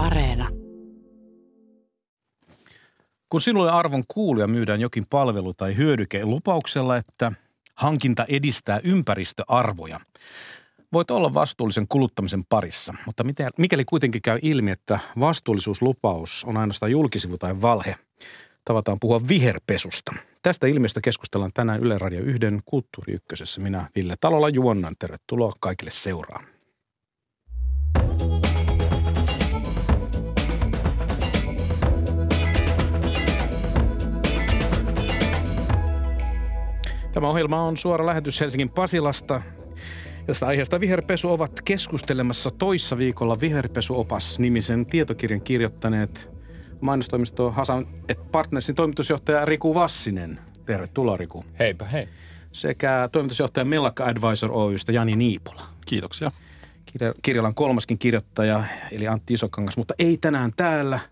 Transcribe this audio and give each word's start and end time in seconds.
Areena. 0.00 0.48
Kun 3.28 3.40
sinulle 3.40 3.70
arvon 3.70 4.04
kuulija 4.08 4.46
myydään 4.46 4.80
jokin 4.80 5.06
palvelu 5.10 5.54
tai 5.54 5.76
hyödyke 5.76 6.24
lupauksella, 6.24 6.96
että 6.96 7.32
hankinta 7.74 8.24
edistää 8.28 8.80
ympäristöarvoja, 8.84 10.00
voit 10.92 11.10
olla 11.10 11.34
vastuullisen 11.34 11.88
kuluttamisen 11.88 12.42
parissa. 12.48 12.94
Mutta 13.06 13.24
mikäli 13.58 13.84
kuitenkin 13.84 14.22
käy 14.22 14.38
ilmi, 14.42 14.70
että 14.70 14.98
vastuullisuuslupaus 15.20 16.44
on 16.44 16.56
ainoastaan 16.56 16.92
julkisivu 16.92 17.38
tai 17.38 17.60
valhe, 17.60 17.96
tavataan 18.64 18.98
puhua 19.00 19.20
viherpesusta. 19.28 20.14
Tästä 20.42 20.66
ilmiöstä 20.66 21.00
keskustellaan 21.04 21.52
tänään 21.54 21.80
Yle 21.80 21.98
Radio 21.98 22.20
1 22.20 22.40
Kulttuuri 22.64 23.12
Ykkösessä. 23.12 23.60
Minä 23.60 23.88
Ville 23.96 24.14
Talolla 24.20 24.48
juonnan. 24.48 24.94
Tervetuloa 24.98 25.52
kaikille 25.60 25.90
seuraan. 25.90 26.44
Tämä 37.12 37.28
ohjelma 37.28 37.62
on 37.62 37.76
suora 37.76 38.06
lähetys 38.06 38.40
Helsingin 38.40 38.70
Pasilasta. 38.70 39.42
Tästä 40.26 40.46
aiheesta 40.46 40.80
viherpesu 40.80 41.30
ovat 41.32 41.60
keskustelemassa 41.64 42.50
toissa 42.50 42.98
viikolla 42.98 43.40
Viherpesuopas-nimisen 43.40 44.86
tietokirjan 44.86 45.42
kirjoittaneet 45.42 46.30
mainostoimisto 46.80 47.50
Hasan 47.50 47.86
et 48.08 48.32
Partnersin 48.32 48.74
toimitusjohtaja 48.74 49.44
Riku 49.44 49.74
Vassinen. 49.74 50.38
Tervetuloa 50.66 51.16
Riku. 51.16 51.44
Heipä 51.58 51.84
hei. 51.84 52.08
Sekä 52.52 53.08
toimitusjohtaja 53.12 53.64
Mellakka 53.64 54.04
Advisor 54.04 54.50
Oystä 54.52 54.92
Jani 54.92 55.16
Niipola. 55.16 55.62
Kiitoksia. 55.86 56.30
Kirjalan 57.22 57.54
kolmaskin 57.54 57.98
kirjoittaja, 57.98 58.64
eli 58.92 59.08
Antti 59.08 59.34
Isokangas, 59.34 59.76
mutta 59.76 59.94
ei 59.98 60.16
tänään 60.16 60.50
täällä– 60.56 61.00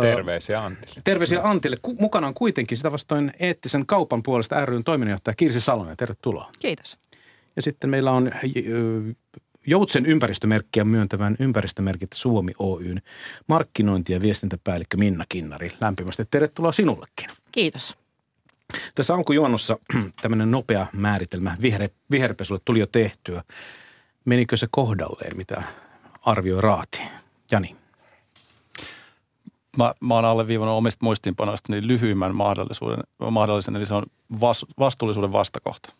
Terveisiä 0.00 0.64
Antille. 0.64 1.00
Terveisiä 1.04 1.40
Antille. 1.42 1.76
Mukana 1.98 2.26
on 2.26 2.34
kuitenkin 2.34 2.76
sitä 2.76 2.92
vastoin 2.92 3.32
eettisen 3.40 3.86
kaupan 3.86 4.22
puolesta 4.22 4.66
ryn 4.66 4.84
toiminnanjohtaja 4.84 5.34
Kirsi 5.34 5.60
Salonen. 5.60 5.96
Tervetuloa. 5.96 6.50
Kiitos. 6.58 6.98
Ja 7.56 7.62
sitten 7.62 7.90
meillä 7.90 8.10
on 8.10 8.30
Joutsen 9.66 10.06
ympäristömerkkiä 10.06 10.84
myöntävän 10.84 11.36
ympäristömerkit 11.38 12.12
Suomi 12.14 12.52
Oyn 12.58 13.02
markkinointi- 13.46 14.12
ja 14.12 14.22
viestintäpäällikkö 14.22 14.96
Minna 14.96 15.24
Kinnari. 15.28 15.70
Lämpimästi 15.80 16.24
tervetuloa 16.30 16.72
sinullekin. 16.72 17.30
Kiitos. 17.52 17.96
Tässä 18.94 19.14
alkujuonnossa 19.14 19.78
tämmöinen 20.22 20.50
nopea 20.50 20.86
määritelmä 20.92 21.56
viher, 21.62 21.88
viherpesulle 22.10 22.60
tuli 22.64 22.78
jo 22.80 22.86
tehtyä. 22.86 23.42
Menikö 24.24 24.56
se 24.56 24.66
kohdalleen, 24.70 25.36
mitä 25.36 25.62
arvioi 26.22 26.60
Raati? 26.60 27.00
Jani 27.50 27.76
mä, 29.76 29.94
mä 30.00 30.14
oon 30.14 30.24
alleviivannut 30.24 30.78
omista 30.78 31.04
muistiinpanoista 31.04 31.72
niin 31.72 31.86
lyhyimmän 31.86 32.34
mahdollisuuden, 32.34 32.98
mahdollisen, 33.30 33.76
eli 33.76 33.86
se 33.86 33.94
on 33.94 34.02
vas, 34.40 34.66
vastuullisuuden 34.78 35.32
vastakohta. 35.32 35.94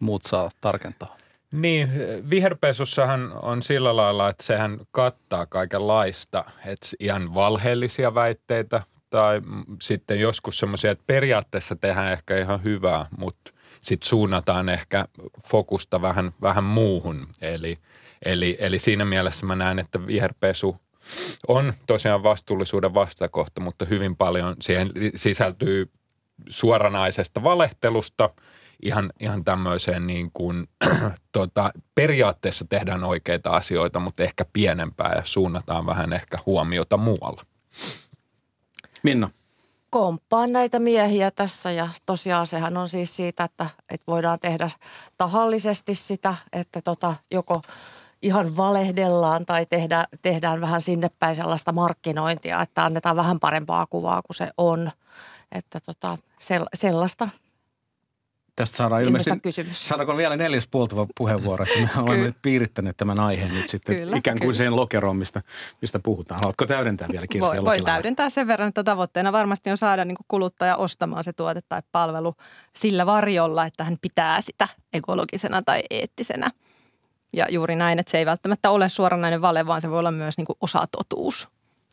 Muut 0.00 0.22
saa 0.24 0.50
tarkentaa. 0.60 1.16
Niin, 1.52 1.88
viherpesussahan 2.30 3.32
on 3.42 3.62
sillä 3.62 3.96
lailla, 3.96 4.28
että 4.28 4.44
sehän 4.44 4.80
kattaa 4.90 5.46
kaikenlaista, 5.46 6.44
että 6.66 6.86
ihan 7.00 7.34
valheellisia 7.34 8.14
väitteitä 8.14 8.82
tai 9.10 9.40
sitten 9.82 10.20
joskus 10.20 10.58
semmoisia, 10.58 10.90
että 10.90 11.04
periaatteessa 11.06 11.76
tehdään 11.76 12.12
ehkä 12.12 12.36
ihan 12.36 12.64
hyvää, 12.64 13.06
mutta 13.18 13.52
sitten 13.80 14.08
suunnataan 14.08 14.68
ehkä 14.68 15.04
fokusta 15.48 16.02
vähän, 16.02 16.32
vähän 16.42 16.64
muuhun. 16.64 17.28
Eli, 17.42 17.78
eli, 18.24 18.56
eli 18.60 18.78
siinä 18.78 19.04
mielessä 19.04 19.46
mä 19.46 19.56
näen, 19.56 19.78
että 19.78 20.06
viherpesu– 20.06 20.76
on 21.48 21.72
tosiaan 21.86 22.22
vastuullisuuden 22.22 22.94
vastakohta, 22.94 23.60
mutta 23.60 23.84
hyvin 23.84 24.16
paljon 24.16 24.56
siihen 24.60 24.90
sisältyy 25.14 25.90
suoranaisesta 26.48 27.42
valehtelusta 27.42 28.30
ihan, 28.82 29.12
ihan 29.20 29.44
tämmöiseen 29.44 30.06
niin 30.06 30.30
kuin, 30.32 30.68
tota, 31.32 31.72
periaatteessa 31.94 32.64
tehdään 32.68 33.04
oikeita 33.04 33.50
asioita, 33.50 34.00
mutta 34.00 34.22
ehkä 34.22 34.44
pienempää 34.52 35.12
ja 35.16 35.22
suunnataan 35.24 35.86
vähän 35.86 36.12
ehkä 36.12 36.38
huomiota 36.46 36.96
muualla. 36.96 37.46
Minna. 39.02 39.30
Komppaan 39.90 40.52
näitä 40.52 40.78
miehiä 40.78 41.30
tässä 41.30 41.70
ja 41.70 41.88
tosiaan 42.06 42.46
sehän 42.46 42.76
on 42.76 42.88
siis 42.88 43.16
siitä, 43.16 43.44
että, 43.44 43.66
että 43.90 44.04
voidaan 44.06 44.40
tehdä 44.40 44.68
tahallisesti 45.18 45.94
sitä, 45.94 46.34
että 46.52 46.82
tota, 46.82 47.14
joko– 47.30 47.62
ihan 48.22 48.56
valehdellaan 48.56 49.46
tai 49.46 49.66
tehdä, 49.66 50.06
tehdään 50.22 50.60
vähän 50.60 50.80
sinne 50.80 51.10
päin 51.18 51.36
sellaista 51.36 51.72
markkinointia, 51.72 52.62
että 52.62 52.84
annetaan 52.84 53.16
vähän 53.16 53.40
parempaa 53.40 53.86
kuvaa 53.86 54.22
kuin 54.22 54.36
se 54.36 54.48
on. 54.58 54.90
Että 55.52 55.80
tota, 55.80 56.18
sellaista 56.74 57.28
Tästä 58.56 58.76
saadaan 58.76 59.02
ilmeisesti, 59.02 59.40
kysymys. 59.40 59.88
saadaanko 59.88 60.16
vielä 60.16 60.36
neljäs 60.36 60.68
puoltava 60.70 61.06
puheenvuoro, 61.16 61.64
että 61.64 61.96
me 61.96 62.02
olemme 62.02 62.24
nyt 62.26 62.36
piirittäneet 62.42 62.96
tämän 62.96 63.20
aiheen 63.20 63.54
nyt 63.54 63.68
sitten 63.68 63.96
kyllä, 63.96 64.16
ikään 64.16 64.38
kuin 64.38 64.46
kyllä. 64.46 64.56
siihen 64.56 64.76
lokeroon, 64.76 65.16
mistä, 65.16 65.42
mistä 65.82 65.98
puhutaan. 65.98 66.40
Haluatko 66.40 66.66
täydentää 66.66 67.08
vielä 67.12 67.26
Kirsi 67.26 67.46
Voi, 67.46 67.64
voi 67.64 67.82
täydentää 67.82 68.30
sen 68.30 68.46
verran, 68.46 68.68
että 68.68 68.84
tavoitteena 68.84 69.32
varmasti 69.32 69.70
on 69.70 69.76
saada 69.76 70.04
niin 70.04 70.16
kuluttaja 70.28 70.76
ostamaan 70.76 71.24
se 71.24 71.32
tuote 71.32 71.60
tai 71.68 71.82
palvelu 71.92 72.34
sillä 72.76 73.06
varjolla, 73.06 73.66
että 73.66 73.84
hän 73.84 73.96
pitää 74.02 74.40
sitä 74.40 74.68
ekologisena 74.92 75.62
tai 75.62 75.82
eettisenä– 75.90 76.50
ja 77.36 77.46
juuri 77.50 77.76
näin, 77.76 77.98
että 77.98 78.10
se 78.10 78.18
ei 78.18 78.26
välttämättä 78.26 78.70
ole 78.70 78.88
suoranainen 78.88 79.40
vale, 79.42 79.66
vaan 79.66 79.80
se 79.80 79.90
voi 79.90 79.98
olla 79.98 80.10
myös 80.10 80.38
niin 80.38 80.46
kuin 80.46 80.56
osatotuus. 80.60 81.48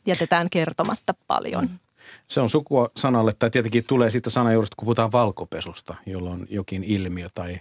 Jätetään 0.06 0.50
kertomatta 0.50 1.14
paljon. 1.28 1.64
Mm. 1.64 1.80
Se 2.28 2.42
on 2.42 2.50
sukua 2.50 2.90
sanalle, 2.98 3.34
tai 3.40 3.50
tietenkin 3.52 3.84
tulee 3.88 4.10
siitä 4.10 4.30
sana 4.30 4.54
juuri, 4.54 4.68
kun 4.78 4.86
puhutaan 4.86 5.12
valkopesusta, 5.12 5.96
jolloin 6.06 6.48
jokin 6.50 6.84
ilmiö 6.84 7.30
tai, 7.34 7.60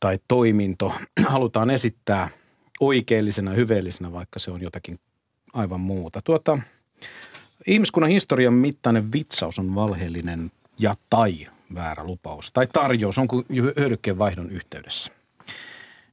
tai 0.00 0.18
toiminto 0.28 0.92
halutaan 1.26 1.70
esittää 1.70 2.28
oikeellisena, 2.80 3.50
hyveellisenä, 3.50 4.12
vaikka 4.12 4.38
se 4.38 4.50
on 4.50 4.62
jotakin 4.62 4.98
aivan 5.52 5.80
muuta. 5.80 6.22
Tuota, 6.22 6.58
ihmiskunnan 7.66 8.10
historian 8.10 8.54
mittainen 8.54 9.12
vitsaus 9.12 9.58
on 9.58 9.74
valheellinen 9.74 10.50
ja 10.78 10.94
tai 11.10 11.46
väärä 11.74 12.04
lupaus 12.04 12.52
tai 12.52 12.66
tarjous 12.66 13.18
on 13.18 13.28
kuin 13.28 13.46
hyödykkeen 13.76 14.18
vaihdon 14.18 14.50
yhteydessä. 14.50 15.15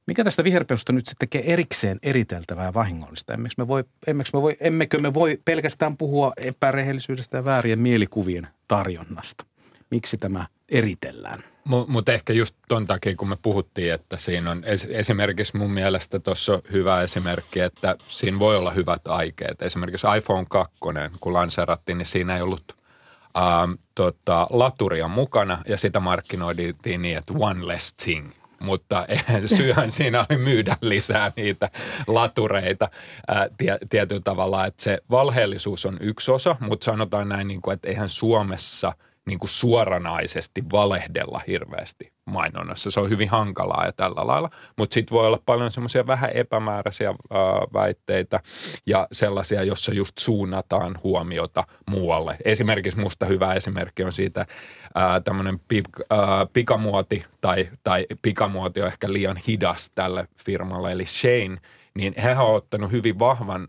Mikä 0.08 0.24
tästä 0.24 0.44
viherpesusta 0.44 0.94
nyt 0.94 1.06
sitten 1.06 1.30
tekee 1.30 1.54
erikseen 1.54 2.00
eriteltävää 2.04 2.74
vahingollista? 2.74 3.34
Emmekö 3.34 3.54
me 3.58 3.68
voi, 3.68 3.84
emmekö 4.08 4.30
me 4.34 4.42
voi, 4.42 4.58
emmekö 4.60 5.00
me 5.00 5.14
voi 5.14 5.40
pelkästään 5.46 5.98
puhua 5.98 6.34
epärehellisyydestä 6.38 7.38
ja 7.38 7.46
väärien 7.46 7.80
mielikuvien 7.80 8.48
tarjonnasta? 8.68 9.46
Miksi 9.90 10.18
tämä 10.18 10.48
eritellään? 10.70 11.40
Mutta 11.64 11.92
mut 11.92 12.10
ehkä 12.10 12.34
just 12.34 12.56
ton 12.68 12.88
takia, 12.88 13.16
kun 13.16 13.30
me 13.30 13.38
puhuttiin, 13.42 13.94
että 13.94 14.18
siinä 14.18 14.52
on 14.52 14.64
es, 14.66 14.88
esimerkiksi 14.90 15.58
mun 15.58 15.74
mielestä 15.74 16.20
tuossa 16.20 16.54
on 16.54 16.62
hyvä 16.72 17.02
esimerkki, 17.02 17.60
että 17.60 17.96
siinä 18.08 18.40
voi 18.40 18.58
olla 18.58 18.72
hyvät 18.72 19.08
aikeet. 19.08 19.62
Esimerkiksi 19.62 20.08
iPhone 20.18 20.46
2, 20.50 20.76
kun 21.20 21.34
lanseerattiin, 21.34 21.98
niin 21.98 22.06
siinä 22.06 22.36
ei 22.36 22.42
ollut 22.42 22.78
ähm, 23.38 23.72
tota, 23.96 24.48
laturia 24.50 25.08
mukana 25.08 25.58
ja 25.68 25.78
sitä 25.78 26.00
markkinoitiin 26.00 27.02
niin, 27.02 27.18
että 27.18 27.34
one 27.38 27.68
less 27.68 27.94
thing– 27.94 28.32
mutta 28.64 29.08
syyhän 29.58 29.92
siinä 29.92 30.26
oli 30.30 30.38
myydä 30.38 30.78
lisää 30.82 31.32
niitä 31.36 31.70
latureita. 32.08 32.90
Ää, 33.28 33.48
tie, 33.58 33.78
tietyllä 33.90 34.22
tavalla, 34.22 34.66
että 34.66 34.84
se 34.84 35.00
valheellisuus 35.12 35.86
on 35.86 35.98
yksi 36.00 36.32
osa, 36.32 36.56
mutta 36.60 36.86
sanotaan 36.86 37.30
näin, 37.30 37.48
niin 37.48 37.62
kuin, 37.62 37.74
että 37.74 37.88
eihän 37.88 38.10
Suomessa 38.10 38.94
niin 39.28 39.40
kuin 39.40 39.50
suoranaisesti 39.50 40.64
valehdella 40.72 41.42
hirveästi 41.48 42.14
mainonnassa. 42.26 42.92
Se 42.92 43.00
on 43.00 43.10
hyvin 43.10 43.30
hankalaa 43.30 43.86
ja 43.86 43.92
tällä 43.92 44.28
lailla, 44.28 44.50
mutta 44.78 44.94
sitten 44.94 45.16
voi 45.16 45.28
olla 45.28 45.40
paljon 45.46 45.72
semmoisia 45.72 46.08
vähän 46.08 46.30
epämääräisiä 46.34 47.08
ää, 47.10 47.16
väitteitä 47.74 48.40
ja 48.86 49.08
sellaisia, 49.12 49.64
jossa 49.64 49.94
just 49.94 50.18
suunnataan 50.18 51.00
huomiota 51.04 51.64
muualle. 51.90 52.38
Esimerkiksi 52.46 53.00
musta 53.00 53.26
hyvä 53.26 53.54
esimerkki 53.54 54.04
on 54.04 54.14
siitä 54.14 54.46
tämmöinen 55.24 55.60
pik, 55.68 55.86
pikamuoti 56.54 57.26
tai, 57.42 57.70
tai 57.84 58.06
pikamuoti 58.22 58.82
on 58.82 58.88
ehkä 58.88 59.14
liian 59.14 59.38
hidas 59.48 59.92
tälle 59.96 60.28
firmalle, 60.46 60.92
eli 60.92 61.06
Shane, 61.06 61.58
niin 61.94 62.14
he 62.24 62.32
on 62.32 62.56
ottanut 62.56 62.92
hyvin 62.92 63.20
vahvan 63.20 63.68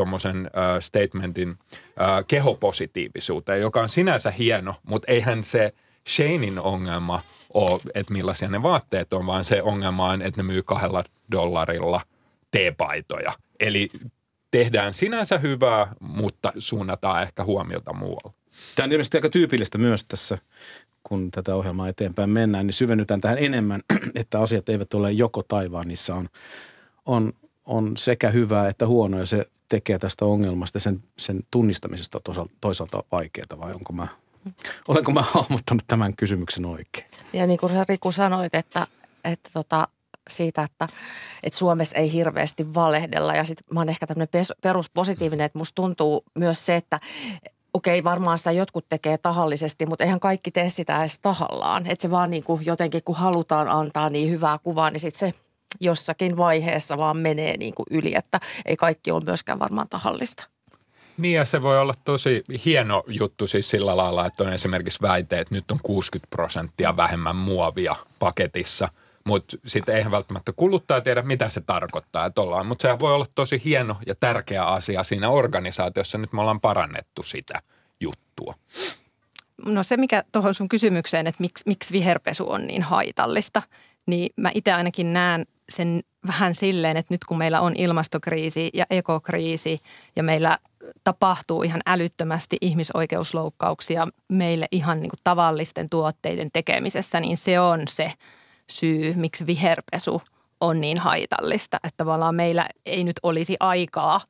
tuommoisen 0.00 0.46
äh, 0.46 0.80
statementin 0.80 1.48
äh, 1.50 2.24
kehopositiivisuuteen, 2.28 3.60
joka 3.60 3.80
on 3.80 3.88
sinänsä 3.88 4.30
hieno, 4.30 4.74
mutta 4.82 5.12
eihän 5.12 5.44
se 5.44 5.72
Shanein 6.08 6.58
ongelma– 6.58 7.20
ole, 7.54 7.80
että 7.94 8.12
millaisia 8.12 8.48
ne 8.48 8.62
vaatteet 8.62 9.12
on, 9.12 9.26
vaan 9.26 9.44
se 9.44 9.62
ongelma 9.62 10.08
on, 10.10 10.22
että 10.22 10.42
ne 10.42 10.46
myy 10.46 10.62
kahdella 10.62 11.04
dollarilla 11.32 12.00
teepaitoja. 12.50 13.32
Eli 13.60 13.88
tehdään 14.50 14.94
sinänsä 14.94 15.38
hyvää, 15.38 15.92
mutta 16.00 16.52
suunnataan 16.58 17.22
ehkä 17.22 17.44
huomiota 17.44 17.92
muualla. 17.92 18.32
Tämä 18.76 18.84
on 18.84 18.92
ilmeisesti 18.92 19.16
aika 19.16 19.28
tyypillistä 19.28 19.78
myös 19.78 20.04
tässä, 20.04 20.38
kun 21.02 21.30
tätä 21.30 21.54
ohjelmaa 21.54 21.88
eteenpäin 21.88 22.30
mennään, 22.30 22.66
niin 22.66 22.74
syvennytään 22.74 23.20
tähän 23.20 23.38
enemmän, 23.38 23.80
että 24.14 24.40
asiat 24.40 24.68
eivät 24.68 24.94
ole 24.94 25.12
joko 25.12 25.42
taivaan, 25.42 25.88
niissä 25.88 26.14
on, 26.14 26.28
on, 27.06 27.32
on 27.66 27.96
sekä 27.96 28.30
hyvää 28.30 28.68
että 28.68 28.86
huonoa 28.86 29.20
ja 29.20 29.26
se 29.26 29.46
tekee 29.70 29.98
tästä 29.98 30.24
ongelmasta 30.24 30.78
sen, 30.78 31.02
sen 31.18 31.40
tunnistamisesta 31.50 32.20
toisaalta, 32.20 32.52
toisaalta 32.60 33.04
vaikeaa 33.12 33.58
vai 33.58 33.72
onko 33.72 33.92
mä, 33.92 34.08
olenko 34.88 35.12
mä 35.12 35.22
hahmottanut 35.22 35.84
tämän 35.86 36.16
kysymyksen 36.16 36.66
oikein? 36.66 37.06
Ja 37.32 37.46
niin 37.46 37.58
kuin 37.58 37.72
Riku 37.88 38.12
sanoit, 38.12 38.54
että, 38.54 38.86
että 39.24 39.50
tota, 39.52 39.88
siitä, 40.30 40.62
että, 40.62 40.88
että 41.42 41.58
Suomessa 41.58 41.96
ei 41.96 42.12
hirveästi 42.12 42.74
valehdella 42.74 43.34
ja 43.34 43.44
sitten 43.44 43.64
mä 43.74 43.80
oon 43.80 43.88
ehkä 43.88 44.06
tämmöinen 44.06 44.44
peruspositiivinen, 44.62 45.46
että 45.46 45.58
musta 45.58 45.74
tuntuu 45.74 46.24
myös 46.34 46.66
se, 46.66 46.76
että 46.76 47.00
okei, 47.74 48.04
varmaan 48.04 48.38
sitä 48.38 48.52
jotkut 48.52 48.88
tekee 48.88 49.18
tahallisesti, 49.18 49.86
mutta 49.86 50.04
eihän 50.04 50.20
kaikki 50.20 50.50
tee 50.50 50.68
sitä 50.68 51.00
edes 51.00 51.18
tahallaan. 51.18 51.86
Että 51.86 52.02
se 52.02 52.10
vaan 52.10 52.30
niin 52.30 52.44
kuin 52.44 52.66
jotenkin, 52.66 53.02
kun 53.04 53.16
halutaan 53.16 53.68
antaa 53.68 54.10
niin 54.10 54.30
hyvää 54.30 54.58
kuvaa, 54.58 54.90
niin 54.90 55.00
sitten 55.00 55.32
se 55.32 55.38
jossakin 55.80 56.36
vaiheessa 56.36 56.98
vaan 56.98 57.16
menee 57.16 57.56
niin 57.56 57.74
kuin 57.74 57.86
yli, 57.90 58.14
että 58.14 58.40
ei 58.66 58.76
kaikki 58.76 59.10
ole 59.10 59.24
myöskään 59.24 59.58
varmaan 59.58 59.88
tahallista. 59.88 60.48
Niin 61.18 61.36
ja 61.36 61.44
se 61.44 61.62
voi 61.62 61.78
olla 61.78 61.94
tosi 62.04 62.44
hieno 62.64 63.02
juttu 63.06 63.46
siis 63.46 63.70
sillä 63.70 63.96
lailla, 63.96 64.26
että 64.26 64.42
on 64.42 64.52
esimerkiksi 64.52 65.02
väite, 65.02 65.40
että 65.40 65.54
nyt 65.54 65.70
on 65.70 65.78
60 65.82 66.30
prosenttia 66.30 66.96
vähemmän 66.96 67.36
muovia 67.36 67.96
paketissa– 68.18 68.88
mutta 69.24 69.56
sitten 69.66 69.96
eihän 69.96 70.12
välttämättä 70.12 70.52
kuluttaja 70.56 71.00
tiedä, 71.00 71.22
mitä 71.22 71.48
se 71.48 71.60
tarkoittaa, 71.60 72.26
että 72.26 72.40
ollaan. 72.40 72.66
Mutta 72.66 72.82
se 72.82 72.98
voi 72.98 73.14
olla 73.14 73.26
tosi 73.34 73.62
hieno 73.64 73.96
ja 74.06 74.14
tärkeä 74.14 74.64
asia 74.64 75.02
siinä 75.02 75.30
organisaatiossa. 75.30 76.18
Nyt 76.18 76.32
me 76.32 76.40
ollaan 76.40 76.60
parannettu 76.60 77.22
sitä 77.22 77.62
juttua. 78.00 78.54
No 79.66 79.82
se, 79.82 79.96
mikä 79.96 80.24
tuohon 80.32 80.54
sun 80.54 80.68
kysymykseen, 80.68 81.26
että 81.26 81.40
miksi, 81.40 81.64
miksi 81.66 81.92
viherpesu 81.92 82.50
on 82.50 82.66
niin 82.66 82.82
haitallista, 82.82 83.62
niin 84.10 84.32
mä 84.36 84.50
itse 84.54 84.72
ainakin 84.72 85.12
näen 85.12 85.46
sen 85.68 86.00
vähän 86.26 86.54
silleen, 86.54 86.96
että 86.96 87.14
nyt 87.14 87.24
kun 87.24 87.38
meillä 87.38 87.60
on 87.60 87.76
ilmastokriisi 87.76 88.70
ja 88.74 88.86
ekokriisi 88.90 89.78
ja 90.16 90.22
meillä 90.22 90.58
tapahtuu 91.04 91.62
ihan 91.62 91.80
älyttömästi 91.86 92.56
ihmisoikeusloukkauksia 92.60 94.06
meille 94.28 94.66
ihan 94.72 95.00
niin 95.00 95.10
kuin 95.10 95.20
tavallisten 95.24 95.86
tuotteiden 95.90 96.50
tekemisessä, 96.52 97.20
niin 97.20 97.36
se 97.36 97.60
on 97.60 97.82
se– 97.88 98.12
syy, 98.70 99.14
miksi 99.14 99.46
viherpesu 99.46 100.22
on 100.60 100.80
niin 100.80 100.98
haitallista. 100.98 101.76
Että 101.84 101.96
tavallaan 101.96 102.34
meillä 102.34 102.66
ei 102.86 103.04
nyt 103.04 103.16
olisi 103.22 103.56
aikaa, 103.60 104.20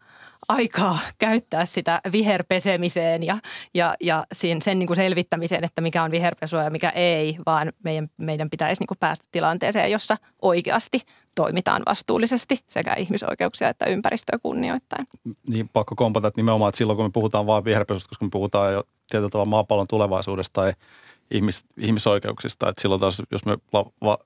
aikaa 0.48 0.98
käyttää 1.18 1.64
sitä 1.64 2.00
viherpesemiseen 2.12 3.22
ja, 3.22 3.38
ja, 3.74 3.96
ja 4.00 4.26
sen, 4.32 4.62
sen 4.62 4.78
niin 4.78 4.86
kuin 4.86 4.96
selvittämiseen, 4.96 5.64
että 5.64 5.80
mikä 5.82 6.02
on 6.02 6.10
viherpesua 6.10 6.62
ja 6.62 6.70
mikä 6.70 6.90
ei, 6.90 7.36
vaan 7.46 7.72
meidän, 7.84 8.10
meidän 8.16 8.50
pitäisi 8.50 8.82
niin 8.82 8.86
kuin 8.86 8.98
päästä 8.98 9.26
tilanteeseen, 9.32 9.90
jossa 9.90 10.16
oikeasti 10.42 11.00
toimitaan 11.34 11.82
vastuullisesti 11.86 12.64
sekä 12.68 12.94
ihmisoikeuksia 12.94 13.68
että 13.68 13.86
ympäristöä 13.86 14.38
kunnioittain. 14.42 15.06
Niin 15.46 15.68
pakko 15.72 15.94
kompata, 15.94 16.28
että 16.28 16.38
nimenomaan, 16.38 16.68
että 16.68 16.78
silloin 16.78 16.96
kun 16.96 17.06
me 17.06 17.10
puhutaan 17.12 17.46
vain 17.46 17.64
viherpesusta, 17.64 18.08
koska 18.08 18.24
me 18.24 18.30
puhutaan 18.32 18.72
jo 18.72 18.82
tietyllä 19.10 19.30
tavalla 19.30 19.50
maapallon 19.50 19.88
tulevaisuudesta 19.88 20.52
tai– 20.60 20.72
ihmis, 21.30 21.64
ihmisoikeuksista. 21.76 22.68
Että 22.68 22.82
silloin 22.82 23.00
taas, 23.00 23.22
jos 23.30 23.44
me, 23.44 23.56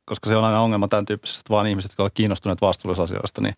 koska 0.04 0.28
se 0.28 0.36
on 0.36 0.44
aina 0.44 0.60
ongelma 0.60 0.88
tämän 0.88 1.06
tyyppisessä, 1.06 1.40
että 1.40 1.54
vaan 1.54 1.66
ihmiset, 1.66 1.90
jotka 1.90 2.02
ovat 2.02 2.14
kiinnostuneet 2.14 2.60
vastuullisasioista, 2.60 3.40
niin 3.40 3.54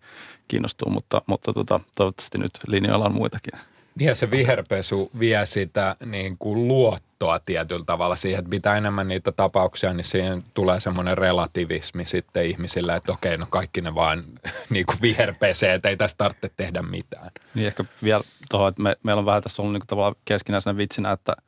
kiinnostuu. 0.48 0.90
Mutta, 0.90 1.22
mutta 1.26 1.52
tota, 1.52 1.80
toivottavasti 1.96 2.38
nyt 2.38 2.52
linjoilla 2.66 3.06
on 3.06 3.14
muitakin. 3.14 3.60
Niin 3.98 4.08
ja 4.08 4.14
se 4.14 4.30
viherpesu 4.30 5.10
vie 5.18 5.46
sitä 5.46 5.96
niin 6.04 6.36
kuin 6.38 6.68
luottoa 6.68 7.38
tietyllä 7.38 7.84
tavalla 7.84 8.16
siihen, 8.16 8.38
että 8.38 8.48
mitä 8.48 8.76
enemmän 8.76 9.08
niitä 9.08 9.32
tapauksia, 9.32 9.94
niin 9.94 10.04
siihen 10.04 10.42
tulee 10.54 10.80
semmoinen 10.80 11.18
relativismi 11.18 12.04
sitten 12.04 12.46
ihmisille, 12.46 12.96
että 12.96 13.12
okei, 13.12 13.38
no 13.38 13.46
kaikki 13.50 13.80
ne 13.80 13.94
vaan 13.94 14.24
niin 14.70 14.86
kuin 14.86 14.98
viherpesee, 15.02 15.74
että 15.74 15.88
ei 15.88 15.96
tässä 15.96 16.16
tarvitse 16.18 16.50
tehdä 16.56 16.82
mitään. 16.82 17.30
Niin 17.54 17.66
ehkä 17.66 17.84
vielä 18.02 18.22
tuohon, 18.50 18.68
että 18.68 18.82
me, 18.82 18.96
meillä 19.02 19.20
on 19.20 19.26
vähän 19.26 19.42
tässä 19.42 19.62
ollut 19.62 19.72
niin 19.72 19.80
kuin 19.80 19.88
tavallaan 19.88 20.16
keskinäisenä 20.24 20.76
vitsinä, 20.76 21.12
että– 21.12 21.36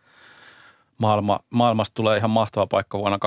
maailma, 0.98 1.40
maailmasta 1.50 1.94
tulee 1.94 2.18
ihan 2.18 2.30
mahtava 2.30 2.66
paikka 2.66 2.98
vuonna 2.98 3.18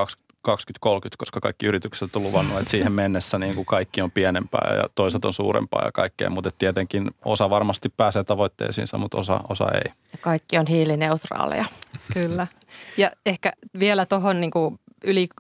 2030, 0.41 1.15
koska 1.18 1.39
kaikki 1.39 1.65
yritykset 1.65 2.15
on 2.15 2.23
luvannut, 2.23 2.57
että 2.57 2.71
siihen 2.71 2.91
mennessä 2.91 3.39
niin 3.39 3.56
kuin 3.56 3.65
kaikki 3.65 4.01
on 4.01 4.12
pienempää 4.12 4.75
ja 4.75 4.83
toiset 4.95 5.25
on 5.25 5.33
suurempaa 5.33 5.85
ja 5.85 5.91
kaikkea, 5.91 6.29
mutta 6.29 6.50
tietenkin 6.57 7.12
osa 7.25 7.50
varmasti 7.50 7.89
pääsee 7.89 8.23
tavoitteisiinsa, 8.23 8.97
mutta 8.97 9.18
osa, 9.18 9.39
osa 9.50 9.71
ei. 9.71 9.91
Ja 10.12 10.18
kaikki 10.21 10.57
on 10.57 10.65
hiilineutraaleja. 10.69 11.65
Kyllä. 12.13 12.47
Ja 12.97 13.12
ehkä 13.25 13.53
vielä 13.79 14.06
tuohon 14.06 14.41
niin 14.41 14.51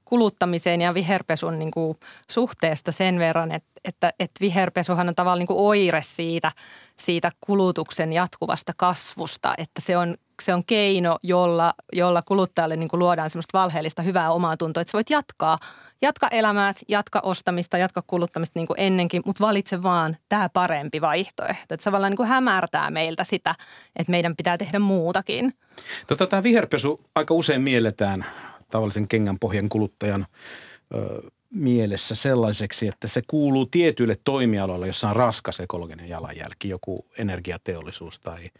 kuluttamiseen 0.05 0.81
ja 0.81 0.93
viherpesun 0.93 1.59
niin 1.59 1.71
kuin 1.71 1.97
suhteesta 2.31 2.91
sen 2.91 3.19
verran, 3.19 3.51
että, 3.51 3.69
että, 3.85 4.09
että 4.19 4.41
viherpesuhan 4.41 5.07
on 5.07 5.15
tavallaan 5.15 5.39
niin 5.39 5.47
kuin 5.47 5.59
oire 5.59 6.01
siitä, 6.05 6.51
siitä 6.97 7.31
kulutuksen 7.41 8.13
jatkuvasta 8.13 8.73
kasvusta, 8.77 9.53
että 9.57 9.81
se 9.81 9.97
on 9.97 10.15
se 10.41 10.53
on 10.53 10.63
keino, 10.67 11.17
jolla, 11.23 11.73
jolla 11.93 12.21
kuluttajalle 12.21 12.75
niin 12.75 12.89
kuin 12.89 12.99
luodaan 12.99 13.29
semmoista 13.29 13.57
valheellista 13.57 14.01
hyvää 14.01 14.31
omaa 14.31 14.57
tuntoa, 14.57 14.81
että 14.81 14.91
sä 14.91 14.97
voit 14.97 15.09
jatkaa, 15.09 15.57
jatka 16.01 16.27
elämääsi, 16.27 16.85
jatka 16.87 17.19
ostamista, 17.23 17.77
jatka 17.77 18.03
kuluttamista 18.07 18.59
niin 18.59 18.67
kuin 18.67 18.79
ennenkin, 18.79 19.21
mutta 19.25 19.45
valitse 19.45 19.83
vaan 19.83 20.17
tämä 20.29 20.49
parempi 20.49 21.01
vaihtoehto. 21.01 21.73
Että 21.73 21.83
se 21.83 21.83
tavallaan 21.83 22.11
niin 22.11 22.17
kuin 22.17 22.29
hämärtää 22.29 22.91
meiltä 22.91 23.23
sitä, 23.23 23.55
että 23.95 24.11
meidän 24.11 24.35
pitää 24.35 24.57
tehdä 24.57 24.79
muutakin. 24.79 25.53
Tota, 26.07 26.27
tämä 26.27 26.43
viherpesu 26.43 27.01
aika 27.15 27.33
usein 27.33 27.61
mielletään 27.61 28.25
tavallisen 28.71 29.07
kengän 29.07 29.39
pohjan 29.39 29.69
kuluttajan 29.69 30.25
ö, 30.95 31.31
mielessä 31.53 32.15
sellaiseksi, 32.15 32.87
että 32.87 33.07
se 33.07 33.21
kuuluu 33.27 33.65
tietyille 33.65 34.17
toimialoille, 34.23 34.87
jossa 34.87 35.09
on 35.09 35.15
raskas 35.15 35.59
ekologinen 35.59 36.09
jalanjälki, 36.09 36.69
joku 36.69 37.05
energiateollisuus 37.17 38.19
tai– 38.19 38.49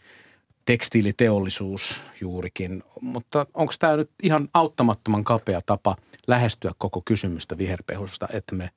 tekstiiliteollisuus 0.64 2.00
juurikin. 2.20 2.82
Mutta 3.00 3.46
onko 3.54 3.72
tämä 3.78 3.96
nyt 3.96 4.10
ihan 4.22 4.48
auttamattoman 4.54 5.24
kapea 5.24 5.60
tapa 5.66 5.96
lähestyä 6.26 6.72
koko 6.78 7.02
kysymystä 7.04 7.58
viherpehusta, 7.58 8.28
että 8.32 8.54
me 8.54 8.70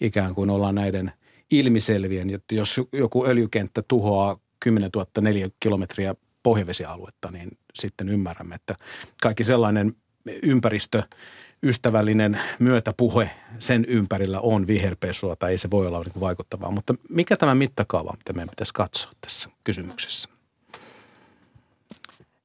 ikään 0.00 0.34
kuin 0.34 0.50
ollaan 0.50 0.74
näiden 0.74 1.12
ilmiselvien, 1.50 2.30
että 2.30 2.54
jos 2.54 2.80
joku 2.92 3.26
öljykenttä 3.26 3.82
tuhoaa 3.88 4.38
10 4.60 4.90
000 4.96 5.50
kilometriä 5.60 6.14
pohjavesialuetta, 6.42 7.30
niin 7.30 7.58
sitten 7.74 8.08
ymmärrämme, 8.08 8.54
että 8.54 8.74
kaikki 9.22 9.44
sellainen 9.44 9.92
ympäristö 10.42 11.02
ystävällinen 11.62 12.40
myötäpuhe 12.58 13.30
sen 13.58 13.84
ympärillä 13.84 14.40
on 14.40 14.66
viherpesua 14.66 15.36
tai 15.36 15.50
ei 15.50 15.58
se 15.58 15.70
voi 15.70 15.86
olla 15.86 16.02
niin 16.02 16.20
vaikuttavaa. 16.20 16.70
Mutta 16.70 16.94
mikä 17.08 17.36
tämä 17.36 17.54
mittakaava, 17.54 18.14
mitä 18.18 18.32
meidän 18.32 18.50
pitäisi 18.50 18.74
katsoa 18.74 19.12
tässä 19.20 19.48
kysymyksessä? 19.64 20.33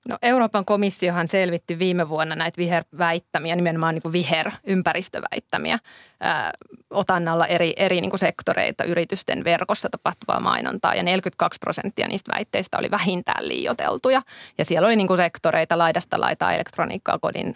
No 0.08 0.18
Euroopan 0.22 0.66
komissiohan 0.66 1.28
selvitti 1.28 1.80
viime 1.80 2.10
vuonna 2.10 2.36
näitä 2.36 2.58
viherväittämiä, 2.58 3.56
nimenomaan 3.56 3.96
niin 3.96 4.02
kuin 4.02 4.14
viherympäristöväittämiä 4.14 5.80
ää, 6.20 6.52
otannalla 6.90 7.48
eri, 7.48 7.74
eri 7.78 8.02
niin 8.02 8.10
kuin 8.10 8.20
sektoreita 8.20 8.84
yritysten 8.84 9.44
verkossa 9.44 9.90
tapahtuvaa 9.90 10.40
mainontaa. 10.40 10.96
Ja 10.96 11.04
42 11.04 11.60
prosenttia 11.60 12.08
niistä 12.08 12.34
väitteistä 12.34 12.78
oli 12.78 12.92
vähintään 12.92 13.48
liioteltuja. 13.48 14.22
Ja 14.58 14.66
siellä 14.66 14.86
oli 14.86 14.96
niin 14.96 15.08
kuin 15.08 15.18
sektoreita 15.18 15.78
laidasta 15.78 16.20
laitaa 16.20 16.54
elektroniikkaa, 16.54 17.20
kodin, 17.20 17.54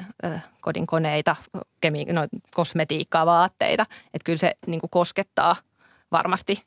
kodin 0.61 0.87
koneita, 0.87 1.35
kemi- 1.81 2.13
no, 2.13 2.27
kosmetiikkaa, 2.53 3.25
vaatteita. 3.25 3.85
Että 4.13 4.25
kyllä 4.25 4.37
se 4.37 4.51
niin 4.67 4.79
kuin 4.79 4.89
koskettaa 4.89 5.55
varmasti 6.11 6.63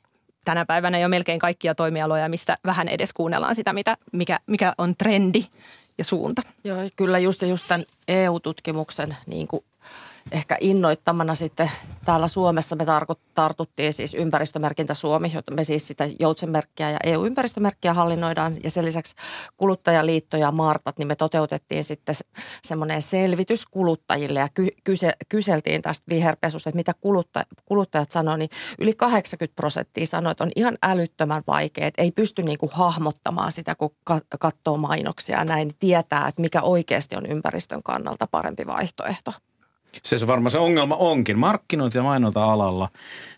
tänä 0.47 0.65
päivänä 0.65 0.99
jo 0.99 1.09
melkein 1.09 1.39
kaikkia 1.39 1.75
toimialoja, 1.75 2.29
missä 2.29 2.57
vähän 2.65 2.87
edes 2.87 3.13
kuunnellaan 3.13 3.55
sitä, 3.55 3.73
mitä, 3.73 3.97
mikä, 4.11 4.39
mikä 4.47 4.73
on 4.77 4.95
trendi 4.97 5.45
ja 5.97 6.03
suunta. 6.03 6.41
Joo, 6.63 6.77
kyllä 6.95 7.19
just, 7.19 7.41
just 7.41 7.65
tämän 7.67 7.85
EU-tutkimuksen 8.07 9.15
niin 9.25 9.47
kuin 9.47 9.63
ehkä 10.31 10.57
innoittamana 10.61 11.35
sitten 11.35 11.71
täällä 12.05 12.27
Suomessa 12.27 12.75
me 12.75 12.85
tartuttiin 13.35 13.93
siis 13.93 14.13
ympäristömerkintä 14.13 14.93
Suomi, 14.93 15.31
jota 15.33 15.53
me 15.53 15.63
siis 15.63 15.87
sitä 15.87 16.09
joutsenmerkkiä 16.19 16.91
ja 16.91 16.97
EU-ympäristömerkkiä 17.03 17.93
hallinnoidaan 17.93 18.53
ja 18.63 18.71
sen 18.71 18.85
lisäksi 18.85 19.15
kuluttajaliitto 19.57 20.37
ja 20.37 20.51
Martat, 20.51 20.97
niin 20.97 21.07
me 21.07 21.15
toteutettiin 21.15 21.83
sitten 21.83 22.15
semmoinen 22.63 23.01
selvitys 23.01 23.65
kuluttajille 23.65 24.39
ja 24.39 24.49
ky- 24.53 24.75
kyse- 24.83 25.17
kyseltiin 25.29 25.81
tästä 25.81 26.05
viherpesusta, 26.09 26.69
että 26.69 26.77
mitä 26.77 26.93
kulutta- 27.01 27.55
kuluttajat 27.65 28.11
sanoo, 28.11 28.37
niin 28.37 28.49
yli 28.79 28.93
80 28.93 29.55
prosenttia 29.55 30.07
sanoi, 30.07 30.31
että 30.31 30.43
on 30.43 30.51
ihan 30.55 30.77
älyttömän 30.83 31.43
vaikea, 31.47 31.87
että 31.87 32.01
ei 32.01 32.11
pysty 32.11 32.43
niin 32.43 32.57
kuin 32.57 32.71
hahmottamaan 32.73 33.51
sitä, 33.51 33.75
kun 33.75 33.95
katsoo 34.39 34.77
mainoksia 34.77 35.37
ja 35.37 35.45
näin, 35.45 35.67
niin 35.67 35.77
tietää, 35.79 36.27
että 36.27 36.41
mikä 36.41 36.61
oikeasti 36.61 37.15
on 37.15 37.25
ympäristön 37.25 37.83
kannalta 37.83 38.27
parempi 38.27 38.67
vaihtoehto. 38.67 39.33
Se 40.03 40.19
se 40.19 40.27
varmaan 40.27 40.51
se 40.51 40.57
ongelma 40.57 40.95
onkin. 40.95 41.39
Markkinointi- 41.39 41.97
ja 41.97 42.03
mainonta-alalla 42.03 42.89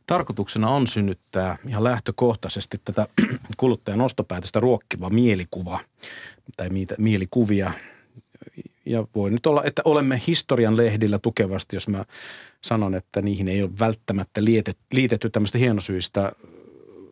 tarkoituksena 0.05 0.69
on 0.69 0.87
synnyttää 0.87 1.57
ihan 1.67 1.83
lähtökohtaisesti 1.83 2.81
tätä 2.85 3.07
kuluttajan 3.57 4.01
ostopäätöstä 4.01 4.59
ruokkiva 4.59 5.09
mielikuva 5.09 5.79
tai 6.57 6.69
mielikuvia. 6.97 7.71
Ja 8.85 9.05
voi 9.15 9.29
nyt 9.29 9.45
olla, 9.45 9.63
että 9.63 9.81
olemme 9.85 10.21
historian 10.27 10.77
lehdillä 10.77 11.19
tukevasti, 11.19 11.75
jos 11.75 11.87
mä 11.87 12.05
sanon, 12.63 12.95
että 12.95 13.21
niihin 13.21 13.47
ei 13.47 13.63
ole 13.63 13.71
välttämättä 13.79 14.41
liitetty, 14.91 15.29
tämmöistä 15.29 15.57
hienosyistä 15.57 16.31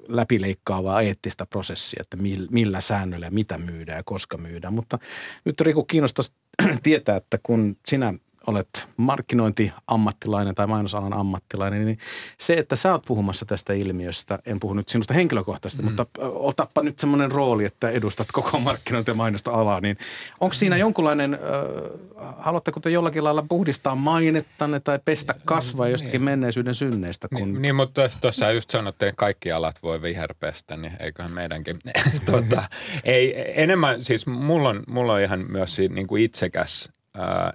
läpileikkaavaa 0.07 1.01
eettistä 1.01 1.45
prosessia, 1.45 2.01
että 2.01 2.17
millä 2.51 2.81
säännöillä 2.81 3.29
mitä 3.29 3.57
myydään 3.57 3.97
ja 3.97 4.03
koska 4.03 4.37
myydään. 4.37 4.73
Mutta 4.73 4.99
nyt 5.45 5.61
Riku 5.61 5.83
kiinnostaisi 5.83 6.31
tietää, 6.83 7.15
että 7.15 7.39
kun 7.43 7.75
sinä 7.87 8.13
olet 8.47 8.87
markkinointiammattilainen 8.97 10.55
tai 10.55 10.67
mainosalan 10.67 11.13
ammattilainen, 11.13 11.85
niin 11.85 11.99
se, 12.37 12.53
että 12.53 12.75
sä 12.75 12.91
oot 12.91 13.03
puhumassa 13.05 13.45
tästä 13.45 13.73
ilmiöstä, 13.73 14.39
en 14.45 14.59
puhu 14.59 14.73
nyt 14.73 14.89
sinusta 14.89 15.13
henkilökohtaisesti, 15.13 15.83
mm. 15.83 15.89
mutta 15.89 16.05
otappa 16.21 16.81
nyt 16.81 16.99
semmoinen 16.99 17.31
rooli, 17.31 17.65
että 17.65 17.89
edustat 17.89 18.27
koko 18.33 18.59
markkinointi- 18.69 19.11
ja 19.11 19.15
mainosta 19.15 19.51
alaa, 19.51 19.81
niin 19.81 19.97
onko 20.39 20.53
siinä 20.53 20.75
mm. 20.75 20.79
jonkunlainen, 20.79 21.33
äh, 21.33 22.35
haluatteko 22.37 22.79
te 22.79 22.89
jollakin 22.89 23.23
lailla 23.23 23.45
puhdistaa 23.49 23.95
mainettanne 23.95 24.79
tai 24.79 24.99
pestä 25.05 25.35
kasvaa 25.45 25.85
niin. 25.85 25.91
jostakin 25.91 26.23
menneisyyden 26.23 26.75
synneistä? 26.75 27.27
Kun... 27.27 27.37
Niin, 27.37 27.61
niin, 27.61 27.75
mutta 27.75 28.01
tuossa 28.21 28.51
just 28.51 28.69
sanottiin, 28.69 29.09
että 29.09 29.19
kaikki 29.19 29.51
alat 29.51 29.83
voi 29.83 30.01
viherpestä, 30.01 30.77
niin 30.77 30.93
eiköhän 30.99 31.31
meidänkin. 31.31 31.79
tuota, 32.25 32.63
ei, 33.03 33.61
enemmän, 33.61 34.03
siis 34.03 34.27
mulla 34.27 34.69
on, 34.69 34.83
mulla 34.87 35.13
on 35.13 35.21
ihan 35.21 35.45
myös 35.51 35.77
niin 35.89 36.07
kuin 36.07 36.23
itsekäs 36.23 36.89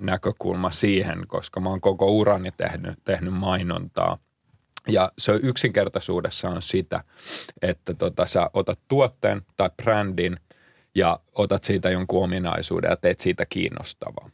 näkökulma 0.00 0.70
siihen, 0.70 1.26
koska 1.26 1.60
mä 1.60 1.68
oon 1.68 1.80
koko 1.80 2.10
urani 2.10 2.50
tehnyt, 2.56 2.98
tehnyt 3.04 3.34
mainontaa. 3.34 4.18
Ja 4.88 5.12
se 5.18 5.32
yksinkertaisuudessa 5.42 6.48
on 6.48 6.62
sitä, 6.62 7.04
että 7.62 7.94
tota, 7.94 8.26
sä 8.26 8.50
otat 8.54 8.78
tuotteen 8.88 9.42
tai 9.56 9.70
brändin 9.82 10.36
ja 10.94 11.20
otat 11.34 11.64
siitä 11.64 11.90
jonkun 11.90 12.24
ominaisuuden 12.24 12.90
ja 12.90 12.96
teet 12.96 13.20
siitä 13.20 13.44
kiinnostavaa. 13.48 14.30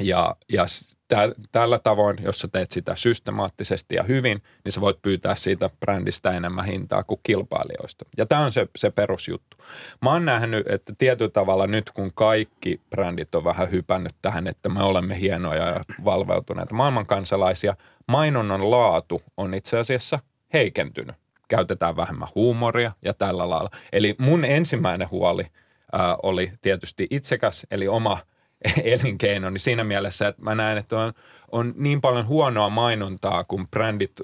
Ja, 0.00 0.36
ja 0.52 0.66
tä, 1.08 1.28
tällä 1.52 1.78
tavoin, 1.78 2.16
jos 2.22 2.38
sä 2.38 2.48
teet 2.48 2.70
sitä 2.70 2.94
systemaattisesti 2.94 3.94
ja 3.94 4.02
hyvin, 4.02 4.42
niin 4.64 4.72
sä 4.72 4.80
voit 4.80 5.02
pyytää 5.02 5.34
siitä 5.34 5.70
brändistä 5.80 6.30
enemmän 6.30 6.64
hintaa 6.64 7.02
kuin 7.02 7.20
kilpailijoista. 7.22 8.04
Ja 8.16 8.26
tämä 8.26 8.44
on 8.44 8.52
se, 8.52 8.66
se 8.78 8.90
perusjuttu. 8.90 9.56
Mä 10.02 10.12
oon 10.12 10.24
nähnyt, 10.24 10.66
että 10.68 10.92
tietyllä 10.98 11.30
tavalla 11.30 11.66
nyt 11.66 11.90
kun 11.92 12.10
kaikki 12.14 12.80
brändit 12.90 13.34
on 13.34 13.44
vähän 13.44 13.70
hypännyt 13.70 14.14
tähän, 14.22 14.46
että 14.46 14.68
me 14.68 14.82
olemme 14.82 15.20
hienoja 15.20 15.66
ja 15.66 15.84
valveutuneita 16.04 16.74
maailmankansalaisia, 16.74 17.76
mainonnan 18.08 18.70
laatu 18.70 19.22
on 19.36 19.54
itse 19.54 19.78
asiassa 19.78 20.18
heikentynyt. 20.52 21.16
Käytetään 21.48 21.96
vähemmän 21.96 22.28
huumoria 22.34 22.92
ja 23.02 23.14
tällä 23.14 23.50
lailla. 23.50 23.70
Eli 23.92 24.14
mun 24.18 24.44
ensimmäinen 24.44 25.10
huoli 25.10 25.46
ää, 25.92 26.16
oli 26.22 26.52
tietysti 26.62 27.06
itsekäs, 27.10 27.66
eli 27.70 27.88
oma– 27.88 28.18
elinkeino, 28.84 29.50
niin 29.50 29.60
siinä 29.60 29.84
mielessä, 29.84 30.28
että 30.28 30.42
mä 30.42 30.54
näen, 30.54 30.78
että 30.78 30.98
on, 30.98 31.12
on 31.52 31.74
niin 31.76 32.00
paljon 32.00 32.26
huonoa 32.26 32.70
mainontaa, 32.70 33.44
kun 33.44 33.68
brändit 33.68 34.20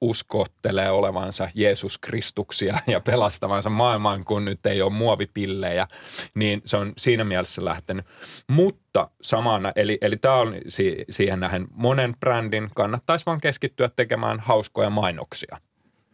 uskottelee 0.00 0.90
olevansa 0.90 1.50
Jeesus 1.54 1.98
Kristuksia 1.98 2.78
ja 2.86 3.00
pelastavansa 3.00 3.70
maailman, 3.70 4.24
kun 4.24 4.44
nyt 4.44 4.66
ei 4.66 4.82
ole 4.82 4.92
muovipillejä, 4.92 5.86
niin 6.34 6.62
se 6.64 6.76
on 6.76 6.92
siinä 6.98 7.24
mielessä 7.24 7.64
lähtenyt. 7.64 8.06
Mutta 8.48 9.10
samana, 9.22 9.72
eli, 9.76 9.98
eli 10.00 10.16
tämä 10.16 10.34
on 10.34 10.54
si, 10.68 11.04
siihen 11.10 11.40
nähden 11.40 11.66
monen 11.70 12.16
brändin 12.20 12.70
kannattaisi 12.74 13.26
vaan 13.26 13.40
keskittyä 13.40 13.90
tekemään 13.96 14.40
hauskoja 14.40 14.90
mainoksia. 14.90 15.56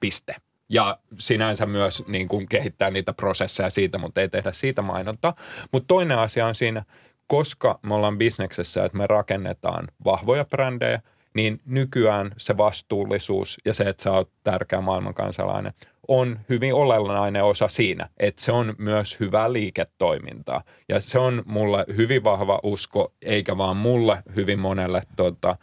Piste. 0.00 0.34
Ja 0.68 0.98
sinänsä 1.18 1.66
myös 1.66 2.04
niin 2.06 2.28
kuin 2.28 2.48
kehittää 2.48 2.90
niitä 2.90 3.12
prosesseja 3.12 3.70
siitä, 3.70 3.98
mutta 3.98 4.20
ei 4.20 4.28
tehdä 4.28 4.52
siitä 4.52 4.82
mainontaa. 4.82 5.34
Mutta 5.72 5.86
toinen 5.86 6.18
asia 6.18 6.46
on 6.46 6.54
siinä, 6.54 6.84
koska 7.32 7.78
me 7.82 7.94
ollaan 7.94 8.18
bisneksessä, 8.18 8.84
että 8.84 8.98
me 8.98 9.06
rakennetaan 9.06 9.88
vahvoja 10.04 10.44
brändejä, 10.44 11.00
niin 11.34 11.60
nykyään 11.64 12.34
se 12.36 12.56
vastuullisuus 12.56 13.60
ja 13.64 13.74
se, 13.74 13.84
että 13.84 14.02
sä 14.02 14.12
oot 14.12 14.30
tärkeä 14.44 14.80
maailmankansalainen, 14.80 15.72
on 16.08 16.40
hyvin 16.48 16.74
olennainen 16.74 17.44
osa 17.44 17.68
siinä, 17.68 18.08
että 18.18 18.42
se 18.42 18.52
on 18.52 18.74
myös 18.78 19.20
hyvää 19.20 19.52
liiketoimintaa. 19.52 20.62
Ja 20.88 21.00
se 21.00 21.18
on 21.18 21.42
mulle 21.46 21.84
hyvin 21.96 22.24
vahva 22.24 22.60
usko, 22.62 23.12
eikä 23.22 23.58
vaan 23.58 23.76
mulle, 23.76 24.22
hyvin 24.36 24.58
monelle 24.58 25.02
tota, 25.16 25.56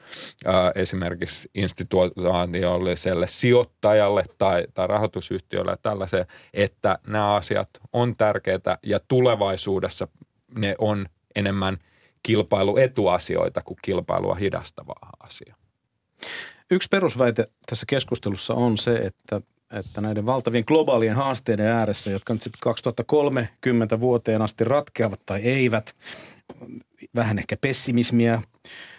ää, 0.46 0.72
esimerkiksi 0.76 1.50
institutionaaliselle 1.56 3.28
sijoittajalle 3.28 4.24
tai, 4.38 4.66
tai 4.74 4.88
rahoitusyhtiölle 4.88 5.78
tällaiseen, 5.82 6.26
että 6.54 7.00
nämä 7.08 7.34
asiat 7.34 7.70
on 7.94 8.16
tärkeitä 8.18 8.78
ja 8.84 9.00
tulevaisuudessa 9.00 10.08
ne 10.56 10.76
on 10.78 11.06
enemmän 11.40 11.78
kilpailuetuasioita 12.24 13.62
kuin 13.62 13.78
kilpailua 13.82 14.36
hidastavaa 14.36 15.10
asiaa. 15.20 15.56
Yksi 16.72 16.90
perusväite 16.92 17.48
tässä 17.66 17.86
keskustelussa 17.86 18.54
on 18.54 18.78
se, 18.78 18.96
että, 18.96 19.42
että 19.72 20.02
näiden 20.02 20.26
valtavien 20.26 20.64
globaalien 20.68 21.16
haasteiden 21.16 21.68
ääressä, 21.68 22.12
jotka 22.12 22.34
nyt 22.34 22.42
sitten 22.42 22.60
2030 22.60 24.00
vuoteen 24.00 24.42
asti 24.42 24.64
ratkeavat 24.64 25.20
tai 25.26 25.42
eivät, 25.42 25.96
vähän 27.16 27.40
ehkä 27.40 27.58
pessimismiä 27.62 28.42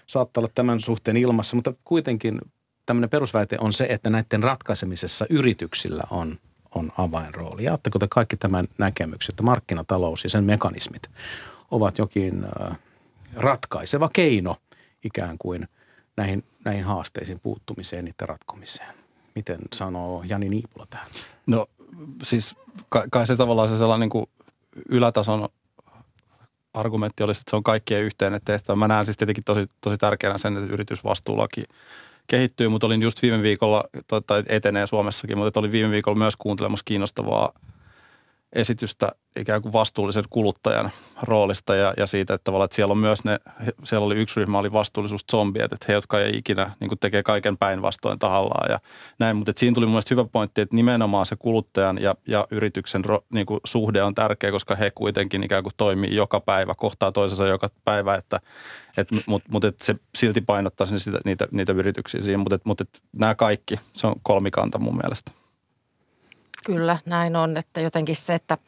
saattaa 0.06 0.40
olla 0.40 0.50
tämän 0.54 0.80
suhteen 0.80 1.16
ilmassa, 1.16 1.56
mutta 1.56 1.74
kuitenkin 1.84 2.40
tämmöinen 2.86 3.10
perusväite 3.10 3.56
on 3.60 3.72
se, 3.72 3.86
että 3.88 4.10
näiden 4.10 4.42
ratkaisemisessa 4.42 5.26
yrityksillä 5.30 6.04
on, 6.10 6.38
on 6.74 6.92
avainrooli. 6.98 7.64
Jaatteko 7.64 7.98
te 7.98 8.06
kaikki 8.10 8.36
tämän 8.36 8.66
näkemyksen, 8.78 9.32
että 9.32 9.42
markkinatalous 9.42 10.24
ja 10.24 10.30
sen 10.30 10.44
mekanismit 10.44 11.02
ovat 11.70 11.98
jokin 11.98 12.46
ratkaiseva 13.34 14.10
keino 14.12 14.56
ikään 15.04 15.38
kuin 15.38 15.68
näihin, 16.16 16.44
näihin 16.64 16.84
haasteisiin 16.84 17.40
puuttumiseen, 17.40 18.04
niiden 18.04 18.28
ratkomiseen. 18.28 18.94
Miten 19.34 19.58
sanoo 19.74 20.22
Jani 20.26 20.48
Niipula 20.48 20.86
tähän? 20.90 21.06
No 21.46 21.66
siis 22.22 22.56
kai, 22.88 23.04
kai 23.10 23.26
se 23.26 23.36
tavallaan 23.36 23.68
se 23.68 23.78
sellainen 23.78 24.00
niin 24.00 24.10
kuin 24.10 24.26
ylätason 24.88 25.48
argumentti 26.74 27.22
olisi, 27.22 27.40
että 27.40 27.50
se 27.50 27.56
on 27.56 27.62
kaikkien 27.62 28.02
yhteinen 28.02 28.40
tehtävä. 28.44 28.76
Mä 28.76 28.88
näen 28.88 29.04
siis 29.04 29.16
tietenkin 29.16 29.44
tosi, 29.44 29.66
tosi 29.80 29.98
tärkeänä 29.98 30.38
sen, 30.38 30.56
että 30.56 30.72
yritysvastuulaki 30.72 31.64
kehittyy, 32.26 32.68
mutta 32.68 32.86
olin 32.86 33.02
just 33.02 33.22
viime 33.22 33.42
viikolla, 33.42 33.84
tai 34.26 34.42
etenee 34.46 34.86
Suomessakin, 34.86 35.38
mutta 35.38 35.60
olin 35.60 35.72
viime 35.72 35.90
viikolla 35.90 36.18
myös 36.18 36.36
kuuntelemassa 36.36 36.84
kiinnostavaa 36.84 37.52
esitystä 38.52 39.08
ikään 39.36 39.62
kuin 39.62 39.72
vastuullisen 39.72 40.24
kuluttajan 40.30 40.90
roolista 41.22 41.74
ja, 41.74 41.94
ja 41.96 42.06
siitä, 42.06 42.34
että 42.34 42.52
että 42.64 42.76
siellä 42.76 42.92
on 42.92 42.98
myös 42.98 43.24
ne, 43.24 43.38
siellä 43.84 44.06
oli 44.06 44.14
yksi 44.14 44.40
ryhmä, 44.40 44.58
oli 44.58 44.72
vastuullisuus 44.72 45.24
zombiet, 45.30 45.72
että 45.72 45.86
he, 45.88 45.92
jotka 45.92 46.20
ei 46.20 46.36
ikinä 46.36 46.70
niin 46.80 46.88
kuin 46.88 46.98
tekee 46.98 47.22
kaiken 47.22 47.58
päinvastoin 47.58 48.18
tahallaan 48.18 48.70
ja 48.70 48.78
näin. 49.18 49.36
Mutta 49.36 49.52
siinä 49.56 49.74
tuli 49.74 49.86
mun 49.86 50.02
hyvä 50.10 50.24
pointti, 50.24 50.60
että 50.60 50.76
nimenomaan 50.76 51.26
se 51.26 51.36
kuluttajan 51.36 52.02
ja, 52.02 52.14
ja 52.26 52.46
yrityksen 52.50 53.04
ro, 53.04 53.20
niin 53.32 53.46
kuin 53.46 53.60
suhde 53.64 54.02
on 54.02 54.14
tärkeä, 54.14 54.50
koska 54.50 54.74
he 54.74 54.90
kuitenkin 54.90 55.44
ikään 55.44 55.62
kuin 55.62 55.72
toimii 55.76 56.14
joka 56.14 56.40
päivä, 56.40 56.74
kohtaa 56.74 57.12
toisensa 57.12 57.46
joka 57.46 57.68
päivä, 57.84 58.14
että 58.14 58.40
et, 58.96 59.08
mutta 59.26 59.48
mut, 59.52 59.64
et 59.64 59.80
se 59.80 59.94
silti 60.14 60.40
painottaa 60.40 60.86
sitä, 60.86 61.18
niitä, 61.24 61.48
niitä 61.50 61.72
yrityksiä 61.72 62.20
siihen, 62.20 62.40
mutta 62.40 62.58
mut, 62.64 62.80
et 62.80 63.02
nämä 63.12 63.34
kaikki, 63.34 63.80
se 63.94 64.06
on 64.06 64.14
kolmikanta 64.22 64.78
mun 64.78 64.96
mielestä. 64.96 65.32
Kyllä, 66.64 66.98
näin 67.06 67.36
on, 67.36 67.56
että 67.56 67.80
jotenkin 67.80 68.16
se, 68.16 68.34
että, 68.34 68.58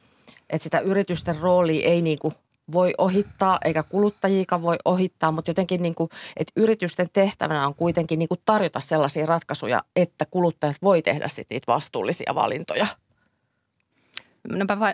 että 0.51 0.65
sitä 0.65 0.81
yritysten 0.81 1.39
roolia 1.39 1.89
ei 1.89 2.03
niin 2.03 2.19
kuin 2.19 2.35
voi 2.73 2.95
ohittaa, 2.99 3.59
eikä 3.65 3.83
kuluttajiika 3.83 4.63
voi 4.63 4.77
ohittaa, 4.85 5.33
mutta 5.33 5.51
jotenkin 5.51 5.83
niin 5.83 5.95
kuin, 5.95 6.11
että 6.37 6.53
yritysten 6.57 7.09
tehtävänä 7.13 7.67
on 7.67 7.75
kuitenkin 7.75 8.19
niin 8.19 8.29
kuin 8.29 8.41
tarjota 8.45 8.81
sellaisia 8.81 9.27
ratkaisuja, 9.27 9.83
että 9.97 10.27
kuluttajat 10.31 10.77
voi 10.83 11.03
tehdä 11.03 11.29
sitten 11.29 11.55
niitä 11.55 11.73
vastuullisia 11.73 12.35
valintoja– 12.35 12.87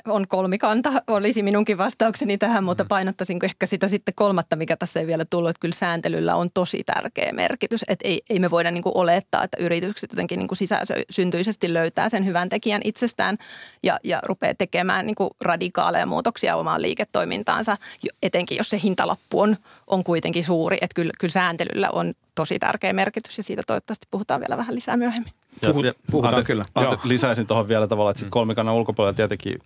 on 0.06 0.28
kolmikanta, 0.28 0.92
olisi 1.06 1.42
minunkin 1.42 1.78
vastaukseni 1.78 2.38
tähän, 2.38 2.64
mutta 2.64 2.84
mm. 2.84 2.88
painottaisin 2.88 3.38
ehkä 3.42 3.66
sitä 3.66 3.88
sitten 3.88 4.14
kolmatta, 4.14 4.56
mikä 4.56 4.76
tässä 4.76 5.00
ei 5.00 5.06
vielä 5.06 5.24
tullut, 5.24 5.50
että 5.50 5.60
kyllä 5.60 5.74
sääntelyllä 5.74 6.36
on 6.36 6.50
tosi 6.54 6.84
tärkeä 6.84 7.32
merkitys. 7.32 7.84
Että 7.88 8.08
ei, 8.08 8.22
ei 8.30 8.38
me 8.38 8.50
voida 8.50 8.70
niin 8.70 8.82
kuin 8.82 8.96
olettaa, 8.96 9.44
että 9.44 9.56
yritykset 9.60 10.12
jotenkin 10.12 10.38
niin 10.38 10.48
kuin 10.48 10.58
sisäsyntyisesti 10.58 11.72
löytää 11.72 12.08
sen 12.08 12.26
hyvän 12.26 12.48
tekijän 12.48 12.80
itsestään 12.84 13.36
ja, 13.82 13.98
ja 14.04 14.20
rupeaa 14.26 14.54
tekemään 14.58 15.06
niin 15.06 15.16
kuin 15.16 15.30
radikaaleja 15.40 16.06
muutoksia 16.06 16.56
omaan 16.56 16.82
liiketoimintaansa, 16.82 17.76
etenkin 18.22 18.58
jos 18.58 18.70
se 18.70 18.80
hintalappu 18.82 19.40
on, 19.40 19.56
on 19.86 20.04
kuitenkin 20.04 20.44
suuri. 20.44 20.78
Että 20.80 20.94
kyllä, 20.94 21.12
kyllä 21.20 21.32
sääntelyllä 21.32 21.90
on 21.90 22.14
tosi 22.34 22.58
tärkeä 22.58 22.92
merkitys 22.92 23.38
ja 23.38 23.44
siitä 23.44 23.62
toivottavasti 23.66 24.06
puhutaan 24.10 24.40
vielä 24.40 24.56
vähän 24.56 24.74
lisää 24.74 24.96
myöhemmin. 24.96 25.37
Puhut, 25.66 25.84
ja, 25.84 25.92
puhutaan 26.10 26.34
ante, 26.34 26.46
kyllä. 26.46 26.64
Ante, 26.74 26.98
lisäisin 27.04 27.46
tuohon 27.46 27.68
vielä 27.68 27.86
tavallaan, 27.86 28.10
että 28.10 28.24
mm. 28.24 28.30
kolmikannan 28.30 28.74
ulkopuolella 28.74 29.16
tietenkin 29.16 29.58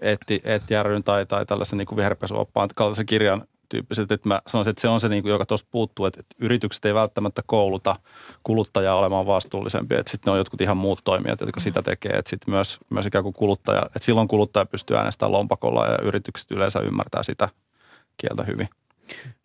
etti, 0.00 0.40
etti 0.44 0.82
ryn 0.82 1.04
tai, 1.04 1.26
tai 1.26 1.46
tällaisen 1.46 1.78
niin 1.78 1.96
viherpesuoppaan 1.96 2.68
kaltaisen 2.74 3.06
kirjan 3.06 3.42
tyyppiset, 3.68 4.12
että 4.12 4.28
mä 4.28 4.42
sanoisin, 4.46 4.70
että 4.70 4.80
se 4.80 4.88
on 4.88 5.00
se, 5.00 5.08
niin 5.08 5.22
kuin, 5.22 5.30
joka 5.30 5.46
tuosta 5.46 5.68
puuttuu, 5.70 6.06
että, 6.06 6.20
että 6.20 6.36
yritykset 6.38 6.84
ei 6.84 6.94
välttämättä 6.94 7.42
kouluta 7.46 7.96
kuluttajaa 8.42 8.96
olemaan 8.96 9.26
vastuullisempia, 9.26 9.98
että 9.98 10.10
sitten 10.10 10.30
ne 10.30 10.32
on 10.32 10.38
jotkut 10.38 10.60
ihan 10.60 10.76
muut 10.76 11.00
toimijat, 11.04 11.40
jotka 11.40 11.60
sitä 11.60 11.82
tekee, 11.82 12.12
että 12.12 12.30
sitten 12.30 12.54
myös, 12.54 12.78
myös 12.90 13.06
ikään 13.06 13.24
kuin 13.24 13.34
kuluttaja, 13.34 13.82
että 13.86 13.98
silloin 13.98 14.28
kuluttaja 14.28 14.66
pystyy 14.66 14.96
äänestämään 14.96 15.32
lompakolla 15.32 15.86
ja 15.86 15.98
yritykset 16.02 16.50
yleensä 16.50 16.80
ymmärtää 16.80 17.22
sitä 17.22 17.48
kieltä 18.16 18.42
hyvin. 18.44 18.68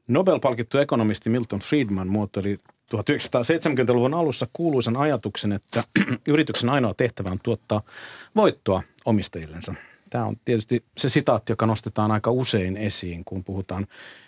Nobel-palkittu 0.08 0.78
ekonomisti 0.78 1.30
Milton 1.30 1.60
Friedman 1.60 2.08
muotoili 2.08 2.58
1970-luvun 2.94 4.14
alussa 4.14 4.48
kuuluisan 4.54 4.98
ajatuksen, 4.98 5.52
että 5.52 5.84
yrityksen 6.28 6.70
ainoa 6.70 6.94
tehtävä 6.94 7.30
on 7.30 7.40
tuottaa 7.44 7.82
voittoa 8.36 8.84
omistajillensa. 9.06 9.76
Tämä 10.10 10.26
on 10.26 10.36
tietysti 10.46 10.84
se 10.98 11.10
sitaatti, 11.10 11.52
joka 11.52 11.66
nostetaan 11.66 12.12
aika 12.12 12.32
usein 12.32 12.78
esiin, 12.78 13.26
kun 13.26 13.44
puhutaan 13.44 13.88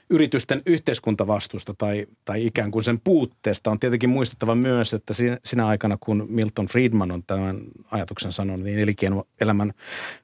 yritysten 0.10 0.62
yhteiskuntavastuusta 0.65 1.74
tai, 1.77 2.05
tai 2.25 2.46
ikään 2.46 2.72
kuin 2.72 2.84
sen 2.84 3.00
puutteesta. 3.03 3.72
On 3.72 3.79
tietenkin 3.79 4.10
muistettava 4.10 4.55
myös, 4.55 4.93
että 4.93 5.13
sinä 5.46 5.67
aikana, 5.67 5.98
kun 6.00 6.25
Milton 6.29 6.67
Friedman 6.67 7.12
on 7.12 7.24
tämän 7.24 7.62
ajatuksen 7.91 8.32
sanonut, 8.32 8.63
niin 8.63 8.79
elinkeinoelämän 8.79 9.74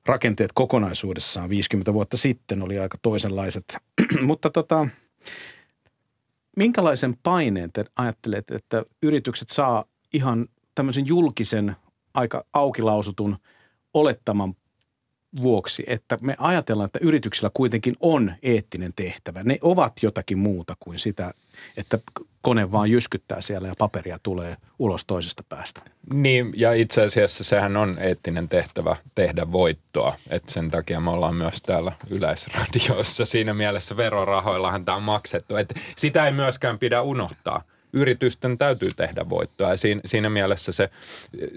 rakenteet 0.06 0.52
kokonaisuudessaan 0.54 1.50
50 1.50 1.94
vuotta 1.94 2.18
sitten 2.18 2.64
oli 2.64 2.80
aika 2.80 2.98
toisenlaiset. 3.02 3.78
Mutta 4.22 4.50
tota, 4.50 4.88
minkälaisen 6.58 7.16
paineen 7.24 7.72
te 7.72 7.86
ajattelette, 7.96 8.56
että 8.56 8.84
yritykset 9.04 9.50
saa 9.50 9.86
ihan 10.14 10.48
tämmöisen 10.76 11.08
julkisen, 11.08 11.76
aika 12.14 12.46
aukilausutun 12.54 13.38
olettaman 13.94 14.54
vuoksi, 15.42 15.84
että 15.88 16.18
me 16.22 16.36
ajatellaan, 16.38 16.86
että 16.86 17.00
yrityksillä 17.02 17.52
kuitenkin 17.54 17.96
on 18.00 18.34
eettinen 18.44 18.94
tehtävä. 18.96 19.44
Ne 19.44 19.58
ovat 19.62 19.94
jotakin 20.04 20.38
muuta 20.38 20.76
kuin 20.80 21.00
sitä, 21.00 21.34
että 21.78 22.00
kone 22.42 22.72
vaan 22.72 22.92
jyskyttää 22.92 23.42
siellä 23.42 23.68
ja 23.68 23.74
paperia 23.78 24.20
tulee 24.24 24.58
ulos 24.80 25.06
toisesta 25.06 25.44
päästä. 25.50 25.82
Niin, 26.14 26.54
ja 26.56 26.74
itse 26.74 27.04
asiassa 27.04 27.44
sehän 27.44 27.78
on 27.78 27.98
eettinen 28.00 28.50
tehtävä 28.50 28.96
tehdä 29.16 29.52
voittoa. 29.52 30.16
että 30.30 30.52
sen 30.52 30.72
takia 30.72 31.00
me 31.00 31.10
ollaan 31.10 31.36
myös 31.36 31.62
täällä 31.62 31.92
yleisradiossa. 32.10 33.26
Siinä 33.26 33.54
mielessä 33.54 33.98
verorahoillahan 33.98 34.86
tämä 34.86 34.96
on 34.96 35.04
maksettu. 35.04 35.56
Et 35.56 35.74
sitä 35.96 36.26
ei 36.26 36.32
myöskään 36.32 36.80
pidä 36.80 37.02
unohtaa– 37.02 37.62
yritysten 37.94 38.58
täytyy 38.58 38.94
tehdä 38.94 39.30
voittoa. 39.30 39.70
Ja 39.72 39.78
siinä, 39.78 40.02
siinä 40.06 40.30
mielessä 40.30 40.72
se, 40.72 40.90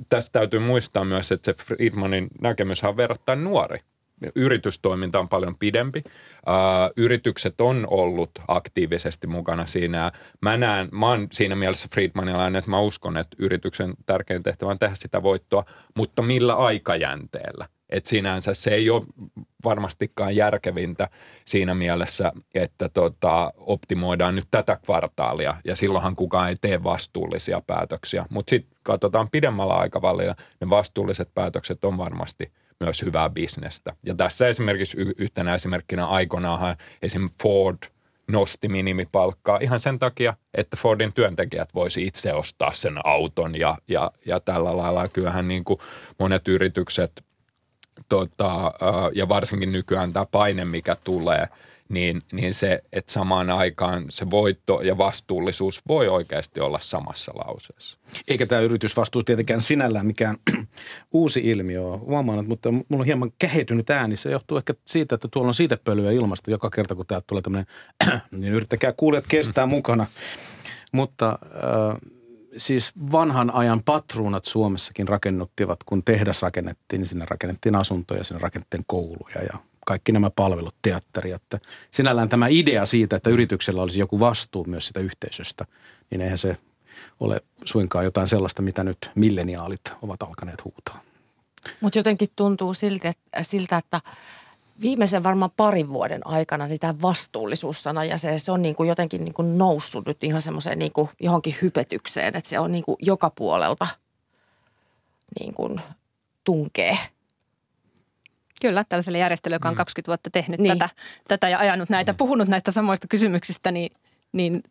tästä 0.08 0.38
täytyy 0.38 0.60
muistaa 0.60 1.04
myös, 1.04 1.32
että 1.32 1.52
se 1.52 1.64
Friedmanin 1.64 2.28
näkemys 2.40 2.84
on 2.84 2.96
verrattain 2.96 3.44
nuori. 3.44 3.80
Yritystoiminta 4.34 5.18
on 5.18 5.28
paljon 5.28 5.58
pidempi. 5.58 6.02
Yritykset 6.96 7.60
on 7.60 7.86
ollut 7.90 8.30
aktiivisesti 8.48 9.26
mukana 9.26 9.66
siinä. 9.66 10.12
Mä 10.40 10.56
näen, 10.56 10.88
mä 10.92 11.08
oon 11.08 11.28
siinä 11.32 11.56
mielessä 11.56 11.88
Friedmanilainen, 11.92 12.58
että 12.58 12.70
mä 12.70 12.80
uskon, 12.80 13.16
että 13.16 13.36
yrityksen 13.38 13.94
tärkein 14.06 14.42
tehtävä 14.42 14.70
on 14.70 14.78
tehdä 14.78 14.94
sitä 14.94 15.22
voittoa, 15.22 15.64
mutta 15.94 16.22
millä 16.22 16.54
aikajänteellä? 16.54 17.66
että 17.92 18.10
sinänsä 18.10 18.54
se 18.54 18.70
ei 18.70 18.90
ole 18.90 19.02
varmastikaan 19.64 20.36
järkevintä 20.36 21.08
siinä 21.44 21.74
mielessä, 21.74 22.32
että 22.54 22.88
tota, 22.88 23.52
optimoidaan 23.56 24.34
nyt 24.34 24.46
tätä 24.50 24.78
kvartaalia 24.84 25.54
ja 25.64 25.76
silloinhan 25.76 26.16
kukaan 26.16 26.48
ei 26.48 26.56
tee 26.60 26.82
vastuullisia 26.82 27.62
päätöksiä. 27.66 28.26
Mutta 28.30 28.50
sitten 28.50 28.78
katsotaan 28.82 29.30
pidemmällä 29.30 29.74
aikavälillä, 29.74 30.34
ne 30.60 30.70
vastuulliset 30.70 31.30
päätökset 31.34 31.84
on 31.84 31.98
varmasti 31.98 32.52
myös 32.80 33.02
hyvää 33.02 33.30
bisnestä. 33.30 33.92
Ja 34.02 34.14
tässä 34.14 34.48
esimerkiksi 34.48 34.96
yhtenä 35.18 35.54
esimerkkinä 35.54 36.06
aikoinaan 36.06 36.76
esim. 37.02 37.28
Ford 37.42 37.78
nosti 38.28 38.68
minimipalkkaa 38.68 39.58
ihan 39.62 39.80
sen 39.80 39.98
takia, 39.98 40.34
että 40.54 40.76
Fordin 40.76 41.12
työntekijät 41.12 41.74
voisi 41.74 42.06
itse 42.06 42.34
ostaa 42.34 42.72
sen 42.72 42.94
auton 43.04 43.58
ja, 43.58 43.78
ja, 43.88 44.10
ja 44.26 44.40
tällä 44.40 44.76
lailla. 44.76 45.08
Kyllähän 45.08 45.48
niin 45.48 45.64
kuin 45.64 45.80
monet 46.18 46.48
yritykset 46.48 47.24
tota, 48.08 48.72
ja 49.14 49.28
varsinkin 49.28 49.72
nykyään 49.72 50.12
tämä 50.12 50.26
paine, 50.26 50.64
mikä 50.64 50.96
tulee, 51.04 51.48
niin, 51.92 52.22
niin 52.32 52.54
se, 52.54 52.82
että 52.92 53.12
samaan 53.12 53.50
aikaan 53.50 54.06
se 54.10 54.30
voitto 54.30 54.80
ja 54.82 54.98
vastuullisuus 54.98 55.80
voi 55.88 56.08
oikeasti 56.08 56.60
olla 56.60 56.78
samassa 56.80 57.32
lauseessa. 57.34 57.98
Eikä 58.28 58.46
tämä 58.46 58.60
yritysvastuus 58.60 59.24
tietenkään 59.24 59.60
sinällään 59.60 60.06
mikään 60.06 60.36
uusi 61.12 61.40
ilmiö 61.40 61.82
ole 61.82 61.98
huomannut, 61.98 62.46
mutta 62.46 62.72
mulla 62.72 63.02
on 63.02 63.04
hieman 63.04 63.32
kähetynyt 63.38 63.90
ääni. 63.90 64.16
Se 64.16 64.30
johtuu 64.30 64.58
ehkä 64.58 64.74
siitä, 64.84 65.14
että 65.14 65.28
tuolla 65.28 65.48
on 65.48 65.54
siitepölyä 65.54 66.12
ilmasta 66.12 66.50
joka 66.50 66.70
kerta, 66.70 66.94
kun 66.94 67.06
täältä 67.06 67.24
tulee 67.26 67.42
tämmöinen, 67.42 67.66
niin 68.30 68.52
yrittäkää 68.52 68.92
kuulijat 68.92 69.24
kestää 69.28 69.66
mukana. 69.66 70.06
Mutta 70.92 71.28
äh, 71.28 71.96
siis 72.56 72.92
vanhan 73.12 73.54
ajan 73.54 73.82
patruunat 73.82 74.44
Suomessakin 74.44 75.08
rakennuttivat, 75.08 75.78
kun 75.86 76.02
tehdas 76.04 76.42
rakennettiin, 76.42 77.00
niin 77.00 77.08
sinne 77.08 77.24
rakennettiin 77.28 77.74
asuntoja, 77.74 78.24
sinne 78.24 78.40
rakennettiin 78.42 78.84
kouluja 78.86 79.42
ja 79.52 79.58
kaikki 79.92 80.12
nämä 80.12 80.30
palvelut, 80.30 80.74
teatteri. 80.82 81.32
Että 81.32 81.58
sinällään 81.90 82.28
tämä 82.28 82.46
idea 82.50 82.86
siitä, 82.86 83.16
että 83.16 83.30
yrityksellä 83.30 83.82
olisi 83.82 84.00
joku 84.00 84.20
vastuu 84.20 84.64
myös 84.64 84.86
sitä 84.86 85.00
yhteisöstä, 85.00 85.66
niin 86.10 86.20
eihän 86.20 86.38
se 86.38 86.56
ole 87.20 87.40
suinkaan 87.64 88.04
jotain 88.04 88.28
sellaista, 88.28 88.62
mitä 88.62 88.84
nyt 88.84 89.10
milleniaalit 89.14 89.80
ovat 90.02 90.22
alkaneet 90.22 90.64
huutaa. 90.64 91.00
Mutta 91.80 91.98
jotenkin 91.98 92.28
tuntuu 92.36 92.74
siltä, 92.74 93.12
siltä 93.42 93.76
että 93.76 94.00
viimeisen 94.80 95.22
varmaan 95.22 95.50
parin 95.56 95.88
vuoden 95.88 96.26
aikana 96.26 96.66
niin 96.66 96.80
tämä 96.80 96.94
vastuullisuussana 97.02 98.04
ja 98.04 98.18
se, 98.18 98.38
se 98.38 98.52
on 98.52 98.62
niin 98.62 98.74
kuin 98.74 98.88
jotenkin 98.88 99.24
niin 99.24 99.34
kuin 99.34 99.58
noussut 99.58 100.06
nyt 100.06 100.24
ihan 100.24 100.42
semmoiseen 100.42 100.78
niin 100.78 100.92
kuin 100.92 101.10
johonkin 101.20 101.56
hypetykseen, 101.62 102.36
että 102.36 102.50
se 102.50 102.58
on 102.58 102.72
niin 102.72 102.84
kuin 102.84 102.96
joka 103.00 103.30
puolelta 103.30 103.86
niin 105.40 105.54
kuin 105.54 105.80
tunkee. 106.44 106.98
Kyllä, 108.62 108.84
tällaiselle 108.88 109.18
järjestelylle, 109.18 109.56
joka 109.56 109.68
on 109.68 109.74
20 109.74 110.08
mm. 110.08 110.10
vuotta 110.10 110.30
tehnyt 110.30 110.60
niin. 110.60 110.78
tätä, 110.78 110.88
tätä 111.28 111.48
ja 111.48 111.58
ajanut 111.58 111.90
näitä, 111.90 112.14
puhunut 112.14 112.48
näistä 112.48 112.70
samoista 112.70 113.08
kysymyksistä, 113.08 113.70
niin, 113.72 113.92
niin 114.32 114.62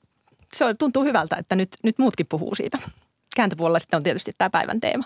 se 0.54 0.66
on, 0.66 0.78
tuntuu 0.78 1.04
hyvältä, 1.04 1.36
että 1.36 1.56
nyt, 1.56 1.70
nyt 1.84 1.98
muutkin 1.98 2.26
puhuu 2.30 2.56
siitä. 2.56 2.78
Kääntöpuolella 3.36 3.80
sitten 3.80 3.98
on 3.98 4.04
tietysti 4.04 4.32
tämä 4.38 4.50
päivän 4.50 4.80
teema, 4.80 5.04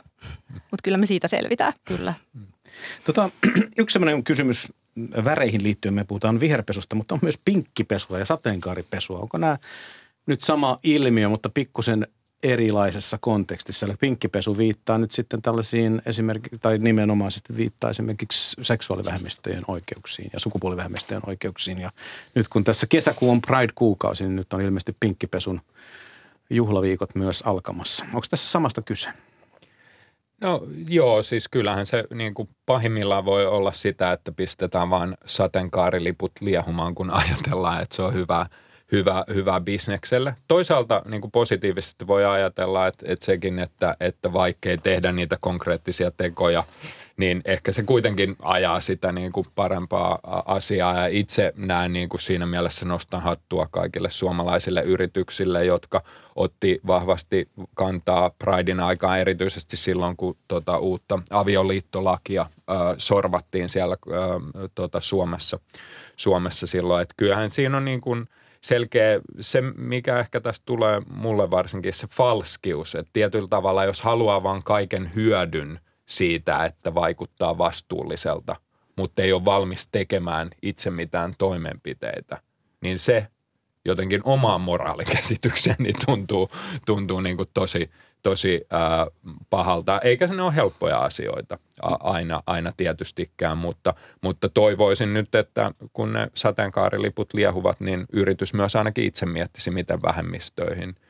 mutta 0.54 0.84
kyllä 0.84 0.98
me 0.98 1.06
siitä 1.06 1.28
selvitään. 1.28 1.74
Kyllä. 1.86 2.14
Tota, 3.06 3.30
yksi 3.78 3.94
sellainen 3.94 4.24
kysymys 4.24 4.74
väreihin 5.26 5.64
liittyen 5.64 5.94
me 5.94 6.04
puhutaan 6.04 6.40
viherpesusta, 6.40 6.96
mutta 6.96 7.16
on 7.16 7.20
myös 7.22 7.40
pinkkipesua 7.46 8.20
ja 8.20 8.26
sateenkaaripesua. 8.26 9.20
Onko 9.20 9.38
nämä 9.38 9.58
nyt 10.26 10.42
sama 10.42 10.80
ilmiö, 10.84 11.30
mutta 11.30 11.50
pikkusen 11.50 12.08
erilaisessa 12.44 13.18
kontekstissa. 13.22 13.86
Eli 13.86 13.94
pinkkipesu 14.00 14.58
viittaa 14.58 14.98
nyt 14.98 15.12
sitten 15.12 15.42
tällaisiin 15.42 16.02
esimerkiksi, 16.06 16.60
tai 16.60 16.78
nimenomaisesti 16.78 17.58
viittaa 17.58 17.90
esimerkiksi 17.90 18.56
seksuaalivähemmistöjen 18.62 19.64
oikeuksiin 19.68 20.30
ja 20.34 20.40
sukupuolivähemmistöjen 20.40 21.22
oikeuksiin. 21.28 21.80
Ja 21.80 21.92
nyt 22.36 22.48
kun 22.48 22.64
tässä 22.64 22.88
kesäkuu 22.88 23.32
on 23.32 23.42
Pride-kuukausi, 23.42 24.24
niin 24.24 24.36
nyt 24.36 24.54
on 24.54 24.62
ilmeisesti 24.62 24.98
pinkkipesun 25.00 25.62
juhlaviikot 26.50 27.16
myös 27.16 27.42
alkamassa. 27.42 28.06
Onko 28.06 28.28
tässä 28.30 28.52
samasta 28.52 28.82
kyse? 28.82 29.10
No 30.42 30.68
joo, 30.88 31.24
siis 31.24 31.48
kyllähän 31.48 31.86
se 31.86 32.04
niin 32.14 32.34
kuin 32.34 32.50
pahimmillaan 32.66 33.26
voi 33.26 33.46
olla 33.46 33.72
sitä, 33.72 34.12
että 34.12 34.32
pistetään 34.32 34.90
vain 34.90 35.18
sateenkaariliput 35.26 36.32
liehumaan, 36.42 36.96
kun 36.96 37.12
ajatellaan, 37.12 37.82
että 37.82 37.96
se 37.96 38.02
on 38.02 38.14
hyvä, 38.14 38.46
hyvä, 38.92 39.24
hyvä 39.34 39.62
bisnekselle. 39.62 40.36
Toisaalta 40.48 41.02
niin 41.06 41.22
kuin 41.22 41.32
positiivisesti 41.32 42.08
voi 42.08 42.26
ajatella, 42.26 42.88
että, 42.88 43.06
että 43.10 43.26
sekin, 43.26 43.60
että, 43.60 43.96
että 44.00 44.34
vaikkei 44.34 44.78
tehdä 44.78 45.12
niitä 45.12 45.38
konkreettisia 45.42 46.12
tekoja– 46.12 46.64
niin 47.18 47.42
ehkä 47.46 47.72
se 47.72 47.84
kuitenkin 47.84 48.36
ajaa 48.42 48.82
sitä 48.82 49.12
niin 49.12 49.32
kuin 49.32 49.48
parempaa 49.56 50.20
asiaa. 50.46 51.00
Ja 51.00 51.08
itse 51.08 51.54
näen 51.56 51.94
niin 51.94 52.10
kuin 52.10 52.22
siinä 52.22 52.46
mielessä 52.46 52.86
nostan 52.86 53.22
hattua 53.22 53.68
kaikille 53.72 54.12
suomalaisille 54.12 54.82
yrityksille, 54.82 55.66
jotka 55.66 56.04
otti 56.36 56.80
vahvasti 56.88 57.50
kantaa 57.74 58.30
Pridein 58.30 58.80
aikaan, 58.80 59.20
erityisesti 59.20 59.78
silloin, 59.78 60.18
kun 60.18 60.38
tota 60.48 60.78
uutta 60.78 61.20
avioliittolakia 61.30 62.42
äh, 62.42 62.78
sorvattiin 62.98 63.70
siellä 63.70 63.96
äh, 64.12 64.20
tota 64.76 65.02
Suomessa, 65.02 65.60
Suomessa 66.16 66.68
silloin. 66.68 67.02
Että 67.02 67.14
kyllähän 67.18 67.50
siinä 67.50 67.78
on 67.78 67.86
niin 67.86 68.02
kuin 68.02 68.28
selkeä, 68.68 69.20
se 69.40 69.62
mikä 69.62 70.20
ehkä 70.20 70.42
tästä 70.42 70.64
tulee 70.66 71.02
mulle 71.10 71.52
varsinkin 71.52 71.94
se 71.94 72.08
falskius, 72.08 72.96
että 72.96 73.10
tietyllä 73.14 73.48
tavalla 73.48 73.84
jos 73.84 74.02
haluaa 74.02 74.44
vaan 74.44 74.64
kaiken 74.64 75.12
hyödyn– 75.16 75.80
siitä, 76.06 76.66
että 76.66 76.94
vaikuttaa 76.94 77.58
vastuulliselta, 77.58 78.56
mutta 78.96 79.22
ei 79.22 79.34
ole 79.34 79.46
valmis 79.46 79.88
tekemään 79.88 80.50
itse 80.62 80.90
mitään 80.90 81.34
toimenpiteitä, 81.38 82.42
niin 82.82 83.00
se 83.00 83.28
jotenkin 83.86 84.22
omaan 84.24 84.62
moraalikäsitykseeni 84.62 85.94
tuntuu, 86.06 86.50
tuntuu 86.86 87.22
niin 87.22 87.38
kuin 87.38 87.50
tosi, 87.54 87.90
tosi 88.26 88.62
ää, 88.70 89.08
pahalta. 89.50 90.00
Eikä 90.00 90.28
ne 90.28 90.42
ole 90.42 90.56
helppoja 90.56 90.98
asioita 90.98 91.58
a, 91.82 91.96
aina, 92.00 92.44
aina 92.48 92.72
tietystikään, 92.78 93.58
mutta, 93.58 93.94
mutta 94.22 94.50
toivoisin 94.50 95.14
nyt, 95.14 95.36
että 95.36 95.72
kun 95.94 96.14
ne 96.14 96.28
sateenkaariliput 96.34 97.34
liehuvat, 97.34 97.80
niin 97.80 98.06
yritys 98.14 98.54
myös 98.54 98.76
ainakin 98.76 99.06
itse 99.06 99.26
miettisi, 99.26 99.72
miten 99.72 100.02
vähemmistöihin– 100.02 100.96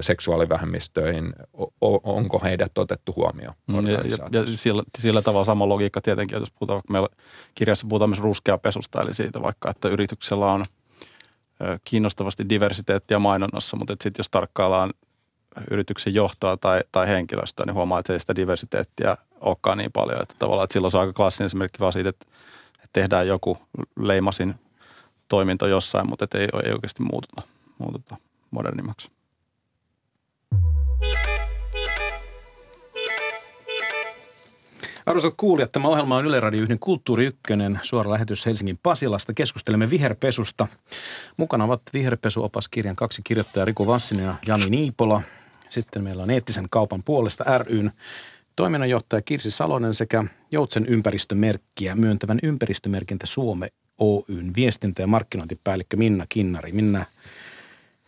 seksuaalivähemmistöihin, 0.00 1.32
onko 2.02 2.40
heidät 2.44 2.78
otettu 2.78 3.12
huomioon 3.16 3.54
mm, 3.66 3.86
ja, 3.86 4.00
ja, 4.00 4.28
ja 4.32 4.56
sillä, 4.56 4.82
sillä 4.98 5.22
tavalla 5.22 5.44
sama 5.44 5.68
logiikka 5.68 6.00
tietenkin, 6.00 6.38
jos 6.40 6.50
puhutaan, 6.50 6.80
meillä 6.90 7.08
kirjassa 7.54 7.86
puhutaan 7.88 8.10
myös 8.10 8.20
ruskeapesusta, 8.20 9.02
eli 9.02 9.14
siitä 9.14 9.42
vaikka, 9.42 9.70
että 9.70 9.88
yrityksellä 9.88 10.46
on 10.46 10.64
kiinnostavasti 11.84 12.48
diversiteettiä 12.48 13.18
mainonnassa, 13.18 13.76
mutta 13.76 13.92
sitten 13.92 14.18
jos 14.20 14.30
tarkkaillaan 14.30 14.90
yrityksen 15.70 16.14
johtoa 16.14 16.56
tai, 16.56 16.80
tai 16.92 17.08
henkilöstöä, 17.08 17.66
niin 17.66 17.74
huomaa, 17.74 17.98
että 17.98 18.12
ei 18.12 18.20
sitä 18.20 18.36
diversiteettiä 18.36 19.16
olekaan 19.40 19.78
niin 19.78 19.92
paljon. 19.92 20.22
Että 20.22 20.34
tavallaan 20.38 20.64
että 20.64 20.72
silloin 20.72 20.90
se 20.90 20.96
on 20.96 21.00
aika 21.00 21.12
klassinen 21.12 21.46
esimerkki 21.46 21.78
vaan 21.78 21.92
siitä, 21.92 22.08
että, 22.08 22.26
että 22.74 22.88
tehdään 22.92 23.26
joku 23.26 23.58
leimasin 23.98 24.54
toiminto 25.28 25.66
jossain, 25.66 26.08
mutta 26.08 26.26
ei, 26.34 26.48
ei 26.64 26.72
oikeasti 26.72 27.02
muututa, 27.02 27.42
muututa 27.78 28.16
modernimmaksi. 28.50 29.10
Arvoisat 35.10 35.34
kuulijat, 35.36 35.72
tämä 35.72 35.88
ohjelma 35.88 36.16
on 36.16 36.26
Yle 36.26 36.40
Radio 36.40 36.62
1 36.62 36.76
Kulttuuri 36.80 37.26
Ykkönen, 37.26 37.80
suora 37.82 38.10
lähetys 38.10 38.46
Helsingin 38.46 38.78
Pasilasta. 38.82 39.34
Keskustelemme 39.34 39.90
viherpesusta. 39.90 40.66
Mukana 41.36 41.64
ovat 41.64 41.82
viherpesuopaskirjan 41.92 42.96
kaksi 42.96 43.22
kirjoittajaa 43.24 43.64
Riku 43.64 43.86
Vassinen 43.86 44.24
ja 44.24 44.34
Jani 44.46 44.70
Niipola. 44.70 45.22
Sitten 45.68 46.04
meillä 46.04 46.22
on 46.22 46.30
Eettisen 46.30 46.66
kaupan 46.70 47.00
puolesta 47.04 47.58
ryn 47.58 47.92
toiminnanjohtaja 48.56 49.22
Kirsi 49.22 49.50
Salonen 49.50 49.94
sekä 49.94 50.24
Joutsen 50.50 50.86
ympäristömerkkiä 50.86 51.94
myöntävän 51.94 52.38
ympäristömerkintä 52.42 53.26
Suome 53.26 53.68
Oyn 53.98 54.54
viestintä- 54.56 55.02
ja 55.02 55.06
markkinointipäällikkö 55.06 55.96
Minna 55.96 56.26
Kinnari. 56.28 56.72
Minna, 56.72 57.04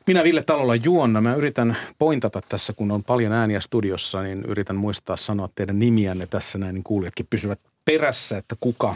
minä 0.06 0.24
Ville 0.24 0.42
Talolla 0.42 0.74
juonna. 0.74 1.20
Mä 1.20 1.34
yritän 1.34 1.76
pointata 1.98 2.42
tässä, 2.48 2.72
kun 2.72 2.90
on 2.90 3.04
paljon 3.04 3.32
ääniä 3.32 3.60
studiossa, 3.60 4.22
niin 4.22 4.44
yritän 4.48 4.76
muistaa 4.76 5.16
sanoa 5.16 5.48
teidän 5.54 5.78
nimiänne 5.78 6.26
tässä 6.26 6.58
näin, 6.58 6.74
niin 6.74 6.84
kuulijatkin 6.84 7.26
pysyvät 7.30 7.60
perässä, 7.84 8.38
että 8.38 8.56
kuka, 8.60 8.94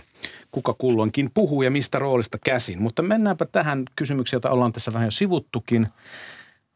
kuka 0.50 0.74
kulloinkin 0.78 1.30
puhuu 1.34 1.62
ja 1.62 1.70
mistä 1.70 1.98
roolista 1.98 2.38
käsin. 2.44 2.82
Mutta 2.82 3.02
mennäänpä 3.02 3.46
tähän 3.46 3.84
kysymykseen, 3.96 4.36
jota 4.36 4.50
ollaan 4.50 4.72
tässä 4.72 4.92
vähän 4.92 5.06
jo 5.06 5.10
sivuttukin. 5.10 5.86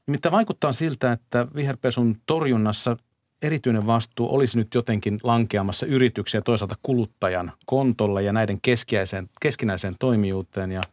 Mitä 0.07 0.31
vaikuttaa 0.31 0.73
siltä, 0.73 1.13
että 1.13 1.47
viherpesun 1.55 2.17
torjunnassa 2.27 2.97
erityinen 3.43 3.87
vastuu 3.87 4.35
olisi 4.35 4.59
nyt 4.59 4.75
jotenkin 4.75 5.21
lankeamassa 5.23 5.87
yrityksiä 5.87 6.41
toisaalta 6.41 6.77
kuluttajan 6.83 7.53
kontolle 7.67 8.23
ja 8.23 8.33
näiden 8.33 8.59
keskinäiseen, 8.63 9.29
keskinäiseen 9.41 9.97
toimijuuteen 9.99 10.73
ja– 10.73 10.81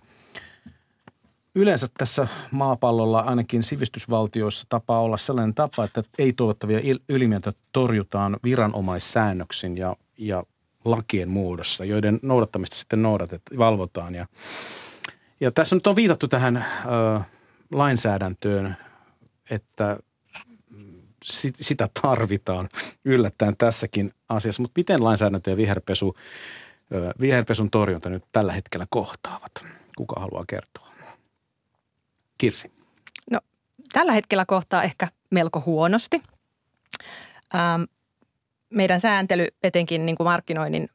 yleensä 1.57 1.87
tässä 1.97 2.27
maapallolla, 2.51 3.19
ainakin 3.19 3.63
sivistysvaltioissa, 3.63 4.65
tapaa 4.69 5.01
olla 5.01 5.17
sellainen 5.17 5.55
tapa, 5.55 5.83
että 5.83 6.03
ei-toivottavia 6.17 6.79
ilmiöitä 7.09 7.53
torjutaan 7.71 8.37
viranomaissäännöksin 8.43 9.77
ja, 9.77 9.95
ja 10.17 10.43
lakien 10.85 11.29
muodossa, 11.29 11.85
joiden 11.85 12.19
noudattamista 12.21 12.75
sitten 12.75 13.01
noudatet, 13.01 13.41
valvotaan. 13.57 14.15
Ja, 14.15 14.25
ja 15.39 15.51
tässä 15.51 15.75
nyt 15.75 15.87
on 15.87 15.95
viitattu 15.95 16.27
tähän 16.27 16.57
ö, 16.57 17.19
lainsäädäntöön, 17.71 18.75
että 19.49 19.97
sit, 21.23 21.55
sitä 21.61 21.89
tarvitaan 22.01 22.69
yllättäen 23.05 23.57
tässäkin 23.57 24.11
asiassa. 24.29 24.61
Mutta 24.61 24.79
miten 24.79 25.03
lainsäädäntö 25.03 25.49
ja 25.49 25.57
viherpesu, 25.57 26.15
ö, 26.93 27.13
viherpesun 27.19 27.69
torjunta 27.69 28.09
nyt 28.09 28.23
tällä 28.31 28.51
hetkellä 28.51 28.85
kohtaavat? 28.89 29.51
Kuka 29.97 30.19
haluaa 30.19 30.43
kertoa? 30.47 30.86
Kirsi? 32.37 32.71
No 33.31 33.39
tällä 33.93 34.11
hetkellä 34.11 34.45
kohtaa 34.45 34.83
ehkä 34.83 35.07
melko 35.31 35.63
huonosti. 35.65 36.21
Ähm, 37.55 37.83
meidän 38.69 39.01
sääntely 39.01 39.47
etenkin 39.63 40.05
niin 40.05 40.15
kuin 40.15 40.27
markkinoinnin 40.27 40.89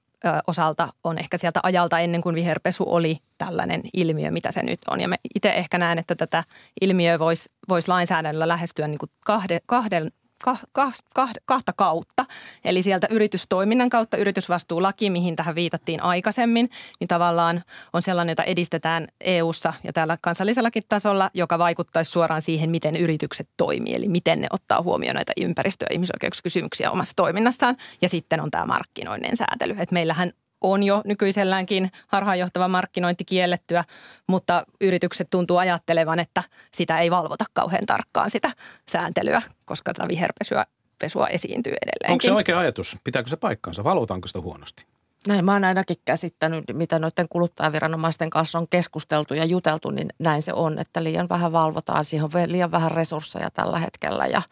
osalta 0.47 0.89
on 1.05 1.19
ehkä 1.19 1.39
sieltä 1.39 1.61
ajalta 1.63 1.99
ennen 1.99 2.21
kuin 2.21 2.35
viherpesu 2.35 2.85
oli 2.87 3.19
tällainen 3.39 3.83
ilmiö, 3.95 4.31
mitä 4.31 4.53
se 4.53 4.63
nyt 4.63 4.79
on. 4.91 5.01
Ja 5.01 5.09
me 5.09 5.17
itse 5.35 5.51
ehkä 5.51 5.79
näen, 5.79 5.99
että 5.99 6.15
tätä 6.15 6.45
ilmiöä 6.81 7.19
voisi 7.19 7.51
vois 7.69 7.89
lainsäädännöllä 7.89 8.49
lähestyä 8.49 8.89
niin 8.89 8.99
kuin 8.99 9.11
kahde, 9.27 9.61
kahden, 9.67 10.11
ka, 10.43 10.57
ka, 10.73 10.93
ka, 11.15 11.29
kahta 11.45 11.73
kautta. 11.73 12.25
Eli 12.65 12.83
sieltä 12.83 13.07
yritystoiminnan 13.11 13.91
kautta 13.91 14.17
yritysvastuulaki, 14.17 15.11
mihin 15.11 15.37
tähän 15.37 15.55
viitattiin 15.55 16.03
aikaisemmin, 16.03 16.71
niin 17.01 17.09
tavallaan 17.09 17.63
on 17.93 18.03
sellainen, 18.03 18.33
jota 18.33 18.45
edistetään 18.45 19.09
EU-ssa 19.21 19.73
ja 19.85 19.93
täällä 19.93 20.19
kansallisellakin 20.21 20.83
tasolla, 20.89 21.31
joka 21.35 21.59
vaikuttaisi 21.59 22.11
suoraan 22.11 22.43
siihen, 22.43 22.71
miten 22.71 22.97
yritykset 22.97 23.49
toimii, 23.57 23.95
eli 23.95 24.09
miten 24.09 24.41
ne 24.41 24.47
ottaa 24.51 24.83
huomioon 24.83 25.15
näitä 25.15 25.33
ympäristö- 25.41 25.87
ja 25.91 25.95
ihmisoikeuskysymyksiä 25.95 26.91
omassa 26.91 27.17
toiminnassaan. 27.17 27.77
Ja 28.03 28.09
sitten 28.09 28.41
on 28.41 28.51
tämä 28.51 28.65
markkinoinnin 28.65 29.37
säätely. 29.37 29.73
että 29.73 29.93
meillähän 29.93 30.33
on 30.63 30.83
jo 30.83 31.03
nykyiselläänkin 31.05 31.91
harhaanjohtava 32.09 32.69
markkinointi 32.69 33.25
kiellettyä, 33.25 33.85
mutta 34.27 34.67
yritykset 34.81 35.31
tuntuu 35.31 35.57
ajattelevan, 35.57 36.19
että 36.19 36.43
sitä 36.75 36.99
ei 36.99 37.11
valvota 37.11 37.45
kauhean 37.53 37.87
tarkkaan 37.87 38.31
sitä 38.31 38.51
sääntelyä, 38.91 39.43
koska 39.65 39.95
tätä 39.95 40.09
viherpesua 40.09 40.65
pesua 40.99 41.29
esiintyy 41.29 41.73
edelleenkin. 41.73 42.13
Onko 42.13 42.23
se 42.23 42.33
oikea 42.33 42.59
ajatus? 42.59 42.97
Pitääkö 43.05 43.29
se 43.29 43.37
paikkaansa? 43.37 43.85
Valvotaanko 43.85 44.29
sitä 44.29 44.41
huonosti? 44.41 44.87
Näin 45.27 45.45
mä 45.45 45.53
oon 45.53 45.65
ainakin 45.65 45.97
käsittänyt, 46.05 46.65
mitä 46.73 46.99
noiden 46.99 47.27
kuluttajaviranomaisten 47.31 48.31
kanssa 48.31 48.59
on 48.59 48.69
keskusteltu 48.69 49.35
ja 49.35 49.45
juteltu, 49.45 49.91
niin 49.91 50.09
näin 50.19 50.43
se 50.43 50.53
on, 50.53 50.79
että 50.79 51.05
liian 51.05 51.29
vähän 51.29 51.53
valvotaan. 51.53 52.05
Siihen 52.05 52.25
on 52.25 52.53
liian 52.53 52.71
vähän 52.71 52.91
resursseja 52.91 53.51
tällä 53.51 53.79
hetkellä 53.79 54.27
ja 54.27 54.43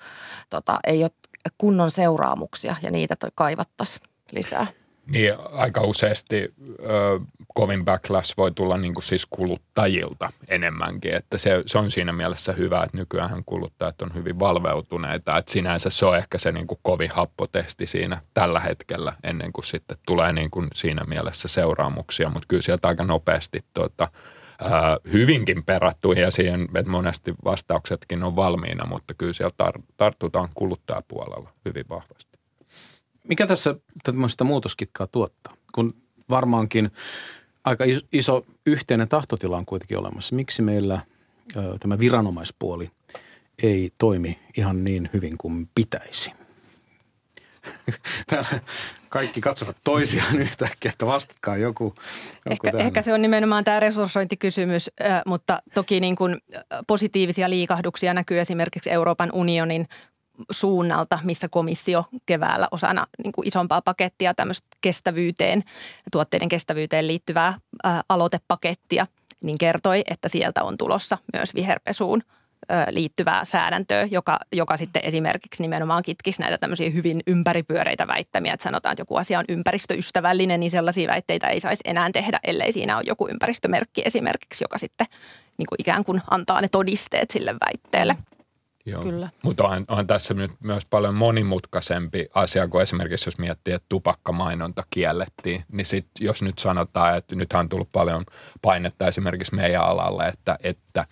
tota, 0.50 0.78
ei 0.86 1.02
ole 1.02 1.10
kunnon 1.58 1.90
seuraamuksia 1.90 2.76
ja 2.82 2.90
niitä 2.90 3.16
kaivattaisiin 3.34 4.08
lisää. 4.32 4.66
Niin 5.10 5.34
aika 5.52 5.80
useasti 5.80 6.54
ö, 6.80 7.20
kovin 7.54 7.84
backlash 7.84 8.36
voi 8.36 8.52
tulla 8.52 8.76
niin 8.76 8.94
kuin 8.94 9.04
siis 9.04 9.26
kuluttajilta 9.30 10.30
enemmänkin, 10.48 11.14
että 11.14 11.38
se, 11.38 11.62
se 11.66 11.78
on 11.78 11.90
siinä 11.90 12.12
mielessä 12.12 12.52
hyvä, 12.52 12.82
että 12.82 12.96
nykyään 12.96 13.44
kuluttajat 13.46 14.02
on 14.02 14.14
hyvin 14.14 14.38
valveutuneita, 14.38 15.36
että 15.38 15.52
sinänsä 15.52 15.90
se 15.90 16.06
on 16.06 16.16
ehkä 16.16 16.38
se 16.38 16.52
niin 16.52 16.66
kuin 16.66 16.78
kovin 16.82 17.10
happotesti 17.10 17.86
siinä 17.86 18.20
tällä 18.34 18.60
hetkellä 18.60 19.12
ennen 19.24 19.52
kuin 19.52 19.64
sitten 19.64 19.96
tulee 20.06 20.32
niin 20.32 20.50
kuin 20.50 20.68
siinä 20.74 21.04
mielessä 21.04 21.48
seuraamuksia, 21.48 22.28
mutta 22.28 22.46
kyllä 22.48 22.62
sieltä 22.62 22.88
aika 22.88 23.04
nopeasti 23.04 23.60
tuota, 23.74 24.08
ö, 24.62 24.66
hyvinkin 25.12 25.64
perattu 25.64 26.12
ja 26.12 26.30
siihen, 26.30 26.68
että 26.74 26.90
monesti 26.90 27.34
vastauksetkin 27.44 28.22
on 28.22 28.36
valmiina, 28.36 28.86
mutta 28.86 29.14
kyllä 29.14 29.32
sieltä 29.32 29.64
tar- 29.64 29.82
tartutaan 29.96 30.48
kuluttajapuolella 30.54 31.50
hyvin 31.64 31.84
vahvasti. 31.88 32.29
Mikä 33.30 33.46
tässä 33.46 33.74
tämmöistä 34.02 34.44
muutoskitkaa 34.44 35.06
tuottaa? 35.06 35.54
Kun 35.74 35.94
varmaankin 36.30 36.90
aika 37.64 37.84
iso 38.12 38.46
yhteinen 38.66 39.08
tahtotila 39.08 39.56
on 39.56 39.66
kuitenkin 39.66 39.98
olemassa. 39.98 40.34
Miksi 40.34 40.62
meillä 40.62 41.00
ö, 41.56 41.78
tämä 41.80 41.98
viranomaispuoli 41.98 42.90
ei 43.62 43.92
toimi 43.98 44.38
ihan 44.56 44.84
niin 44.84 45.10
hyvin 45.12 45.38
kuin 45.38 45.68
pitäisi? 45.74 46.32
Täällä 48.30 48.60
kaikki 49.08 49.40
katsovat 49.40 49.76
toisiaan 49.84 50.38
yhtäkkiä, 50.46 50.90
että 50.90 51.06
vastatkaa 51.06 51.56
joku. 51.56 51.84
joku 51.84 52.66
ehkä, 52.66 52.78
ehkä 52.78 53.02
se 53.02 53.14
on 53.14 53.22
nimenomaan 53.22 53.64
tämä 53.64 53.80
resurssointikysymys, 53.80 54.90
mutta 55.26 55.62
toki 55.74 56.00
niin 56.00 56.16
kuin 56.16 56.38
positiivisia 56.86 57.50
liikahduksia 57.50 58.14
näkyy 58.14 58.38
esimerkiksi 58.38 58.90
Euroopan 58.90 59.30
unionin 59.32 59.86
suunnalta, 60.50 61.18
missä 61.22 61.48
komissio 61.48 62.04
keväällä 62.26 62.68
osana 62.70 63.06
niin 63.24 63.32
kuin 63.32 63.48
isompaa 63.48 63.82
pakettia 63.82 64.34
tämmöistä 64.34 64.68
kestävyyteen, 64.80 65.62
tuotteiden 66.12 66.48
kestävyyteen 66.48 67.06
liittyvää 67.06 67.54
ää, 67.84 68.02
aloitepakettia, 68.08 69.06
niin 69.42 69.58
kertoi, 69.58 70.02
että 70.10 70.28
sieltä 70.28 70.62
on 70.62 70.76
tulossa 70.76 71.18
myös 71.32 71.54
viherpesuun 71.54 72.22
liittyvää 72.90 73.44
säädäntöä, 73.44 74.08
joka, 74.10 74.38
joka 74.52 74.76
sitten 74.76 75.04
esimerkiksi 75.04 75.62
nimenomaan 75.62 76.02
kitkisi 76.02 76.42
näitä 76.42 76.58
tämmöisiä 76.58 76.90
hyvin 76.90 77.20
ympäripyöreitä 77.26 78.06
väittämiä, 78.06 78.54
että 78.54 78.64
sanotaan, 78.64 78.92
että 78.92 79.00
joku 79.00 79.16
asia 79.16 79.38
on 79.38 79.44
ympäristöystävällinen, 79.48 80.60
niin 80.60 80.70
sellaisia 80.70 81.10
väitteitä 81.10 81.48
ei 81.48 81.60
saisi 81.60 81.82
enää 81.84 82.10
tehdä, 82.12 82.40
ellei 82.44 82.72
siinä 82.72 82.96
ole 82.96 83.04
joku 83.06 83.28
ympäristömerkki 83.28 84.02
esimerkiksi, 84.04 84.64
joka 84.64 84.78
sitten 84.78 85.06
niin 85.58 85.66
kuin 85.66 85.76
ikään 85.78 86.04
kuin 86.04 86.22
antaa 86.30 86.60
ne 86.60 86.68
todisteet 86.68 87.30
sille 87.30 87.54
väitteelle. 87.66 88.16
Joo. 88.86 89.02
Kyllä. 89.02 89.28
Mutta 89.42 89.64
on, 89.64 89.84
on 89.88 90.06
tässä 90.06 90.34
nyt 90.34 90.50
myös 90.60 90.84
paljon 90.84 91.18
monimutkaisempi 91.18 92.28
asia 92.34 92.68
kuin 92.68 92.82
esimerkiksi 92.82 93.28
jos 93.28 93.38
miettii, 93.38 93.74
että 93.74 93.86
tupakkamainonta 93.88 94.82
kiellettiin, 94.90 95.64
niin 95.72 95.86
sit 95.86 96.06
jos 96.20 96.42
nyt 96.42 96.58
sanotaan, 96.58 97.16
että 97.16 97.34
nythän 97.34 97.60
on 97.60 97.68
tullut 97.68 97.88
paljon 97.92 98.24
painetta 98.62 99.06
esimerkiksi 99.06 99.54
meidän 99.54 99.82
alalle, 99.82 100.28
että, 100.28 100.58
että 100.62 101.06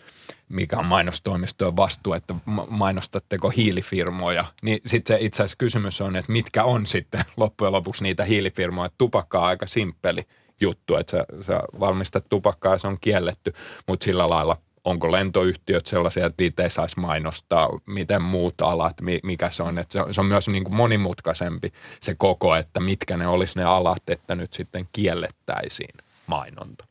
mikä 0.48 0.78
on 0.78 0.86
mainostoimistojen 0.86 1.76
vastuu, 1.76 2.12
että 2.12 2.34
mainostatteko 2.70 3.50
hiilifirmoja, 3.50 4.44
niin 4.62 4.80
sitten 4.86 5.16
se 5.18 5.24
itse 5.24 5.42
asiassa 5.42 5.56
kysymys 5.58 6.00
on, 6.00 6.16
että 6.16 6.32
mitkä 6.32 6.64
on 6.64 6.86
sitten 6.86 7.24
loppujen 7.36 7.72
lopuksi 7.72 8.02
niitä 8.02 8.24
hiilifirmoja. 8.24 8.90
Tupakka 8.98 9.38
on 9.38 9.46
aika 9.46 9.66
simppeli 9.66 10.22
juttu, 10.60 10.96
että 10.96 11.10
sä, 11.10 11.24
sä 11.40 11.60
valmistat 11.80 12.24
tupakkaa 12.28 12.72
ja 12.72 12.78
se 12.78 12.86
on 12.86 12.98
kielletty, 13.00 13.52
mutta 13.86 14.04
sillä 14.04 14.28
lailla 14.28 14.56
onko 14.84 15.12
lentoyhtiöt 15.12 15.86
sellaisia, 15.86 16.26
että 16.26 16.42
niitä 16.42 16.62
ei 16.62 16.70
saisi 16.70 17.00
mainostaa, 17.00 17.68
miten 17.86 18.22
muut 18.22 18.60
alat, 18.60 18.96
mikä 19.22 19.50
se 19.50 19.62
on. 19.62 19.78
Että 19.78 19.92
se, 19.92 20.00
on 20.00 20.14
se 20.14 20.20
on 20.20 20.26
myös 20.26 20.48
niin 20.48 20.64
kuin 20.64 20.74
monimutkaisempi 20.74 21.72
se 22.00 22.14
koko, 22.14 22.56
että 22.56 22.80
mitkä 22.80 23.16
ne 23.16 23.26
olisi 23.26 23.58
ne 23.58 23.64
alat, 23.64 24.02
että 24.10 24.34
nyt 24.34 24.52
sitten 24.52 24.88
kiellettäisiin 24.92 25.94
mainonta. 26.26 26.84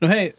No 0.00 0.08
hei, 0.08 0.34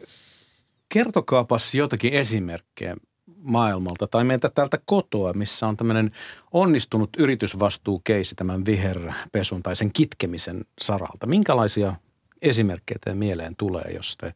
kertokaapas 0.88 1.74
jotakin 1.74 2.12
esimerkkejä. 2.12 2.96
maailmalta 3.42 4.06
tai 4.06 4.24
meiltä 4.24 4.48
täältä 4.48 4.78
kotoa, 4.86 5.32
missä 5.32 5.66
on 5.66 5.76
tämmöinen 5.76 6.10
onnistunut 6.52 7.10
yritysvastuukeisi 7.18 8.34
tämän 8.34 8.66
viherpesun 8.66 9.62
tai 9.62 9.76
sen 9.76 9.92
kitkemisen 9.92 10.64
saralta. 10.80 11.26
Minkälaisia 11.26 11.94
esimerkkejä 12.42 12.98
teidän 13.04 13.18
mieleen 13.18 13.56
tulee, 13.56 13.90
jos 13.94 14.16
te 14.16 14.34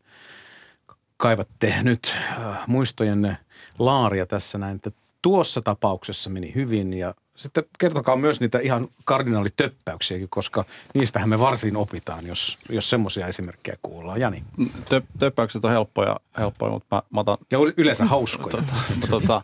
kaivatte 1.16 1.74
nyt 1.82 2.16
äh, 2.16 2.58
muistojen 2.66 3.38
laaria 3.78 4.26
tässä 4.26 4.58
näin, 4.58 4.76
että 4.76 4.90
tuossa 5.22 5.62
tapauksessa 5.62 6.30
meni 6.30 6.54
hyvin 6.54 6.92
ja 6.92 7.14
sitten 7.36 7.64
kertokaa 7.78 8.16
myös 8.16 8.40
niitä 8.40 8.58
ihan 8.58 8.88
kardinaalitöppäyksiäkin, 9.04 10.28
koska 10.28 10.64
niistähän 10.94 11.28
me 11.28 11.38
varsin 11.38 11.76
opitaan, 11.76 12.26
jos, 12.26 12.58
jos 12.68 12.90
semmoisia 12.90 13.26
esimerkkejä 13.26 13.76
kuullaan. 13.82 14.20
Jani. 14.20 14.44
Tö, 14.88 15.02
töppäykset 15.18 15.64
on 15.64 15.70
helppoja, 15.70 16.20
helppoja 16.38 16.72
mutta 16.72 16.96
mä, 16.96 17.02
mä 17.10 17.20
otan... 17.20 17.38
Ja 17.50 17.58
yleensä 17.76 18.04
hauskoja. 18.04 18.56
tota, 19.00 19.10
tota, 19.10 19.42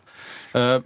ö, 0.55 0.81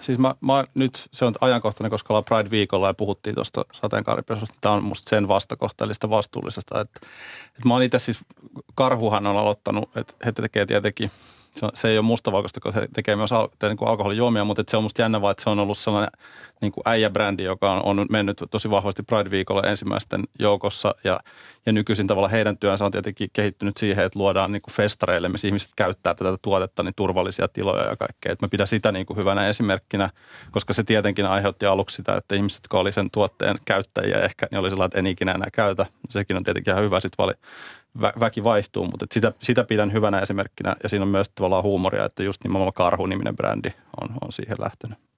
siis 0.00 0.18
mä, 0.18 0.34
mä, 0.40 0.64
nyt 0.74 1.08
se 1.12 1.24
on 1.24 1.34
ajankohtainen, 1.40 1.90
koska 1.90 2.14
ollaan 2.14 2.24
Pride-viikolla 2.24 2.86
ja 2.86 2.94
puhuttiin 2.94 3.34
tuosta 3.34 3.64
sateenkaaripesusta. 3.72 4.58
Tämä 4.60 4.74
on 4.74 4.84
musta 4.84 5.10
sen 5.10 5.28
vastakohtaisesta 5.28 6.10
vastuullisesta. 6.10 6.80
Että, 6.80 7.00
että 7.46 7.68
mä 7.68 7.74
oon 7.74 7.82
itse 7.82 7.98
siis, 7.98 8.18
Karhuhan 8.74 9.26
on 9.26 9.36
aloittanut, 9.36 9.96
että 9.96 10.14
he 10.24 10.32
tekee 10.32 10.66
tietenkin– 10.66 11.10
se, 11.54 11.66
se 11.74 11.88
ei 11.88 11.98
ole 11.98 12.04
mustavalkoista, 12.04 12.60
koska 12.60 12.80
se 12.80 12.88
tekee 12.94 13.16
myös 13.16 13.32
al, 13.32 13.48
niin 13.62 13.76
kuin 13.76 13.88
alkoholijuomia, 13.88 14.44
mutta 14.44 14.64
se 14.68 14.76
on 14.76 14.82
musta 14.82 15.02
jännä 15.02 15.20
vaan, 15.20 15.30
että 15.30 15.42
se 15.42 15.50
on 15.50 15.58
ollut 15.58 15.78
sellainen 15.78 16.12
niin 16.62 16.72
kuin 16.72 16.82
äijäbrändi, 16.84 17.42
joka 17.44 17.72
on, 17.72 18.00
on 18.00 18.06
mennyt 18.10 18.42
tosi 18.50 18.70
vahvasti 18.70 19.02
Pride-viikolla 19.02 19.68
ensimmäisten 19.68 20.22
joukossa 20.38 20.94
ja, 21.04 21.20
ja 21.66 21.72
nykyisin 21.72 22.06
tavalla 22.06 22.28
heidän 22.28 22.58
työnsä 22.58 22.84
on 22.84 22.92
tietenkin 22.92 23.30
kehittynyt 23.32 23.76
siihen, 23.76 24.04
että 24.04 24.18
luodaan 24.18 24.52
niin 24.52 24.62
kuin 24.62 24.74
festareille, 24.74 25.28
missä 25.28 25.48
ihmiset 25.48 25.70
käyttää 25.76 26.14
tätä 26.14 26.36
tuotetta, 26.42 26.82
niin 26.82 26.94
turvallisia 26.96 27.48
tiloja 27.48 27.88
ja 27.88 27.96
kaikkea. 27.96 28.32
Et 28.32 28.42
mä 28.42 28.48
pidän 28.48 28.66
sitä 28.66 28.92
niin 28.92 29.06
kuin 29.06 29.16
hyvänä 29.16 29.48
esimerkkinä, 29.48 30.10
koska 30.50 30.72
se 30.72 30.84
tietenkin 30.84 31.26
aiheutti 31.26 31.66
aluksi 31.66 31.96
sitä, 31.96 32.16
että 32.16 32.34
ihmiset, 32.34 32.58
jotka 32.58 32.78
oli 32.78 32.92
sen 32.92 33.10
tuotteen 33.10 33.56
käyttäjiä 33.64 34.18
ehkä, 34.18 34.46
niin 34.50 34.58
oli 34.58 34.70
sellainen, 34.70 34.88
että 34.88 34.98
en 34.98 35.06
ikinä 35.06 35.32
enää 35.32 35.48
käytä. 35.52 35.86
Sekin 36.08 36.36
on 36.36 36.44
tietenkin 36.44 36.72
ihan 36.72 36.84
hyvä 36.84 37.00
sitten 37.00 37.24
vali, 37.24 37.32
vä, 38.00 38.12
väki 38.20 38.44
vaihtuu, 38.44 38.86
mutta 38.86 39.06
sitä, 39.12 39.32
sitä 39.42 39.64
pidän 39.64 39.92
hyvänä 39.92 40.20
esimerkkinä 40.20 40.76
ja 40.82 40.88
siinä 40.88 41.02
on 41.02 41.08
myös 41.08 41.28
tavallaan 41.28 41.62
huumoria, 41.62 42.04
että 42.04 42.22
just 42.22 42.44
nimenomaan 42.44 42.72
Karhu-niminen 42.72 43.36
brändi 43.36 43.70
on, 44.00 44.08
on 44.20 44.32
siihen 44.32 44.56
lähtenyt. 44.60 45.11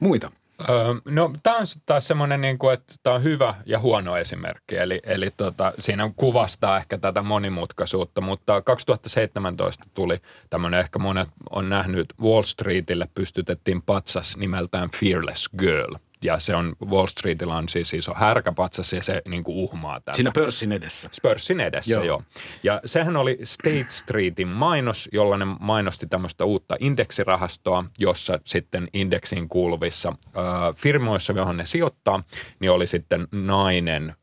Muita? 0.00 0.30
Öö, 0.68 0.94
no 1.04 1.32
tämä 1.42 1.56
on 1.56 1.66
taas 1.86 2.06
semmoinen, 2.06 2.40
niin 2.40 2.58
että 2.72 2.94
tämä 3.02 3.16
on 3.16 3.22
hyvä 3.22 3.54
ja 3.66 3.78
huono 3.78 4.16
esimerkki, 4.16 4.76
eli, 4.76 5.00
eli 5.04 5.30
tota, 5.36 5.72
siinä 5.78 6.10
kuvastaa 6.16 6.76
ehkä 6.76 6.98
tätä 6.98 7.22
monimutkaisuutta, 7.22 8.20
mutta 8.20 8.62
2017 8.62 9.84
tuli 9.94 10.20
tämmöinen, 10.50 10.80
ehkä 10.80 10.98
monet 10.98 11.28
on 11.50 11.68
nähnyt, 11.68 12.14
Wall 12.22 12.42
Streetille 12.42 13.08
pystytettiin 13.14 13.82
patsas 13.82 14.36
nimeltään 14.36 14.88
Fearless 15.00 15.48
Girl– 15.58 15.94
ja 16.24 16.38
se 16.38 16.54
on 16.54 16.76
Wall 16.86 17.06
Streetillä 17.06 17.56
on 17.56 17.68
siis 17.68 17.94
iso 17.94 18.14
härkäpatsas 18.14 18.92
ja 18.92 19.02
se 19.02 19.22
niin 19.28 19.44
kuin 19.44 19.56
uhmaa 19.56 20.00
tätä. 20.00 20.16
Siinä 20.16 20.30
pörssin 20.34 20.72
edessä. 20.72 21.10
Pörssin 21.22 21.60
edessä, 21.60 21.90
joo. 21.90 22.04
joo. 22.04 22.22
Ja 22.62 22.80
sehän 22.84 23.16
oli 23.16 23.38
State 23.44 23.86
Streetin 23.88 24.48
mainos, 24.48 25.08
jolla 25.12 25.36
ne 25.36 25.44
mainosti 25.60 26.06
tämmöistä 26.06 26.44
uutta 26.44 26.76
indeksirahastoa, 26.80 27.84
jossa 27.98 28.38
sitten 28.44 28.88
indeksiin 28.92 29.48
kuuluvissa 29.48 30.08
äh, 30.08 30.76
firmoissa, 30.76 31.32
johon 31.32 31.56
ne 31.56 31.66
sijoittaa, 31.66 32.22
niin 32.60 32.70
oli 32.70 32.86
sitten 32.86 33.28
nainen 33.32 34.08
äh, 34.08 34.16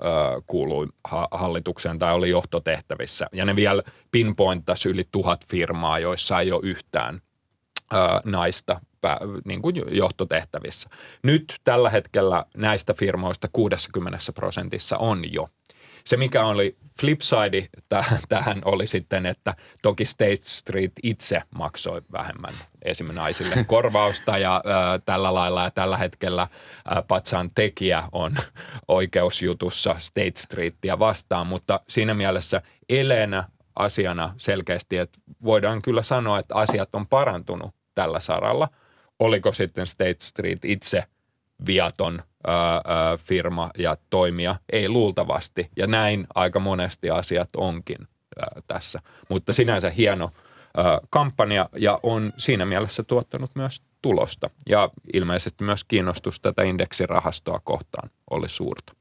kuului 0.48 0.88
ha- 1.04 1.28
hallitukseen 1.32 2.00
tai 2.00 2.14
oli 2.14 2.30
johtotehtävissä. 2.30 3.28
Ja 3.34 3.46
ne 3.46 3.56
vielä 3.56 3.84
pinpointtasi 4.12 4.90
yli 4.90 5.08
tuhat 5.12 5.48
firmaa, 5.48 6.00
joissa 6.00 6.40
ei 6.40 6.52
ole 6.52 6.62
yhtään 6.64 7.22
naista 8.26 8.82
niin 9.46 9.62
kuin 9.62 9.76
johtotehtävissä. 9.92 10.90
Nyt 11.24 11.60
tällä 11.64 11.90
hetkellä 11.90 12.46
näistä 12.58 12.94
firmoista 12.94 13.48
60 13.54 14.18
prosentissa 14.36 14.98
on 14.98 15.34
jo. 15.34 15.50
Se, 16.04 16.18
mikä 16.18 16.46
oli 16.46 16.78
flipside 17.02 17.68
tähän 18.30 18.62
oli 18.66 18.88
sitten, 18.88 19.26
että 19.26 19.54
toki 19.82 20.06
State 20.06 20.36
Street 20.36 20.92
itse 21.04 21.42
maksoi 21.56 22.02
vähemmän 22.12 22.54
esimerkiksi 22.82 23.20
naisille 23.20 23.64
korvausta 23.68 24.38
ja 24.38 24.56
ä, 24.56 25.00
tällä 25.06 25.34
lailla 25.34 25.64
ja 25.64 25.72
tällä 25.72 25.98
hetkellä 25.98 26.42
ä, 26.42 27.02
Patsan 27.02 27.52
tekijä 27.56 28.04
on 28.12 28.36
oikeusjutussa 28.88 29.96
State 30.00 30.32
Streetia 30.38 31.00
vastaan, 31.00 31.48
mutta 31.48 31.80
siinä 31.88 32.14
mielessä 32.14 32.62
eleenä 32.90 33.44
asiana 33.76 34.34
selkeästi, 34.38 34.98
että 34.98 35.20
voidaan 35.44 35.82
kyllä 35.82 36.04
sanoa, 36.04 36.40
että 36.40 36.56
asiat 36.56 36.90
on 36.94 37.08
parantunut 37.08 37.76
tällä 37.96 38.20
saralla– 38.20 38.68
oliko 39.22 39.52
sitten 39.52 39.88
State 39.88 40.16
Street 40.20 40.66
itse 40.66 41.04
viaton 41.66 42.22
ää, 42.48 42.74
ää, 42.74 43.18
firma 43.18 43.70
ja 43.78 43.98
toimija? 44.10 44.56
Ei 44.72 44.90
luultavasti. 44.90 45.70
Ja 45.78 45.88
näin 45.88 46.28
aika 46.36 46.60
monesti 46.60 47.10
asiat 47.10 47.50
onkin 47.58 47.98
ää, 48.40 48.62
tässä. 48.68 49.00
Mutta 49.30 49.54
sinänsä 49.54 49.90
hieno 49.90 50.32
ää, 50.78 51.00
kampanja 51.10 51.70
ja 51.78 52.00
on 52.04 52.34
siinä 52.38 52.66
mielessä 52.66 53.04
tuottanut 53.04 53.52
myös 53.56 53.82
tulosta. 54.02 54.50
Ja 54.70 54.90
ilmeisesti 55.14 55.64
myös 55.64 55.84
kiinnostus 55.84 56.40
tätä 56.40 56.64
indeksirahastoa 56.64 57.60
kohtaan 57.64 58.10
oli 58.30 58.50
suurta. 58.50 58.94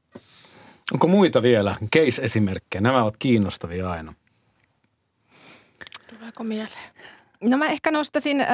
Onko 0.93 1.07
muita 1.07 1.41
vielä 1.41 1.75
case-esimerkkejä? 1.95 2.81
Nämä 2.81 3.03
ovat 3.03 3.17
kiinnostavia 3.19 3.91
aina. 3.91 4.13
Tuleeko 6.09 6.43
mieleen? 6.43 6.91
No 7.41 7.57
mä 7.57 7.65
ehkä 7.67 7.91
nostasin 7.91 8.41
äh, 8.41 8.47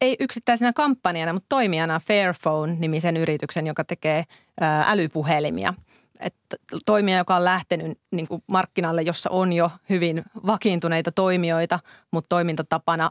ei 0.00 0.16
yksittäisenä 0.20 0.72
kampanjana, 0.72 1.32
mutta 1.32 1.46
toimijana 1.48 2.00
Fairphone-nimisen 2.00 3.16
yrityksen, 3.16 3.66
joka 3.66 3.84
tekee 3.84 4.24
älypuhelimia. 4.86 5.74
Että 6.20 6.56
toimija, 6.86 7.18
joka 7.18 7.36
on 7.36 7.44
lähtenyt 7.44 7.98
niin 8.10 8.28
kuin 8.28 8.42
markkinalle, 8.50 9.02
jossa 9.02 9.30
on 9.30 9.52
jo 9.52 9.70
hyvin 9.88 10.22
vakiintuneita 10.46 11.12
toimijoita, 11.12 11.80
mutta 12.10 12.28
toimintatapana 12.28 13.10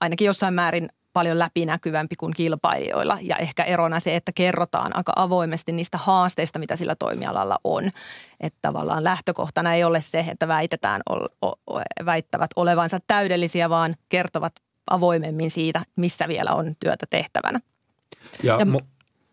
ainakin 0.00 0.26
jossain 0.26 0.54
määrin 0.54 0.88
paljon 1.12 1.38
läpinäkyvämpi 1.38 2.16
kuin 2.16 2.34
kilpailijoilla. 2.34 3.18
Ja 3.20 3.36
ehkä 3.36 3.64
erona 3.64 4.00
se, 4.00 4.16
että 4.16 4.32
kerrotaan 4.34 4.96
aika 4.96 5.12
avoimesti 5.16 5.72
niistä 5.72 5.98
haasteista, 5.98 6.58
mitä 6.58 6.76
sillä 6.76 6.94
toimialalla 6.94 7.58
on. 7.64 7.90
Että 8.40 8.58
tavallaan 8.62 9.04
lähtökohtana 9.04 9.74
ei 9.74 9.84
ole 9.84 10.00
se, 10.00 10.24
että 10.30 10.48
väitetään, 10.48 11.00
väittävät 12.04 12.50
olevansa 12.56 12.98
täydellisiä, 13.06 13.70
vaan 13.70 13.94
kertovat 14.08 14.52
avoimemmin 14.90 15.50
siitä, 15.50 15.82
missä 15.96 16.28
vielä 16.28 16.52
on 16.52 16.76
työtä 16.80 17.06
tehtävänä. 17.10 17.60
Ja, 18.42 18.56
ja, 18.58 18.64
mu- 18.64 18.86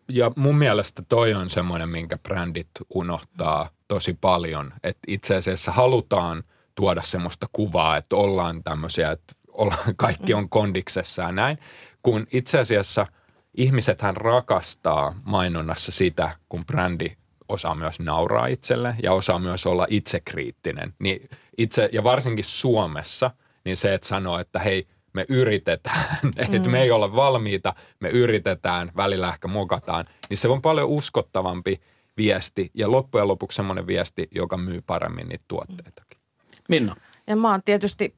ja 0.08 0.30
mun 0.36 0.56
mielestä 0.56 1.02
toi 1.08 1.34
on 1.34 1.50
semmoinen, 1.50 1.88
minkä 1.88 2.18
brändit 2.18 2.70
unohtaa 2.94 3.70
tosi 3.88 4.18
paljon. 4.20 4.72
Että 4.82 5.00
itse 5.08 5.36
asiassa 5.36 5.72
halutaan 5.72 6.44
tuoda 6.74 7.02
semmoista 7.04 7.46
kuvaa, 7.52 7.96
että 7.96 8.16
ollaan 8.16 8.62
tämmöisiä, 8.62 9.10
että 9.10 9.34
ollaan, 9.48 9.96
kaikki 9.96 10.34
on 10.34 10.48
kondiksessa 10.48 11.22
ja 11.22 11.32
näin. 11.32 11.58
Kun 12.02 12.26
itse 12.32 12.58
asiassa 12.58 13.06
ihmisethän 13.54 14.16
rakastaa 14.16 15.20
mainonnassa 15.24 15.92
sitä, 15.92 16.30
kun 16.48 16.66
brändi 16.66 17.16
osaa 17.48 17.74
myös 17.74 18.00
nauraa 18.00 18.46
itselle 18.46 18.94
ja 19.02 19.12
osaa 19.12 19.38
myös 19.38 19.66
olla 19.66 19.86
itsekriittinen. 19.90 20.94
Niin 20.98 21.28
itse, 21.58 21.88
ja 21.92 22.04
varsinkin 22.04 22.44
Suomessa, 22.44 23.30
niin 23.64 23.76
se, 23.76 23.94
että 23.94 24.06
sanoo, 24.06 24.38
että 24.38 24.58
hei– 24.58 24.86
me 25.12 25.26
yritetään, 25.28 26.18
mm. 26.22 26.54
että 26.54 26.70
me 26.70 26.82
ei 26.82 26.90
olla 26.90 27.16
valmiita, 27.16 27.74
me 28.00 28.08
yritetään, 28.08 28.92
välillä 28.96 29.28
ehkä 29.28 29.48
mokataan, 29.48 30.04
niin 30.28 30.38
se 30.38 30.48
on 30.48 30.62
paljon 30.62 30.88
uskottavampi 30.88 31.80
viesti 32.16 32.70
ja 32.74 32.90
loppujen 32.90 33.28
lopuksi 33.28 33.56
semmoinen 33.56 33.86
viesti, 33.86 34.28
joka 34.34 34.56
myy 34.56 34.80
paremmin 34.80 35.28
niitä 35.28 35.44
tuotteitakin. 35.48 36.20
Minna. 36.68 36.96
Ja 37.26 37.36
mä 37.36 37.50
oon 37.50 37.62
tietysti 37.64 38.14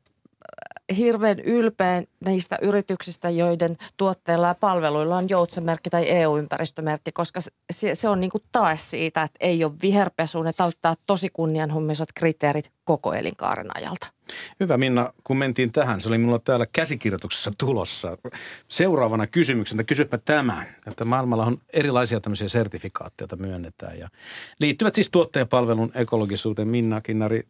hirveän 0.96 1.40
ylpeä 1.40 2.02
niistä 2.24 2.58
yrityksistä, 2.62 3.30
joiden 3.30 3.76
tuotteilla 3.96 4.48
ja 4.48 4.54
palveluilla 4.54 5.16
on 5.16 5.28
joutsenmerkki 5.28 5.90
tai 5.90 6.10
EU-ympäristömerkki, 6.10 7.12
koska 7.12 7.40
se, 7.72 7.94
se 7.94 8.08
on 8.08 8.20
niin 8.20 8.30
kuin 8.30 8.42
tae 8.52 8.76
siitä, 8.76 9.22
että 9.22 9.36
ei 9.40 9.64
ole 9.64 9.72
viherpesu. 9.82 10.42
Ne 10.42 10.52
täyttää 10.52 10.94
tosi 11.06 11.28
kunnianhimmiset 11.32 12.08
kriteerit 12.14 12.72
koko 12.84 13.12
elinkaaren 13.12 13.76
ajalta. 13.76 14.06
Hyvä 14.60 14.78
Minna, 14.78 15.12
kun 15.24 15.36
mentiin 15.36 15.72
tähän, 15.72 16.00
se 16.00 16.08
oli 16.08 16.18
minulla 16.18 16.38
täällä 16.38 16.66
käsikirjoituksessa 16.72 17.52
tulossa. 17.58 18.18
Seuraavana 18.68 19.26
kysymyksenä 19.26 19.84
kysypä 19.84 20.18
tämä, 20.18 20.64
että 20.86 21.04
maailmalla 21.04 21.46
on 21.46 21.58
erilaisia 21.72 22.20
tämmöisiä 22.20 22.48
sertifikaatteja, 22.48 23.36
myönnetään 23.36 23.98
ja 23.98 24.08
liittyvät 24.58 24.94
siis 24.94 25.10
tuotteen 25.10 25.48
palvelun 25.48 25.92
ekologisuuteen. 25.94 26.68
Minna 26.68 27.00
Kinnari, 27.00 27.42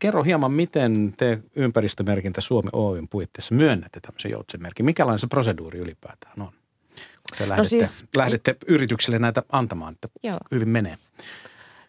kerro 0.00 0.22
hieman, 0.22 0.52
miten 0.52 1.14
te 1.16 1.38
ympäristömerkintä 1.56 2.40
Suomi 2.40 2.70
Oyn 2.72 3.08
puitteissa 3.08 3.54
myönnätte 3.54 4.00
tämmöisen 4.00 4.30
joutsenmerkin? 4.30 4.86
Mikälainen 4.86 5.18
se 5.18 5.26
proseduuri 5.26 5.78
ylipäätään 5.78 6.42
on? 6.42 6.52
Kun 6.96 7.38
te 7.38 7.44
no 7.44 7.48
lähdette, 7.50 7.68
siis, 7.68 8.04
lähdette 8.16 8.56
yrityksille 8.66 9.18
näitä 9.18 9.42
antamaan, 9.52 9.92
että 9.92 10.08
joo. 10.22 10.36
hyvin 10.50 10.68
menee. 10.68 10.96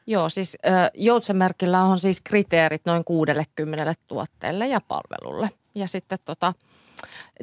Joo, 0.07 0.29
siis 0.29 0.57
joutsenmerkillä 0.93 1.83
on 1.83 1.99
siis 1.99 2.21
kriteerit 2.21 2.85
noin 2.85 3.03
60 3.03 3.95
tuotteelle 4.07 4.67
ja 4.67 4.81
palvelulle. 4.87 5.49
Ja 5.75 5.87
sitten 5.87 6.19
tota, 6.25 6.53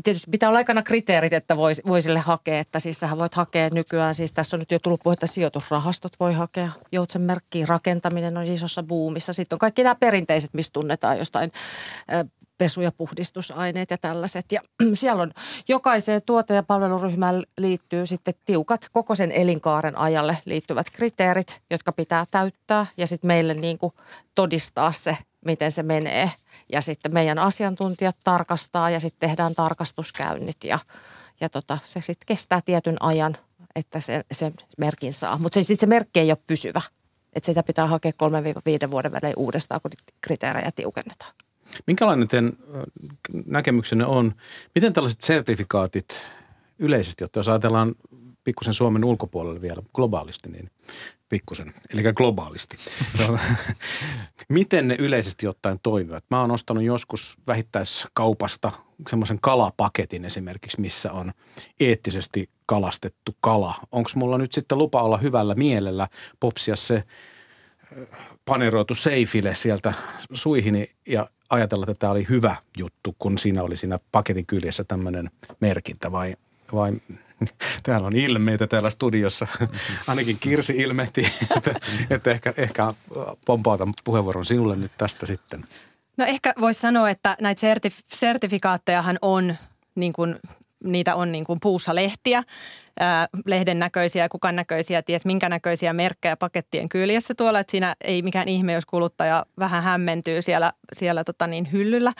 tietysti 0.04 0.30
pitää 0.30 0.48
olla 0.48 0.58
aikana 0.58 0.82
kriteerit, 0.82 1.32
että 1.32 1.56
voi, 1.56 1.72
voi 1.86 2.02
sille 2.02 2.18
hakea. 2.18 2.60
Että 2.60 2.80
siis 2.80 3.00
sähän 3.00 3.18
voit 3.18 3.34
hakea 3.34 3.68
nykyään, 3.72 4.14
siis 4.14 4.32
tässä 4.32 4.56
on 4.56 4.60
nyt 4.60 4.70
jo 4.70 4.78
tullut 4.78 5.00
puhetta, 5.04 5.26
sijoitusrahastot 5.26 6.12
voi 6.20 6.34
hakea. 6.34 6.68
Joutsenmerkkiin 6.92 7.68
rakentaminen 7.68 8.36
on 8.36 8.44
isossa 8.44 8.82
buumissa. 8.82 9.32
Sitten 9.32 9.56
on 9.56 9.58
kaikki 9.58 9.82
nämä 9.82 9.94
perinteiset, 9.94 10.54
mistä 10.54 10.72
tunnetaan 10.72 11.18
jostain 11.18 11.50
pesu- 12.58 12.80
ja 12.80 12.92
puhdistusaineet 12.92 13.90
ja 13.90 13.98
tällaiset. 13.98 14.52
Ja 14.52 14.60
siellä 14.94 15.22
on 15.22 15.32
jokaiseen 15.68 16.22
tuote- 16.22 16.54
ja 16.54 16.62
palveluryhmään 16.62 17.44
liittyy 17.58 18.06
sitten 18.06 18.34
tiukat 18.44 18.86
koko 18.92 19.14
sen 19.14 19.32
elinkaaren 19.32 19.98
ajalle 19.98 20.38
liittyvät 20.44 20.90
kriteerit, 20.90 21.60
jotka 21.70 21.92
pitää 21.92 22.24
täyttää 22.30 22.86
ja 22.96 23.06
sitten 23.06 23.28
meille 23.28 23.54
niin 23.54 23.78
kuin 23.78 23.92
todistaa 24.34 24.92
se, 24.92 25.16
miten 25.44 25.72
se 25.72 25.82
menee. 25.82 26.30
Ja 26.72 26.80
sitten 26.80 27.14
meidän 27.14 27.38
asiantuntijat 27.38 28.16
tarkastaa 28.24 28.90
ja 28.90 29.00
sitten 29.00 29.28
tehdään 29.28 29.54
tarkastuskäynnit 29.54 30.64
ja, 30.64 30.78
ja 31.40 31.48
tota, 31.48 31.78
se 31.84 32.00
sitten 32.00 32.26
kestää 32.26 32.60
tietyn 32.64 32.96
ajan, 33.00 33.36
että 33.74 34.00
se, 34.00 34.24
se 34.32 34.52
merkin 34.78 35.12
saa. 35.12 35.38
Mutta 35.38 35.62
sitten 35.62 35.80
se 35.80 35.86
merkki 35.86 36.20
ei 36.20 36.30
ole 36.30 36.38
pysyvä. 36.46 36.82
Että 37.32 37.46
sitä 37.46 37.62
pitää 37.62 37.86
hakea 37.86 38.12
3-5 38.86 38.90
vuoden 38.90 39.12
välein 39.12 39.34
uudestaan, 39.36 39.80
kun 39.80 39.90
kriteerejä 40.20 40.70
tiukennetaan. 40.74 41.32
Minkälainen 41.86 42.28
teidän 42.28 42.52
näkemyksenne 43.46 44.04
on? 44.06 44.34
Miten 44.74 44.92
tällaiset 44.92 45.20
sertifikaatit 45.20 46.08
yleisesti, 46.78 47.24
jos 47.36 47.48
ajatellaan 47.48 47.94
pikkusen 48.44 48.74
Suomen 48.74 49.04
ulkopuolelle 49.04 49.60
vielä 49.60 49.82
globaalisti, 49.94 50.48
niin 50.48 50.70
pikkusen, 51.28 51.74
eli 51.92 52.12
globaalisti. 52.12 52.76
Miten 54.48 54.88
ne 54.88 54.96
yleisesti 54.98 55.46
ottaen 55.46 55.78
toimivat? 55.82 56.24
Mä 56.30 56.40
oon 56.40 56.50
ostanut 56.50 56.84
joskus 56.84 57.36
vähittäiskaupasta 57.46 58.72
semmoisen 59.10 59.38
kalapaketin 59.40 60.24
esimerkiksi, 60.24 60.80
missä 60.80 61.12
on 61.12 61.32
eettisesti 61.80 62.50
kalastettu 62.66 63.36
kala. 63.40 63.74
Onko 63.92 64.10
mulla 64.14 64.38
nyt 64.38 64.52
sitten 64.52 64.78
lupa 64.78 65.02
olla 65.02 65.16
hyvällä 65.16 65.54
mielellä, 65.54 66.08
popsia 66.40 66.76
se 66.76 67.04
paneroitu 68.44 68.94
seifille 68.94 69.54
sieltä 69.54 69.92
suihini 70.32 70.90
ja 71.06 71.28
ajatella, 71.50 71.84
että 71.88 71.94
tämä 71.94 72.12
oli 72.12 72.26
hyvä 72.28 72.56
juttu, 72.78 73.16
kun 73.18 73.38
siinä 73.38 73.62
oli 73.62 73.76
siinä 73.76 73.98
paketin 74.12 74.46
kyljessä 74.46 74.84
tämmöinen 74.84 75.30
merkintä 75.60 76.12
vai, 76.12 76.36
vai 76.72 76.92
täällä 77.82 78.06
on 78.06 78.16
ilmeitä 78.16 78.66
täällä 78.66 78.90
studiossa. 78.90 79.46
Ainakin 80.06 80.38
Kirsi 80.40 80.74
ilmehti, 80.76 81.32
että, 81.56 81.74
että 82.10 82.30
ehkä, 82.30 82.54
ehkä 82.56 82.94
pompautan 83.44 83.94
puheenvuoron 84.04 84.44
sinulle 84.44 84.76
nyt 84.76 84.92
tästä 84.98 85.26
sitten. 85.26 85.64
No 86.16 86.24
ehkä 86.24 86.52
voisi 86.60 86.80
sanoa, 86.80 87.10
että 87.10 87.36
näitä 87.40 87.60
sertif- 87.60 88.04
sertifikaattejahan 88.08 89.18
on 89.22 89.54
niin 89.94 90.12
kuin 90.12 90.36
niitä 90.84 91.14
on 91.14 91.32
niin 91.32 91.44
kuin 91.44 91.60
puussa 91.60 91.94
lehtiä, 91.94 92.42
ää, 93.00 93.28
lehden 93.46 93.78
näköisiä 93.78 94.28
kukan 94.28 94.56
näköisiä, 94.56 95.02
ties 95.02 95.24
minkä 95.24 95.48
näköisiä 95.48 95.92
merkkejä 95.92 96.36
pakettien 96.36 96.88
kyljessä 96.88 97.34
tuolla. 97.34 97.60
Että 97.60 97.70
siinä 97.70 97.96
ei 98.00 98.22
mikään 98.22 98.48
ihme, 98.48 98.72
jos 98.72 98.86
kuluttaja 98.86 99.46
vähän 99.58 99.82
hämmentyy 99.82 100.42
siellä, 100.42 100.72
siellä 100.92 101.24
tota 101.24 101.46
niin 101.46 101.72
hyllyllä. 101.72 102.12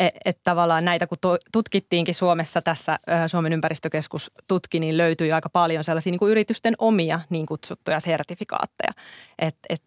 Että 0.00 0.20
et 0.24 0.38
tavallaan 0.44 0.84
näitä, 0.84 1.06
kun 1.06 1.18
tutkittiinkin 1.52 2.14
Suomessa 2.14 2.62
tässä, 2.62 2.98
Suomen 3.26 3.52
ympäristökeskus 3.52 4.30
tutki, 4.46 4.80
niin 4.80 4.96
löytyi 4.96 5.32
aika 5.32 5.48
paljon 5.48 5.84
sellaisia 5.84 6.10
niin 6.10 6.18
kuin 6.18 6.30
yritysten 6.30 6.74
omia 6.78 7.20
niin 7.30 7.46
kutsuttuja 7.46 8.00
sertifikaatteja. 8.00 8.92
Että 9.38 9.66
et 9.68 9.82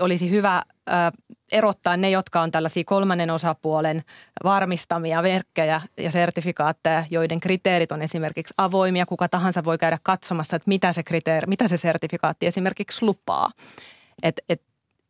olisi 0.00 0.30
hyvä 0.30 0.62
erottaa 1.52 1.96
ne, 1.96 2.10
jotka 2.10 2.40
on 2.40 2.50
tällaisia 2.50 2.82
kolmannen 2.86 3.30
osapuolen 3.30 4.02
varmistamia 4.44 5.22
verkkejä 5.22 5.80
ja 5.96 6.10
sertifikaatteja, 6.10 7.04
joiden 7.10 7.40
kriteerit 7.40 7.92
on 7.92 8.02
esimerkiksi 8.02 8.54
avoimia. 8.58 9.06
Kuka 9.06 9.28
tahansa 9.28 9.64
voi 9.64 9.78
käydä 9.78 9.98
katsomassa, 10.02 10.56
että 10.56 10.68
mitä 10.68 10.92
se, 10.92 11.02
kriteeri, 11.02 11.46
mitä 11.46 11.68
se 11.68 11.76
sertifikaatti 11.76 12.46
esimerkiksi 12.46 13.04
lupaa. 13.04 13.50
Et, 14.22 14.40
et, 14.48 14.62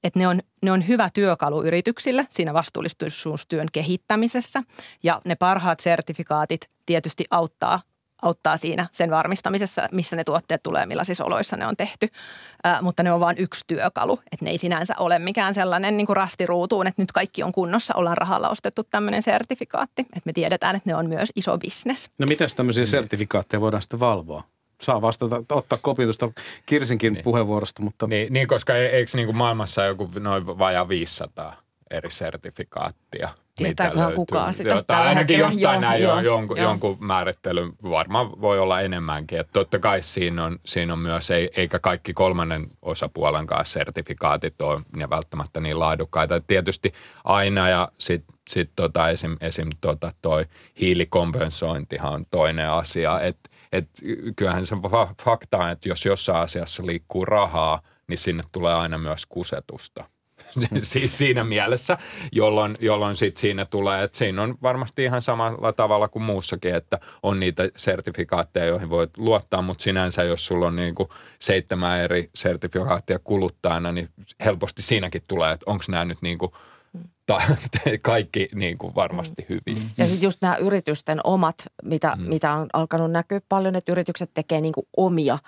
et 0.04 0.16
ne, 0.16 0.28
on, 0.28 0.40
ne 0.62 0.72
on 0.72 0.88
hyvä 0.88 1.10
työkalu 1.14 1.62
yrityksille 1.62 2.26
siinä 2.30 2.54
vastuullisuustyön 2.54 3.68
kehittämisessä 3.72 4.62
ja 5.02 5.20
ne 5.24 5.34
parhaat 5.34 5.80
sertifikaatit 5.80 6.60
tietysti 6.86 7.24
auttaa 7.30 7.80
auttaa 8.22 8.56
siinä 8.56 8.88
sen 8.92 9.10
varmistamisessa, 9.10 9.88
missä 9.92 10.16
ne 10.16 10.24
tuotteet 10.24 10.62
tulee, 10.62 10.86
millaisissa 10.86 11.24
oloissa 11.24 11.56
ne 11.56 11.66
on 11.66 11.76
tehty. 11.76 12.08
Ää, 12.64 12.82
mutta 12.82 13.02
ne 13.02 13.12
on 13.12 13.20
vain 13.20 13.38
yksi 13.38 13.64
työkalu, 13.66 14.20
että 14.32 14.44
ne 14.44 14.50
ei 14.50 14.58
sinänsä 14.58 14.94
ole 14.98 15.18
mikään 15.18 15.54
sellainen 15.54 15.96
niin 15.96 16.06
kuin 16.06 16.16
rastiruutuun, 16.16 16.86
että 16.86 17.02
nyt 17.02 17.12
kaikki 17.12 17.42
on 17.42 17.52
kunnossa, 17.52 17.94
ollaan 17.94 18.16
rahalla 18.16 18.48
ostettu 18.48 18.84
tämmöinen 18.84 19.22
sertifikaatti. 19.22 20.02
Että 20.02 20.20
me 20.24 20.32
tiedetään, 20.32 20.76
että 20.76 20.90
ne 20.90 20.94
on 20.94 21.08
myös 21.08 21.32
iso 21.36 21.58
bisnes. 21.58 22.10
No 22.18 22.26
miten 22.26 22.48
tämmöisiä 22.56 22.86
sertifikaatteja 22.86 23.60
voidaan 23.60 23.82
sitten 23.82 24.00
valvoa? 24.00 24.42
Saa 24.82 25.02
vastata, 25.02 25.42
ottaa 25.50 25.78
kopitusta 25.82 26.30
Kirsinkin 26.66 27.12
niin. 27.12 27.24
puheenvuorosta. 27.24 27.82
Mutta... 27.82 28.06
Niin, 28.06 28.32
niin 28.32 28.48
koska 28.48 28.76
e- 28.76 28.86
eikö 28.86 29.10
niin 29.14 29.26
kuin 29.26 29.36
maailmassa 29.36 29.84
joku 29.84 30.10
noin 30.18 30.46
vajaa 30.46 30.88
500 30.88 31.56
eri 31.90 32.10
sertifikaattia– 32.10 33.28
Tietääköhän 33.56 34.14
kukaan 34.14 34.52
sitä 34.52 34.68
Joo, 34.68 34.82
tai 34.82 35.08
ainakin 35.08 35.38
jostain 35.38 35.80
näin 35.80 36.02
jo, 36.02 36.20
jonkun, 36.20 36.56
jo. 36.56 36.62
jonkun 36.62 36.96
määrittelyn 37.00 37.72
varmaan 37.82 38.40
voi 38.40 38.58
olla 38.58 38.80
enemmänkin. 38.80 39.40
Että 39.40 39.52
totta 39.52 39.78
kai 39.78 40.02
siinä 40.02 40.44
on, 40.44 40.58
siinä 40.66 40.92
on 40.92 40.98
myös, 40.98 41.30
ei, 41.30 41.50
eikä 41.56 41.78
kaikki 41.78 42.14
kolmannen 42.14 42.66
osapuolenkaan 42.82 43.66
sertifikaatit 43.66 44.60
ole 44.62 44.80
ja 44.96 45.10
välttämättä 45.10 45.60
niin 45.60 45.78
laadukkaita. 45.78 46.36
Et 46.36 46.46
tietysti 46.46 46.92
aina 47.24 47.68
ja 47.68 47.88
sitten 47.98 48.36
sit 48.48 48.70
tota 48.76 49.08
esim, 49.08 49.36
esim 49.40 49.68
tota 49.80 50.12
toi 50.22 50.46
hiilikompensointihan 50.80 52.12
on 52.12 52.26
toinen 52.30 52.70
asia. 52.70 53.20
Että 53.20 53.50
et 53.72 53.88
kyllähän 54.36 54.66
se 54.66 54.76
fakta 55.24 55.58
on, 55.58 55.70
että 55.70 55.88
jos 55.88 56.04
jossain 56.04 56.42
asiassa 56.42 56.86
liikkuu 56.86 57.24
rahaa, 57.24 57.82
niin 58.08 58.18
sinne 58.18 58.44
tulee 58.52 58.74
aina 58.74 58.98
myös 58.98 59.26
kusetusta. 59.26 60.04
siinä 61.08 61.44
mielessä, 61.44 61.98
jolloin, 62.32 62.76
jolloin 62.80 63.16
sit 63.16 63.36
siinä 63.36 63.64
tulee, 63.64 64.04
että 64.04 64.18
siinä 64.18 64.42
on 64.42 64.58
varmasti 64.62 65.04
ihan 65.04 65.22
samalla 65.22 65.72
tavalla 65.72 66.08
kuin 66.08 66.22
muussakin, 66.22 66.74
että 66.74 66.98
on 67.22 67.40
niitä 67.40 67.68
sertifikaatteja, 67.76 68.66
joihin 68.66 68.90
voit 68.90 69.10
luottaa, 69.16 69.62
mutta 69.62 69.82
sinänsä 69.82 70.22
jos 70.22 70.46
sulla 70.46 70.66
on 70.66 70.76
niin 70.76 70.94
kuin 70.94 71.08
seitsemän 71.38 72.00
eri 72.00 72.30
sertifikaattia 72.34 73.18
kuluttajana, 73.18 73.92
niin 73.92 74.08
helposti 74.44 74.82
siinäkin 74.82 75.22
tulee, 75.28 75.52
että 75.52 75.70
onko 75.70 75.84
nämä 75.88 76.04
nyt 76.04 76.18
niin 76.22 76.38
kuin 76.38 76.52
ta- 76.52 76.58
kaikki 78.02 78.48
niin 78.54 78.78
kuin 78.78 78.94
varmasti 78.94 79.46
hyvin. 79.48 79.90
Ja 79.98 80.06
sitten 80.06 80.26
just 80.26 80.42
nämä 80.42 80.56
yritysten 80.56 81.20
omat, 81.24 81.54
mitä, 81.82 82.16
mm. 82.16 82.28
mitä 82.28 82.52
on 82.52 82.68
alkanut 82.72 83.10
näkyä 83.10 83.40
paljon, 83.48 83.76
että 83.76 83.92
yritykset 83.92 84.30
tekee 84.34 84.60
niin 84.60 84.72
kuin 84.72 84.86
omia 84.96 85.38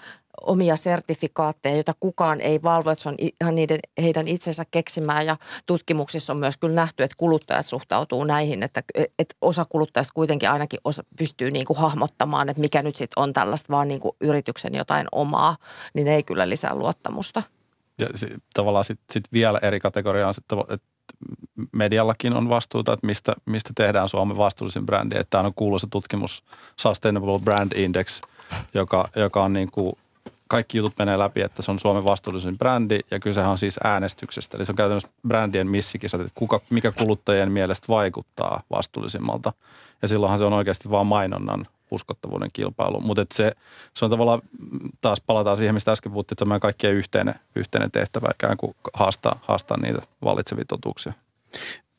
omia 0.46 0.76
sertifikaatteja, 0.76 1.74
joita 1.74 1.94
kukaan 2.00 2.40
ei 2.40 2.62
valvo, 2.62 2.90
että 2.90 3.02
se 3.02 3.08
on 3.08 3.14
ihan 3.40 3.54
niiden, 3.54 3.78
heidän 4.02 4.28
itsensä 4.28 4.64
keksimää 4.70 5.22
ja 5.22 5.36
tutkimuksissa 5.66 6.32
on 6.32 6.40
myös 6.40 6.56
kyllä 6.56 6.74
nähty, 6.74 7.02
että 7.02 7.16
kuluttajat 7.16 7.66
suhtautuu 7.66 8.24
näihin, 8.24 8.62
että, 8.62 8.82
että 9.18 9.34
osa 9.40 9.64
kuluttajista 9.64 10.14
kuitenkin 10.14 10.50
ainakin 10.50 10.80
osa 10.84 11.04
pystyy 11.18 11.50
niin 11.50 11.66
kuin 11.66 11.78
hahmottamaan, 11.78 12.48
että 12.48 12.60
mikä 12.60 12.82
nyt 12.82 12.96
sitten 12.96 13.22
on 13.22 13.32
tällaista 13.32 13.72
vaan 13.72 13.88
niin 13.88 14.00
kuin 14.00 14.16
yrityksen 14.20 14.74
jotain 14.74 15.06
omaa, 15.12 15.56
niin 15.94 16.08
ei 16.08 16.22
kyllä 16.22 16.48
lisää 16.48 16.74
luottamusta. 16.74 17.42
Ja 17.98 18.08
se, 18.14 18.28
tavallaan 18.54 18.84
sitten 18.84 19.04
sit 19.12 19.24
vielä 19.32 19.58
eri 19.62 19.80
kategoria 19.80 20.28
on 20.28 20.34
sitten, 20.34 20.58
että 20.58 20.93
mediallakin 21.72 22.32
on 22.32 22.48
vastuuta, 22.48 22.92
että 22.92 23.06
mistä, 23.06 23.34
mistä 23.46 23.70
tehdään 23.74 24.08
Suomen 24.08 24.36
vastuullisin 24.36 24.86
brändi. 24.86 25.16
Että 25.18 25.40
on 25.40 25.54
kuuluisa 25.56 25.86
tutkimus 25.90 26.44
Sustainable 26.76 27.38
Brand 27.38 27.72
Index, 27.72 28.20
joka, 28.74 29.08
joka 29.16 29.44
on 29.44 29.52
niin 29.52 29.70
kuin 29.70 29.98
kaikki 30.48 30.78
jutut 30.78 30.98
menee 30.98 31.18
läpi, 31.18 31.40
että 31.40 31.62
se 31.62 31.70
on 31.70 31.78
Suomen 31.78 32.04
vastuullisin 32.04 32.58
brändi 32.58 33.00
ja 33.10 33.20
kysehän 33.20 33.50
on 33.50 33.58
siis 33.58 33.80
äänestyksestä. 33.84 34.56
Eli 34.56 34.66
se 34.66 34.72
on 34.72 34.76
käytännössä 34.76 35.08
brändien 35.28 35.68
missikisat, 35.68 36.20
että 36.20 36.32
kuka, 36.34 36.60
mikä 36.70 36.92
kuluttajien 36.92 37.52
mielestä 37.52 37.88
vaikuttaa 37.88 38.60
vastuullisimmalta. 38.70 39.52
Ja 40.02 40.08
silloinhan 40.08 40.38
se 40.38 40.44
on 40.44 40.52
oikeasti 40.52 40.90
vain 40.90 41.06
mainonnan 41.06 41.66
uskottavuuden 41.90 42.50
kilpailu. 42.52 43.00
Mutta 43.00 43.26
se, 43.32 43.52
se 43.94 44.04
on 44.04 44.10
tavallaan, 44.10 44.42
taas 45.00 45.20
palataan 45.20 45.56
siihen, 45.56 45.74
mistä 45.74 45.92
äsken 45.92 46.12
puhuttiin, 46.12 46.34
että 46.34 46.44
tämä 46.44 46.60
kaikkien 46.60 46.94
yhteinen, 46.94 47.34
yhteinen 47.56 47.90
tehtävä 47.90 48.28
ikään 48.34 48.56
kuin 48.56 48.76
haastaa, 48.94 49.40
haastaa 49.42 49.80
niitä 49.80 50.02
vallitsevia 50.24 50.64
totuuksia. 50.68 51.12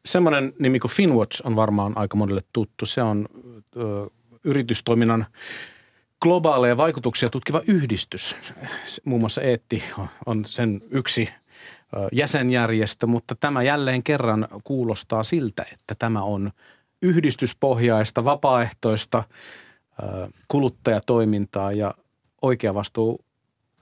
Semmoinen 0.05 0.53
nimi 0.59 0.79
kuin 0.79 0.91
Finwatch 0.91 1.41
on 1.45 1.55
varmaan 1.55 1.97
aika 1.97 2.17
monelle 2.17 2.41
tuttu. 2.53 2.85
Se 2.85 3.01
on 3.01 3.25
ö, 3.77 4.07
yritystoiminnan 4.43 5.25
globaaleja 6.21 6.77
vaikutuksia 6.77 7.29
tutkiva 7.29 7.61
yhdistys. 7.67 8.35
Muun 9.05 9.21
muassa 9.21 9.41
Eetti 9.41 9.83
on 10.25 10.45
sen 10.45 10.81
yksi 10.91 11.29
jäsenjärjestö, 12.11 13.07
mutta 13.07 13.35
tämä 13.35 13.63
jälleen 13.63 14.03
kerran 14.03 14.47
kuulostaa 14.63 15.23
siltä, 15.23 15.65
että 15.73 15.95
tämä 15.99 16.21
on 16.21 16.51
yhdistyspohjaista, 17.01 18.25
vapaaehtoista 18.25 19.23
kuluttajatoimintaa 20.47 21.71
ja 21.71 21.93
oikea 22.41 22.73
vastuu 22.73 23.25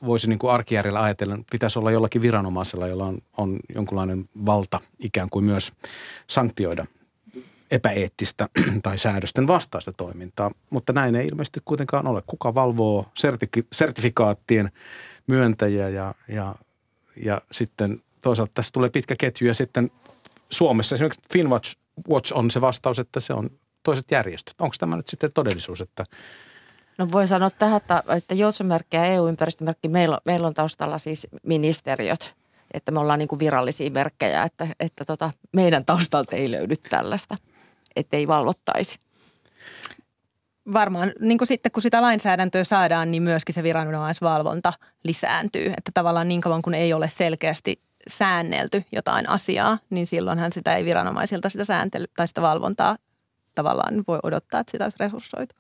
voisi 0.06 0.30
niin 0.30 0.40
kuin 0.40 0.52
arkijärjellä 0.52 1.02
ajatellen, 1.02 1.46
pitäisi 1.52 1.80
olla 1.80 1.92
jollakin 1.92 2.22
viranomaisella, 2.22 2.88
jolla 2.88 3.06
on, 3.06 3.18
on 3.38 3.60
jonkunlainen 3.76 4.30
valta 4.46 4.80
ikään 5.00 5.30
kuin 5.30 5.46
myös 5.46 5.72
sanktioida 6.28 6.86
epäeettistä 7.72 8.50
tai 8.84 8.98
säädösten 8.98 9.48
vastaista 9.48 9.94
toimintaa, 9.94 10.52
mutta 10.70 10.94
näin 10.94 11.16
ei 11.16 11.28
ilmeisesti 11.28 11.60
kuitenkaan 11.66 12.08
ole. 12.08 12.24
Kuka 12.28 12.56
valvoo 12.56 13.06
sertifik- 13.20 13.68
sertifikaattien 13.72 14.72
myöntäjiä 15.28 15.90
ja, 15.90 16.16
ja, 16.28 16.56
ja 17.26 17.42
sitten 17.52 18.02
toisaalta 18.22 18.52
tässä 18.54 18.72
tulee 18.72 18.90
pitkä 18.90 19.16
ketju 19.20 19.48
ja 19.48 19.54
sitten 19.54 19.92
Suomessa 20.50 20.96
esimerkiksi 20.96 21.28
Finwatch 21.34 21.76
Watch 22.10 22.34
on 22.34 22.52
se 22.52 22.62
vastaus, 22.62 23.00
että 23.00 23.20
se 23.20 23.34
on 23.34 23.50
toiset 23.84 24.12
järjestöt. 24.12 24.56
Onko 24.60 24.76
tämä 24.80 24.96
nyt 24.96 25.08
sitten 25.08 25.32
todellisuus, 25.34 25.82
että 25.82 26.06
No 26.98 27.08
voi 27.12 27.28
sanoa 27.28 27.50
tähän, 27.50 27.78
että, 27.78 28.04
että 28.18 28.34
Joutsenmerkki 28.34 28.98
ja 28.98 29.06
EU-ympäristömerkki, 29.06 29.88
meillä, 29.88 30.20
meillä 30.26 30.48
on 30.48 30.54
taustalla 30.54 30.98
siis 30.98 31.28
ministeriöt, 31.44 32.36
että 32.74 32.92
me 32.92 33.00
ollaan 33.00 33.20
niin 33.20 33.28
kuin 33.28 33.40
virallisia 33.40 33.92
merkkejä, 33.92 34.44
että, 34.44 34.68
että 34.80 35.06
tota, 35.06 35.32
meidän 35.52 35.86
taustalta 35.86 36.36
ei 36.36 36.52
löydy 36.52 36.76
tällaista, 36.76 37.36
ettei 37.96 38.28
valvottaisi. 38.28 39.00
Varmaan 40.74 41.14
niin 41.20 41.38
kuin 41.38 41.48
sitten 41.48 41.72
kun 41.72 41.82
sitä 41.82 42.02
lainsäädäntöä 42.02 42.64
saadaan, 42.64 43.12
niin 43.12 43.24
myöskin 43.24 43.54
se 43.54 43.64
viranomaisvalvonta 43.64 44.74
lisääntyy. 45.04 45.68
Että 45.68 45.92
tavallaan 45.94 46.28
niin 46.28 46.42
kauan 46.42 46.62
kun 46.62 46.74
ei 46.74 46.94
ole 46.94 47.10
selkeästi 47.10 47.82
säännelty 48.08 48.84
jotain 48.92 49.30
asiaa, 49.30 49.78
niin 49.90 50.08
silloinhan 50.08 50.52
sitä 50.52 50.76
ei 50.76 50.86
viranomaisilta 50.86 51.50
sitä 51.50 51.66
sääntely 51.66 52.06
tai 52.16 52.28
sitä 52.28 52.42
valvontaa 52.42 52.98
tavallaan 53.56 54.04
voi 54.08 54.20
odottaa, 54.24 54.60
että 54.60 54.72
sitä 54.72 54.84
olisi 54.84 54.98
resurssoitu. 55.00 55.56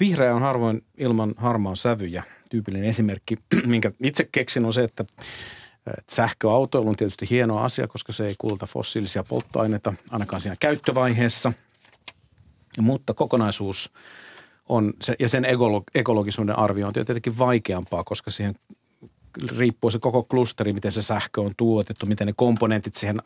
Vihreä 0.00 0.34
on 0.34 0.42
harvoin 0.42 0.84
ilman 0.98 1.34
harmaan 1.36 1.76
sävyjä. 1.76 2.22
Tyypillinen 2.50 2.88
esimerkki, 2.88 3.36
minkä 3.66 3.92
itse 4.02 4.28
keksin, 4.32 4.64
on 4.64 4.72
se, 4.72 4.84
että 4.84 5.04
sähköautoilu 6.10 6.88
on 6.88 6.96
tietysti 6.96 7.26
hieno 7.30 7.58
asia, 7.58 7.88
koska 7.88 8.12
se 8.12 8.26
ei 8.26 8.34
kulta 8.38 8.66
fossiilisia 8.66 9.24
polttoaineita 9.24 9.94
ainakaan 10.10 10.40
siinä 10.40 10.56
käyttövaiheessa. 10.60 11.52
Mutta 12.80 13.14
kokonaisuus 13.14 13.92
on, 14.68 14.92
ja 15.18 15.28
sen 15.28 15.46
ekologisuuden 15.94 16.58
arviointi 16.58 17.00
on 17.00 17.06
tietenkin 17.06 17.38
vaikeampaa, 17.38 18.04
koska 18.04 18.30
siihen 18.30 18.54
riippuu 19.58 19.90
se 19.90 19.98
koko 19.98 20.22
klusteri, 20.22 20.72
miten 20.72 20.92
se 20.92 21.02
sähkö 21.02 21.40
on 21.40 21.50
tuotettu, 21.56 22.06
miten 22.06 22.26
ne 22.26 22.32
komponentit 22.36 22.94
siihen 22.94 23.22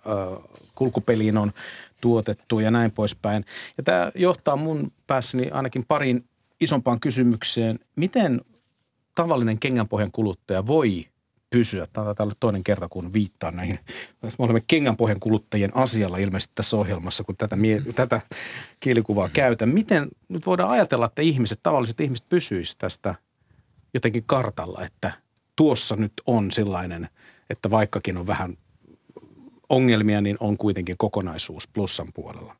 kulkupeliin 0.74 1.38
on 1.38 1.52
tuotettu 2.00 2.60
ja 2.60 2.70
näin 2.70 2.90
poispäin. 2.90 3.44
Ja 3.76 3.82
tämä 3.82 4.12
johtaa 4.14 4.56
mun 4.56 4.92
päässäni 5.06 5.50
ainakin 5.50 5.84
parin 5.88 6.24
isompaan 6.60 7.00
kysymykseen. 7.00 7.78
Miten 7.96 8.40
tavallinen 9.14 9.58
kengänpohjan 9.58 10.12
kuluttaja 10.12 10.66
voi 10.66 11.06
pysyä? 11.50 11.86
Tämä 11.92 12.14
on 12.18 12.32
toinen 12.40 12.64
kerta, 12.64 12.88
kun 12.88 13.12
viittaan 13.12 13.56
näihin. 13.56 13.78
Me 14.22 14.30
olemme 14.38 14.62
kengänpohjan 14.68 15.20
kuluttajien 15.20 15.76
asialla 15.76 16.18
ilmeisesti 16.18 16.52
tässä 16.54 16.76
ohjelmassa, 16.76 17.24
kun 17.24 17.36
tätä, 17.36 17.56
mie- 17.56 17.82
tätä 17.94 18.20
kielikuvaa 18.80 19.28
käytän. 19.28 19.68
Miten 19.68 20.08
nyt 20.28 20.46
voidaan 20.46 20.70
ajatella, 20.70 21.06
että 21.06 21.22
ihmiset, 21.22 21.60
tavalliset 21.62 22.00
ihmiset 22.00 22.26
pysyisivät 22.30 22.78
tästä 22.78 23.14
jotenkin 23.94 24.24
kartalla, 24.26 24.84
että 24.84 25.12
tuossa 25.56 25.96
nyt 25.96 26.12
on 26.26 26.52
sellainen, 26.52 27.08
että 27.50 27.70
vaikkakin 27.70 28.16
on 28.16 28.26
vähän 28.26 28.56
ongelmia, 29.68 30.20
niin 30.20 30.36
on 30.40 30.56
kuitenkin 30.56 30.96
kokonaisuus 30.98 31.68
plussan 31.68 32.08
puolella. 32.14 32.56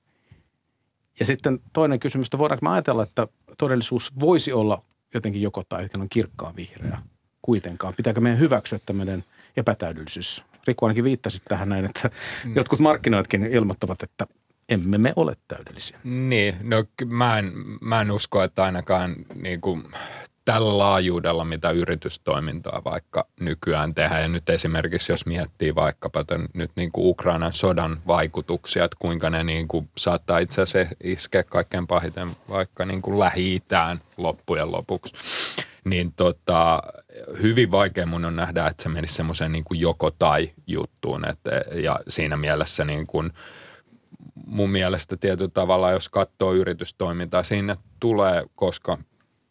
Ja 1.21 1.27
sitten 1.27 1.61
toinen 1.73 2.01
kysymys, 2.01 2.27
että 2.27 2.39
voidaanko 2.39 2.67
me 2.67 2.73
ajatella, 2.73 3.03
että 3.03 3.29
todellisuus 3.59 4.21
voisi 4.21 4.53
olla 4.53 4.83
jotenkin 5.15 5.43
joko 5.43 5.63
tai 5.69 5.89
on 5.95 6.09
kirkkaan 6.09 6.57
vihreä 6.57 6.99
kuitenkaan. 7.43 7.95
Pitääkö 7.97 8.21
meidän 8.21 8.41
hyväksyä 8.41 8.79
tämmöinen 8.87 9.25
epätäydellisyys? 9.57 10.45
Riku 10.67 10.85
ainakin 10.85 11.05
viittasi 11.05 11.43
tähän 11.49 11.69
näin, 11.69 11.85
että 11.85 12.11
mm. 12.45 12.57
jotkut 12.57 12.81
markkinoitkin 12.81 13.47
ilmoittavat, 13.47 14.03
että 14.03 14.27
emme 14.69 14.99
me 14.99 15.13
ole 15.17 15.37
täydellisiä. 15.49 15.99
Niin, 16.05 16.57
no 16.63 16.85
mä 17.07 17.39
en, 17.39 17.53
mä 17.81 18.01
en 18.01 18.11
usko, 18.11 18.43
että 18.43 18.65
ainakaan 18.65 19.17
niin 19.35 19.61
kuin 19.61 19.85
tällä 20.45 20.79
laajuudella, 20.79 21.45
mitä 21.45 21.71
yritystoimintaa 21.71 22.83
vaikka 22.85 23.27
nykyään 23.41 23.95
tehdään. 23.95 24.23
Ja 24.23 24.29
nyt 24.29 24.51
esimerkiksi, 24.51 25.13
jos 25.13 25.27
miettii 25.27 25.75
vaikkapa 25.75 26.25
tämän, 26.25 26.49
nyt 26.55 26.71
niin 26.77 26.93
kuin 26.93 27.07
Ukrainan 27.07 27.53
sodan 27.53 27.97
vaikutuksia, 28.07 28.85
että 28.85 28.97
kuinka 28.99 29.31
ne 29.31 29.45
niin 29.45 29.69
kuin 29.69 29.89
saattaa 29.99 30.39
itse 30.39 30.63
asiassa 30.63 30.95
iskeä 31.05 31.43
kaikkein 31.43 31.87
pahiten 31.87 32.29
vaikka 32.49 32.87
niin 32.87 33.03
kuin 33.03 33.19
Lähi-Itään 33.19 34.01
loppujen 34.17 34.73
lopuksi. 34.73 35.15
Niin 35.85 36.13
tota, 36.13 36.83
hyvin 37.43 37.71
vaikea 37.71 38.07
mun 38.07 38.25
on 38.25 38.37
nähdä, 38.37 38.67
että 38.67 38.83
se 38.83 38.89
menisi 38.89 39.15
semmoiseen 39.15 39.53
niin 39.53 39.65
kuin 39.65 39.81
joko 39.81 40.11
tai 40.11 40.51
juttuun. 40.67 41.29
Että, 41.29 41.51
ja 41.75 41.99
siinä 42.09 42.37
mielessä 42.37 42.85
niin 42.85 43.07
kuin, 43.07 43.33
mun 44.47 44.71
mielestä 44.71 45.17
tietyllä 45.17 45.51
tavalla, 45.55 45.91
jos 45.91 46.09
katsoo 46.09 46.53
yritystoimintaa, 46.53 47.43
siinä 47.43 47.77
tulee, 48.01 48.45
koska 48.55 48.99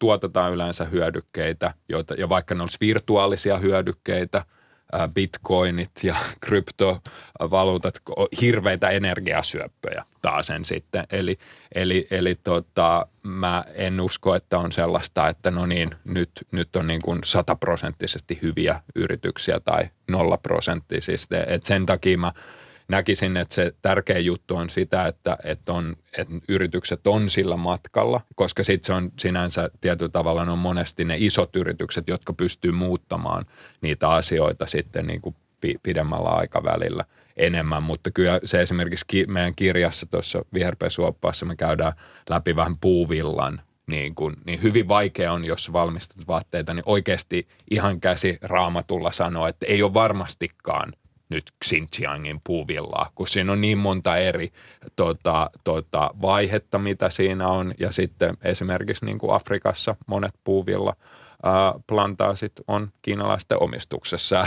tuotetaan 0.02 0.52
yleensä 0.52 0.84
hyödykkeitä, 0.84 1.74
joita, 1.88 2.14
ja 2.14 2.28
vaikka 2.28 2.54
ne 2.54 2.62
olisi 2.62 2.76
virtuaalisia 2.80 3.58
hyödykkeitä, 3.58 4.44
bitcoinit 5.14 5.90
ja 6.02 6.16
kryptovaluutat, 6.46 7.94
hirveitä 8.40 8.90
energiasyöppöjä 8.90 10.04
sen 10.42 10.64
sitten. 10.64 11.06
Eli, 11.10 11.38
eli, 11.74 12.06
eli 12.10 12.34
tota, 12.34 13.06
mä 13.22 13.64
en 13.74 14.00
usko, 14.00 14.34
että 14.34 14.58
on 14.58 14.72
sellaista, 14.72 15.28
että 15.28 15.50
no 15.50 15.66
niin, 15.66 15.90
nyt, 16.04 16.30
nyt 16.52 16.76
on 16.76 16.86
niin 16.86 17.02
kuin 17.02 17.20
sataprosenttisesti 17.24 18.38
hyviä 18.42 18.80
yrityksiä 18.94 19.60
tai 19.60 19.90
nollaprosenttisesti. 20.10 21.34
Et 21.46 21.64
sen 21.64 21.86
takia 21.86 22.18
mä 22.18 22.32
näkisin, 22.92 23.36
että 23.36 23.54
se 23.54 23.74
tärkeä 23.82 24.18
juttu 24.18 24.56
on 24.56 24.70
sitä, 24.70 25.06
että, 25.06 25.38
että, 25.44 25.72
on, 25.72 25.96
että 26.18 26.34
yritykset 26.48 27.06
on 27.06 27.30
sillä 27.30 27.56
matkalla, 27.56 28.20
koska 28.34 28.64
sitten 28.64 28.86
se 28.86 28.92
on 28.92 29.12
sinänsä 29.18 29.70
tietyllä 29.80 30.10
tavalla 30.10 30.42
on 30.42 30.58
monesti 30.58 31.04
ne 31.04 31.16
isot 31.18 31.56
yritykset, 31.56 32.08
jotka 32.08 32.32
pystyy 32.32 32.72
muuttamaan 32.72 33.46
niitä 33.80 34.08
asioita 34.08 34.66
sitten 34.66 35.06
niin 35.06 35.20
kuin 35.20 35.36
pidemmällä 35.82 36.28
aikavälillä 36.28 37.04
enemmän, 37.36 37.82
mutta 37.82 38.10
kyllä 38.10 38.40
se 38.44 38.62
esimerkiksi 38.62 39.26
meidän 39.28 39.54
kirjassa 39.54 40.06
tuossa 40.06 40.44
viherpesuoppaassa 40.54 41.46
me 41.46 41.56
käydään 41.56 41.92
läpi 42.30 42.56
vähän 42.56 42.78
puuvillan 42.78 43.62
niin, 43.90 44.14
kuin, 44.14 44.36
niin 44.44 44.62
hyvin 44.62 44.88
vaikea 44.88 45.32
on, 45.32 45.44
jos 45.44 45.72
valmistat 45.72 46.26
vaatteita, 46.26 46.74
niin 46.74 46.82
oikeasti 46.86 47.48
ihan 47.70 48.00
käsi 48.00 48.38
raamatulla 48.42 49.12
sanoa, 49.12 49.48
että 49.48 49.66
ei 49.66 49.82
ole 49.82 49.94
varmastikaan 49.94 50.92
nyt 51.32 51.44
Xinjiangin 51.64 52.40
puuvillaa, 52.44 53.10
kun 53.14 53.28
siinä 53.28 53.52
on 53.52 53.60
niin 53.60 53.78
monta 53.78 54.16
eri 54.16 54.52
tota, 54.96 55.50
tota, 55.64 56.10
vaihetta, 56.22 56.78
mitä 56.78 57.10
siinä 57.10 57.48
on. 57.48 57.74
Ja 57.78 57.92
sitten 57.92 58.36
esimerkiksi 58.44 59.04
niin 59.04 59.18
kuin 59.18 59.34
Afrikassa 59.34 59.94
monet 60.06 60.34
puuvilla 60.44 60.96
plantaasit 61.86 62.52
on 62.68 62.88
kiinalaisten 63.02 63.62
omistuksessa. 63.62 64.46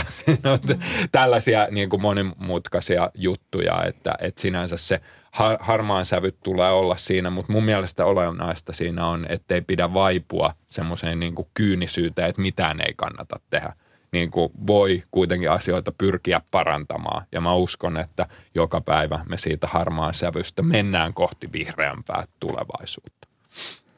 tällaisia 1.12 1.68
niin 1.70 1.90
kuin 1.90 2.02
monimutkaisia 2.02 3.10
juttuja, 3.14 3.84
että, 3.84 4.14
että 4.20 4.40
sinänsä 4.40 4.76
se 4.76 5.00
har, 5.32 5.56
harmaan 5.60 6.04
sävyt 6.04 6.36
tulee 6.44 6.70
olla 6.70 6.96
siinä, 6.96 7.30
mutta 7.30 7.52
mun 7.52 7.64
mielestä 7.64 8.04
olennaista 8.04 8.72
siinä 8.72 9.06
on, 9.06 9.26
ettei 9.28 9.60
pidä 9.60 9.94
vaipua 9.94 10.52
semmoiseen 10.68 11.20
niin 11.20 11.34
kyynisyyteen, 11.54 12.28
että 12.28 12.42
mitään 12.42 12.80
ei 12.80 12.94
kannata 12.96 13.40
tehdä– 13.50 13.72
niin 14.12 14.30
kuin 14.30 14.52
voi 14.66 15.02
kuitenkin 15.10 15.50
asioita 15.50 15.92
pyrkiä 15.98 16.40
parantamaan. 16.50 17.26
Ja 17.32 17.40
mä 17.40 17.54
uskon, 17.54 17.96
että 17.96 18.26
joka 18.54 18.80
päivä 18.80 19.20
me 19.28 19.38
siitä 19.38 19.66
harmaan 19.66 20.14
sävystä 20.14 20.62
mennään 20.62 21.14
kohti 21.14 21.46
vihreämpää 21.52 22.24
tulevaisuutta. 22.40 23.28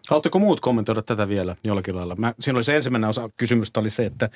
Haluatteko 0.08 0.38
muut 0.38 0.60
kommentoida 0.60 1.02
tätä 1.02 1.28
vielä 1.28 1.56
jollakin 1.64 1.96
lailla? 1.96 2.16
Mä, 2.16 2.34
siinä 2.40 2.56
oli 2.56 2.64
se 2.64 2.76
ensimmäinen 2.76 3.10
osa 3.10 3.30
kysymystä 3.36 3.80
oli 3.80 3.90
se, 3.90 4.06
että, 4.06 4.30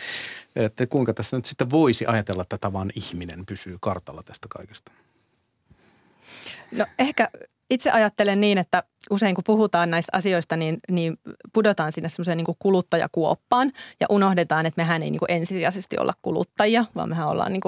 että 0.57 0.87
kuinka 0.87 1.15
tässä 1.15 1.37
nyt 1.37 1.47
sitten 1.47 1.71
voisi 1.71 2.07
ajatella, 2.07 2.43
että 2.43 2.59
tavan 2.59 2.91
ihminen 2.95 3.47
pysyy 3.47 3.77
kartalla 3.81 4.23
tästä 4.23 4.47
kaikesta. 4.51 4.93
No 6.73 6.87
ehkä 6.99 7.31
itse 7.73 7.91
ajattelen 7.91 8.41
niin, 8.41 8.59
että 8.59 8.83
usein 9.11 9.35
kun 9.35 9.45
puhutaan 9.45 9.91
näistä 9.91 10.17
asioista, 10.17 10.57
niin, 10.57 10.79
niin 10.91 11.17
pudotaan 11.53 11.93
sinne 11.93 12.09
semmoiseen 12.09 12.37
niin 12.37 12.57
kuluttajakuoppaan 12.59 13.71
ja 14.01 14.07
unohdetaan, 14.11 14.67
että 14.67 14.81
mehän 14.83 15.03
ei 15.03 15.11
niin 15.11 15.21
ensisijaisesti 15.29 15.99
olla 15.99 16.13
kuluttajia, 16.23 16.85
vaan 16.95 17.09
mehän 17.09 17.29
ollaan 17.29 17.53
niin 17.53 17.63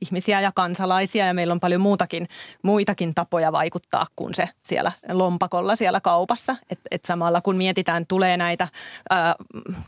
ihmisiä 0.00 0.40
ja 0.40 0.52
kansalaisia 0.54 1.26
ja 1.26 1.34
meillä 1.34 1.52
on 1.52 1.60
paljon 1.60 1.80
muutakin, 1.80 2.28
muitakin 2.62 3.14
tapoja 3.14 3.52
vaikuttaa 3.52 4.06
kuin 4.16 4.34
se 4.34 4.48
siellä 4.62 4.92
lompakolla 5.12 5.76
siellä 5.76 6.00
kaupassa. 6.00 6.56
Et, 6.70 6.80
et 6.90 7.04
samalla 7.04 7.40
kun 7.40 7.56
mietitään, 7.56 8.06
tulee 8.06 8.36
näitä 8.36 8.68
ää, 9.10 9.34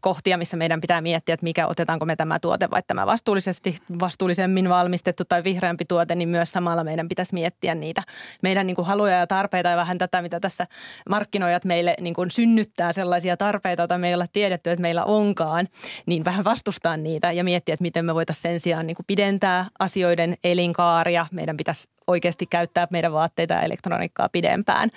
kohtia, 0.00 0.38
missä 0.38 0.56
meidän 0.56 0.80
pitää 0.80 1.00
miettiä, 1.00 1.34
että 1.34 1.44
mikä 1.44 1.66
otetaanko 1.66 2.06
me 2.06 2.16
tämä 2.16 2.38
tuote 2.38 2.70
vai 2.70 2.82
tämä 2.86 3.06
vastuullisesti, 3.06 3.78
vastuullisemmin 4.00 4.68
valmistettu 4.68 5.24
tai 5.24 5.44
vihreämpi 5.44 5.84
tuote, 5.84 6.14
niin 6.14 6.28
myös 6.28 6.52
samalla 6.52 6.84
meidän 6.84 7.08
pitäisi 7.08 7.34
miettiä 7.34 7.74
niitä 7.74 8.02
meidän 8.42 8.66
niin 8.66 8.76
haluja 8.82 9.16
ja 9.16 9.26
tarpeita 9.26 9.59
ja 9.68 9.76
vähän 9.76 9.98
tätä, 9.98 10.22
mitä 10.22 10.40
tässä 10.40 10.66
markkinoijat 11.08 11.64
meille 11.64 11.94
niin 12.00 12.14
kuin 12.14 12.30
synnyttää 12.30 12.92
sellaisia 12.92 13.36
tarpeita, 13.36 13.82
joita 13.82 13.98
me 13.98 14.08
ei 14.08 14.14
olla 14.14 14.26
tiedetty, 14.32 14.70
että 14.70 14.82
meillä 14.82 15.04
onkaan, 15.04 15.66
niin 16.06 16.24
vähän 16.24 16.44
vastustaa 16.44 16.96
niitä 16.96 17.32
ja 17.32 17.44
miettiä, 17.44 17.72
että 17.72 17.82
miten 17.82 18.04
me 18.04 18.14
voitaisiin 18.14 18.42
sen 18.42 18.61
sijaan 18.61 18.86
niin 18.86 18.94
kuin 18.94 19.06
pidentää 19.06 19.66
asioiden 19.78 20.36
elinkaaria. 20.44 21.26
Meidän 21.32 21.56
pitäisi 21.56 21.88
oikeasti 22.06 22.46
käyttää 22.46 22.88
meidän 22.90 23.12
vaatteita 23.12 23.54
ja 23.54 23.61
elektroniikkaa 23.61 24.28
pidempään 24.28 24.90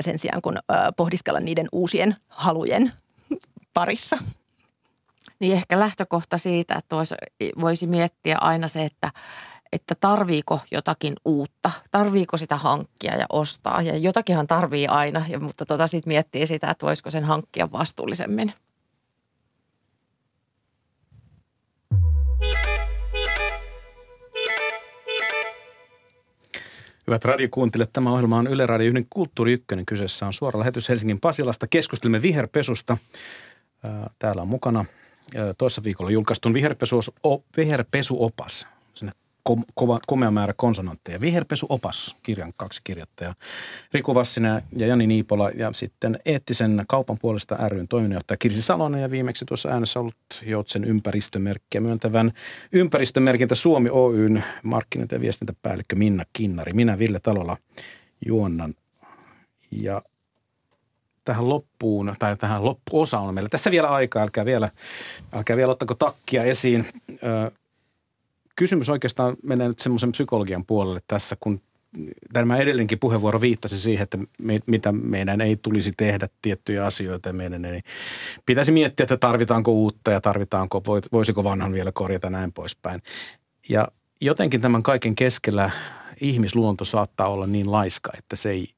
sen 0.00 0.18
sijaan, 0.18 0.42
kun 0.42 0.58
pohdiskella 0.96 1.40
niiden 1.40 1.68
uusien 1.72 2.16
halujen 2.28 2.92
parissa. 3.74 4.18
Niin 5.40 5.52
ehkä 5.52 5.78
lähtökohta 5.80 6.38
siitä, 6.38 6.74
että 6.74 6.96
voisi 7.60 7.86
miettiä 7.86 8.38
aina 8.40 8.68
se, 8.68 8.84
että, 8.84 9.10
että 9.72 9.94
tarviiko 10.00 10.60
jotakin 10.70 11.14
uutta, 11.24 11.70
tarviiko 11.90 12.36
sitä 12.36 12.56
hankkia 12.56 13.16
ja 13.16 13.26
ostaa. 13.32 13.82
Ja 13.82 13.96
jotakinhan 13.96 14.46
tarvii 14.46 14.86
aina, 14.86 15.24
ja, 15.28 15.40
mutta 15.40 15.66
tota 15.66 15.86
sitten 15.86 16.10
miettii 16.10 16.46
sitä, 16.46 16.70
että 16.70 16.86
voisiko 16.86 17.10
sen 17.10 17.24
hankkia 17.24 17.72
vastuullisemmin. 17.72 18.52
Hyvät 27.06 27.24
radiokuuntelijat, 27.24 27.92
tämä 27.92 28.12
ohjelma 28.12 28.38
on 28.38 28.46
Yle 28.46 28.66
Radio 28.66 28.88
1 28.90 29.06
Kulttuuri 29.10 29.52
Ykkönen. 29.52 29.86
Kyseessä 29.86 30.26
on 30.26 30.32
suora 30.32 30.58
lähetys 30.58 30.88
Helsingin 30.88 31.20
Pasilasta. 31.20 31.66
Keskustelemme 31.66 32.22
viherpesusta. 32.22 32.96
Täällä 34.18 34.42
on 34.42 34.48
mukana 34.48 34.84
toissa 35.58 35.82
viikolla 35.84 36.10
julkaistun 36.10 36.54
viherpesuopas. 37.56 38.66
Kova, 39.74 40.00
komea 40.06 40.30
määrä 40.30 40.54
konsonantteja. 40.56 41.20
Viherpesuopas, 41.20 42.16
kirjan 42.22 42.52
kaksi 42.56 42.80
kirjoittajaa. 42.84 43.34
Riku 43.92 44.14
Vassinen 44.14 44.62
ja 44.76 44.86
Jani 44.86 45.06
Niipola 45.06 45.50
ja 45.50 45.72
sitten 45.72 46.18
eettisen 46.24 46.84
kaupan 46.88 47.18
puolesta 47.20 47.68
ryn 47.68 47.88
toiminnanjohtaja 47.88 48.36
Kirsi 48.38 48.62
Salonen 48.62 49.02
ja 49.02 49.10
viimeksi 49.10 49.44
tuossa 49.44 49.68
äänessä 49.68 50.00
ollut 50.00 50.14
Joutsen 50.42 50.84
ympäristömerkkiä 50.84 51.80
myöntävän 51.80 52.32
ympäristömerkintä 52.72 53.54
Suomi 53.54 53.90
Oyn 53.92 54.44
markkinointi- 54.62 55.14
ja 55.14 55.20
viestintäpäällikkö 55.20 55.96
Minna 55.96 56.24
Kinnari. 56.32 56.72
Minä 56.72 56.98
Ville 56.98 57.20
Talola 57.20 57.56
juonnan 58.26 58.74
ja 59.70 60.02
tähän 61.24 61.48
loppuun, 61.48 62.14
tai 62.18 62.36
tähän 62.36 62.64
loppuosaan 62.64 63.24
on 63.24 63.34
meillä 63.34 63.48
tässä 63.48 63.70
vielä 63.70 63.88
aikaa, 63.88 64.22
älkää 64.22 64.44
vielä, 64.44 64.70
älkää 65.32 65.56
vielä 65.56 65.72
ottako 65.72 65.94
takkia 65.94 66.44
esiin. 66.44 66.86
Kysymys 68.58 68.88
oikeastaan 68.88 69.36
menee 69.42 69.68
nyt 69.68 69.78
semmoisen 69.78 70.12
psykologian 70.12 70.64
puolelle 70.64 71.00
tässä, 71.06 71.36
kun 71.40 71.60
tämä 72.32 72.56
edellinenkin 72.56 72.98
puheenvuoro 72.98 73.40
viittasi 73.40 73.78
siihen, 73.78 74.02
että 74.02 74.18
me, 74.38 74.60
mitä 74.66 74.92
meidän 74.92 75.40
ei 75.40 75.56
tulisi 75.56 75.92
tehdä 75.96 76.28
tiettyjä 76.42 76.86
asioita. 76.86 77.32
Meidän 77.32 77.64
ei 77.64 77.80
pitäisi 78.46 78.72
miettiä, 78.72 79.04
että 79.04 79.16
tarvitaanko 79.16 79.72
uutta 79.72 80.10
ja 80.10 80.20
tarvitaanko, 80.20 80.82
voisiko 81.12 81.44
vanhan 81.44 81.72
vielä 81.72 81.92
korjata 81.92 82.30
näin 82.30 82.52
poispäin. 82.52 83.02
Ja 83.68 83.88
jotenkin 84.20 84.60
tämän 84.60 84.82
kaiken 84.82 85.14
keskellä 85.14 85.70
ihmisluonto 86.20 86.84
saattaa 86.84 87.28
olla 87.28 87.46
niin 87.46 87.72
laiska, 87.72 88.10
että 88.18 88.36
se 88.36 88.50
ei 88.50 88.68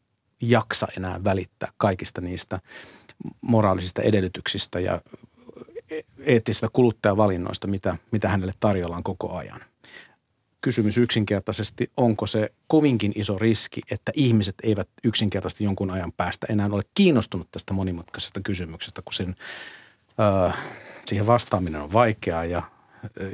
jaksa 0.41 0.87
enää 0.97 1.25
välittää 1.25 1.73
kaikista 1.77 2.21
niistä 2.21 2.61
moraalisista 3.41 4.03
edellytyksistä 4.03 4.81
ja 4.81 5.01
eettisistä 6.19 6.69
kuluttajavalinnoista, 6.73 7.67
mitä, 7.67 7.97
mitä 8.11 8.29
hänelle 8.29 8.55
tarjollaan 8.61 9.03
koko 9.03 9.37
ajan. 9.37 9.70
Kysymys 10.61 10.99
yksinkertaisesti, 10.99 11.91
onko 11.97 12.27
se 12.27 12.53
kovinkin 12.67 13.13
iso 13.15 13.39
riski, 13.39 13.81
että 13.91 14.13
ihmiset 14.15 14.55
eivät 14.63 14.89
yksinkertaisesti 15.05 15.65
jonkun 15.65 15.91
ajan 15.91 16.13
päästä 16.13 16.47
enää 16.51 16.69
ole 16.73 16.83
kiinnostunut 16.95 17.49
tästä 17.51 17.73
monimutkaisesta 17.73 18.41
kysymyksestä, 18.45 19.03
kun 19.03 19.13
sen, 19.13 19.35
äh, 20.21 20.59
siihen 21.07 21.27
vastaaminen 21.27 21.81
on 21.81 21.93
vaikeaa 21.93 22.45
ja, 22.45 22.63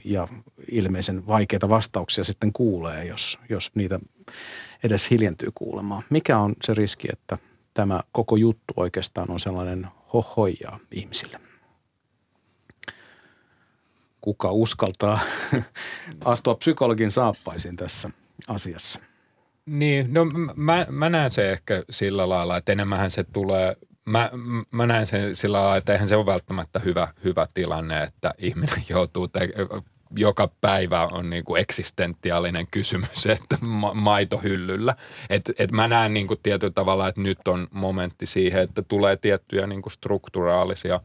ja 0.04 0.28
ilmeisen 0.70 1.26
vaikeita 1.26 1.68
vastauksia 1.68 2.24
sitten 2.24 2.52
kuulee, 2.52 3.04
jos, 3.04 3.38
jos 3.48 3.70
niitä 3.74 4.00
edes 4.84 5.10
hiljentyy 5.10 5.48
kuulemaan. 5.54 6.02
Mikä 6.10 6.38
on 6.38 6.54
se 6.62 6.74
riski, 6.74 7.08
että 7.12 7.38
tämä 7.74 8.00
koko 8.12 8.36
juttu 8.36 8.74
oikeastaan 8.76 9.30
on 9.30 9.40
sellainen 9.40 9.86
hohojaa 10.12 10.78
ihmisille? 10.90 11.45
Kuka 14.26 14.50
uskaltaa 14.50 15.20
astua 16.24 16.54
psykologin 16.54 17.10
saappaisiin 17.10 17.76
tässä 17.76 18.10
asiassa? 18.48 19.00
Niin, 19.66 20.14
no 20.14 20.24
mä, 20.56 20.86
mä 20.90 21.08
näen 21.08 21.30
se 21.30 21.52
ehkä 21.52 21.82
sillä 21.90 22.28
lailla, 22.28 22.56
että 22.56 22.72
enemmän 22.72 23.10
se 23.10 23.24
tulee 23.24 23.76
Mä, 24.04 24.30
mä 24.70 24.86
näen 24.86 25.06
sen 25.06 25.36
sillä 25.36 25.58
lailla, 25.58 25.76
että 25.76 25.92
eihän 25.92 26.08
se 26.08 26.16
ole 26.16 26.26
välttämättä 26.26 26.78
hyvä, 26.78 27.08
hyvä 27.24 27.46
tilanne, 27.54 28.02
että 28.02 28.34
ihminen 28.38 28.84
joutuu 28.88 29.28
te- 29.28 29.52
joka 30.16 30.48
päivä 30.60 31.08
on 31.12 31.30
niin 31.30 31.44
kuin 31.44 31.60
eksistentiaalinen 31.60 32.66
kysymys, 32.70 33.26
että 33.36 33.58
ma- 33.60 33.94
maito 33.94 34.38
hyllyllä. 34.38 34.94
Et, 35.30 35.50
et 35.58 35.72
mä 35.72 35.88
näen 35.88 36.14
niin 36.14 36.26
kuin 36.26 36.40
tietyllä 36.42 36.72
tavalla, 36.72 37.08
että 37.08 37.20
nyt 37.20 37.48
on 37.48 37.66
momentti 37.70 38.26
siihen, 38.26 38.62
että 38.62 38.82
tulee 38.82 39.16
tiettyjä 39.16 39.66
niin 39.66 39.82
kuin 39.82 39.92
strukturaalisia 39.92 41.00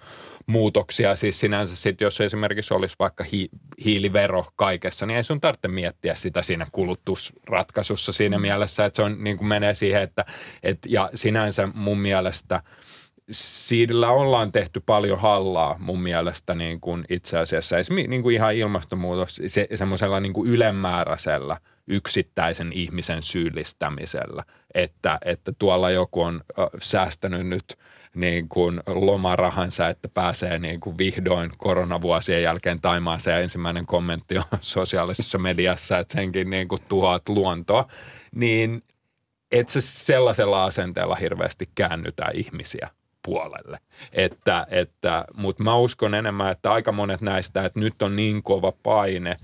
muutoksia. 0.47 1.15
Siis 1.15 1.39
sinänsä 1.39 1.75
sit, 1.75 2.01
jos 2.01 2.21
esimerkiksi 2.21 2.73
olisi 2.73 2.95
vaikka 2.99 3.23
hi- 3.23 3.49
hiilivero 3.85 4.45
kaikessa, 4.55 5.05
niin 5.05 5.17
ei 5.17 5.23
sun 5.23 5.41
tarvitse 5.41 5.67
miettiä 5.67 6.15
sitä 6.15 6.41
siinä 6.41 6.67
kulutusratkaisussa 6.71 8.11
siinä 8.11 8.37
mm. 8.37 8.41
mielessä, 8.41 8.85
että 8.85 8.95
se 8.95 9.01
on, 9.01 9.23
niin 9.23 9.37
kuin 9.37 9.47
menee 9.47 9.73
siihen, 9.73 10.01
että 10.01 10.25
et, 10.63 10.77
ja 10.87 11.09
sinänsä 11.15 11.69
mun 11.73 11.99
mielestä– 11.99 12.61
sillä 13.31 14.11
ollaan 14.11 14.51
tehty 14.51 14.79
paljon 14.85 15.19
hallaa 15.19 15.75
mun 15.79 16.01
mielestä 16.01 16.55
niin 16.55 16.81
kuin 16.81 17.05
itse 17.09 17.37
asiassa. 17.37 17.77
Esimerkiksi 17.77 18.09
niin 18.09 18.21
kuin 18.21 18.35
ihan 18.35 18.55
ilmastonmuutos 18.55 19.41
se, 19.47 19.67
semmoisella 19.75 20.19
niin 20.19 20.33
kuin 20.33 20.49
ylemmääräisellä 20.49 21.57
yksittäisen 21.87 22.73
ihmisen 22.73 23.23
syyllistämisellä, 23.23 24.43
että, 24.73 25.19
että 25.25 25.51
tuolla 25.59 25.89
joku 25.89 26.21
on 26.21 26.41
säästänyt 26.81 27.47
nyt 27.47 27.77
niin 28.15 28.49
kuin 28.49 28.81
lomarahansa, 28.87 29.89
että 29.89 30.09
pääsee 30.09 30.59
niin 30.59 30.79
kuin 30.79 30.97
vihdoin 30.97 31.51
koronavuosien 31.57 32.43
jälkeen 32.43 32.81
Taimaaseen. 32.81 33.35
Ja 33.35 33.41
ensimmäinen 33.41 33.85
kommentti 33.85 34.37
on 34.37 34.43
sosiaalisessa 34.61 35.37
mediassa, 35.37 35.97
että 35.97 36.13
senkin 36.13 36.49
niin 36.49 36.67
kuin 36.67 36.81
tuhoat 36.87 37.29
luontoa. 37.29 37.87
Niin 38.35 38.83
et 39.51 39.69
se 39.69 39.81
sellaisella 39.81 40.63
asenteella 40.65 41.15
hirveästi 41.15 41.69
käännytä 41.75 42.25
ihmisiä 42.33 42.89
puolelle. 43.25 43.79
Että, 44.13 44.67
että, 44.69 45.25
Mutta 45.33 45.63
mä 45.63 45.75
uskon 45.75 46.15
enemmän, 46.15 46.51
että 46.51 46.71
aika 46.71 46.91
monet 46.91 47.21
näistä, 47.21 47.65
että 47.65 47.79
nyt 47.79 48.01
on 48.01 48.15
niin 48.15 48.43
kova 48.43 48.73
paine 48.83 49.37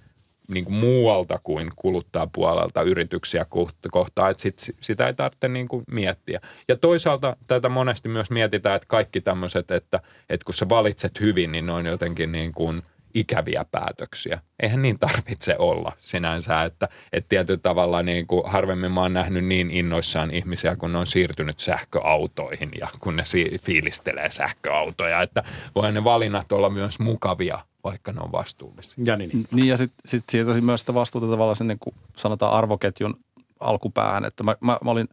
niin 0.47 0.65
kuin 0.65 0.75
muualta 0.75 1.39
kuin 1.43 1.71
kuluttaa 1.75 2.27
puolelta 2.27 2.81
yrityksiä 2.81 3.45
kohtaa, 3.91 4.29
että 4.29 4.43
sit, 4.43 4.75
sitä 4.81 5.07
ei 5.07 5.13
tarvitse 5.13 5.47
niin 5.47 5.67
kuin 5.67 5.83
miettiä. 5.91 6.39
Ja 6.67 6.77
toisaalta 6.77 7.37
tätä 7.47 7.69
monesti 7.69 8.09
myös 8.09 8.29
mietitään, 8.29 8.75
että 8.75 8.87
kaikki 8.87 9.21
tämmöiset, 9.21 9.71
että, 9.71 9.99
että 10.29 10.45
kun 10.45 10.53
sä 10.53 10.69
valitset 10.69 11.19
hyvin, 11.19 11.51
niin 11.51 11.65
ne 11.65 11.71
on 11.71 11.85
jotenkin 11.85 12.31
niin 12.31 12.51
kuin– 12.53 12.81
ikäviä 13.19 13.65
päätöksiä. 13.71 14.41
Eihän 14.59 14.81
niin 14.81 14.99
tarvitse 14.99 15.55
olla 15.59 15.91
sinänsä, 15.99 16.63
että, 16.63 16.89
että 17.13 17.29
tietyllä 17.29 17.59
tavalla 17.63 18.03
niin 18.03 18.27
kuin 18.27 18.43
harvemmin 18.45 18.91
mä 18.91 19.01
oon 19.01 19.13
nähnyt 19.13 19.45
niin 19.45 19.71
innoissaan 19.71 20.31
ihmisiä, 20.31 20.75
kun 20.75 20.93
ne 20.93 20.99
on 20.99 21.07
siirtynyt 21.07 21.59
sähköautoihin 21.59 22.71
ja 22.79 22.87
kun 22.99 23.15
ne 23.15 23.23
fiilistelee 23.61 24.29
sähköautoja, 24.29 25.21
että 25.21 25.43
voi 25.75 25.91
ne 25.91 26.03
valinnat 26.03 26.51
olla 26.51 26.69
myös 26.69 26.99
mukavia, 26.99 27.59
vaikka 27.83 28.11
ne 28.11 28.21
on 28.21 28.31
vastuullisia. 28.31 29.03
Ja 29.07 29.15
niin, 29.15 29.29
niin. 29.33 29.47
niin 29.51 29.67
ja 29.67 29.77
sitten 29.77 29.97
sit 30.05 30.23
siirtäisin 30.29 30.65
myös 30.65 30.79
sitä 30.79 30.93
vastuuta 30.93 31.27
tavallaan 31.27 31.55
sen, 31.55 31.67
niin 31.67 31.79
kuin 31.79 31.95
sanotaan 32.15 32.53
arvoketjun 32.53 33.19
alkupäähän, 33.59 34.25
että 34.25 34.43
mä, 34.43 34.55
mä, 34.61 34.77
mä 34.83 34.91
olin 34.91 35.07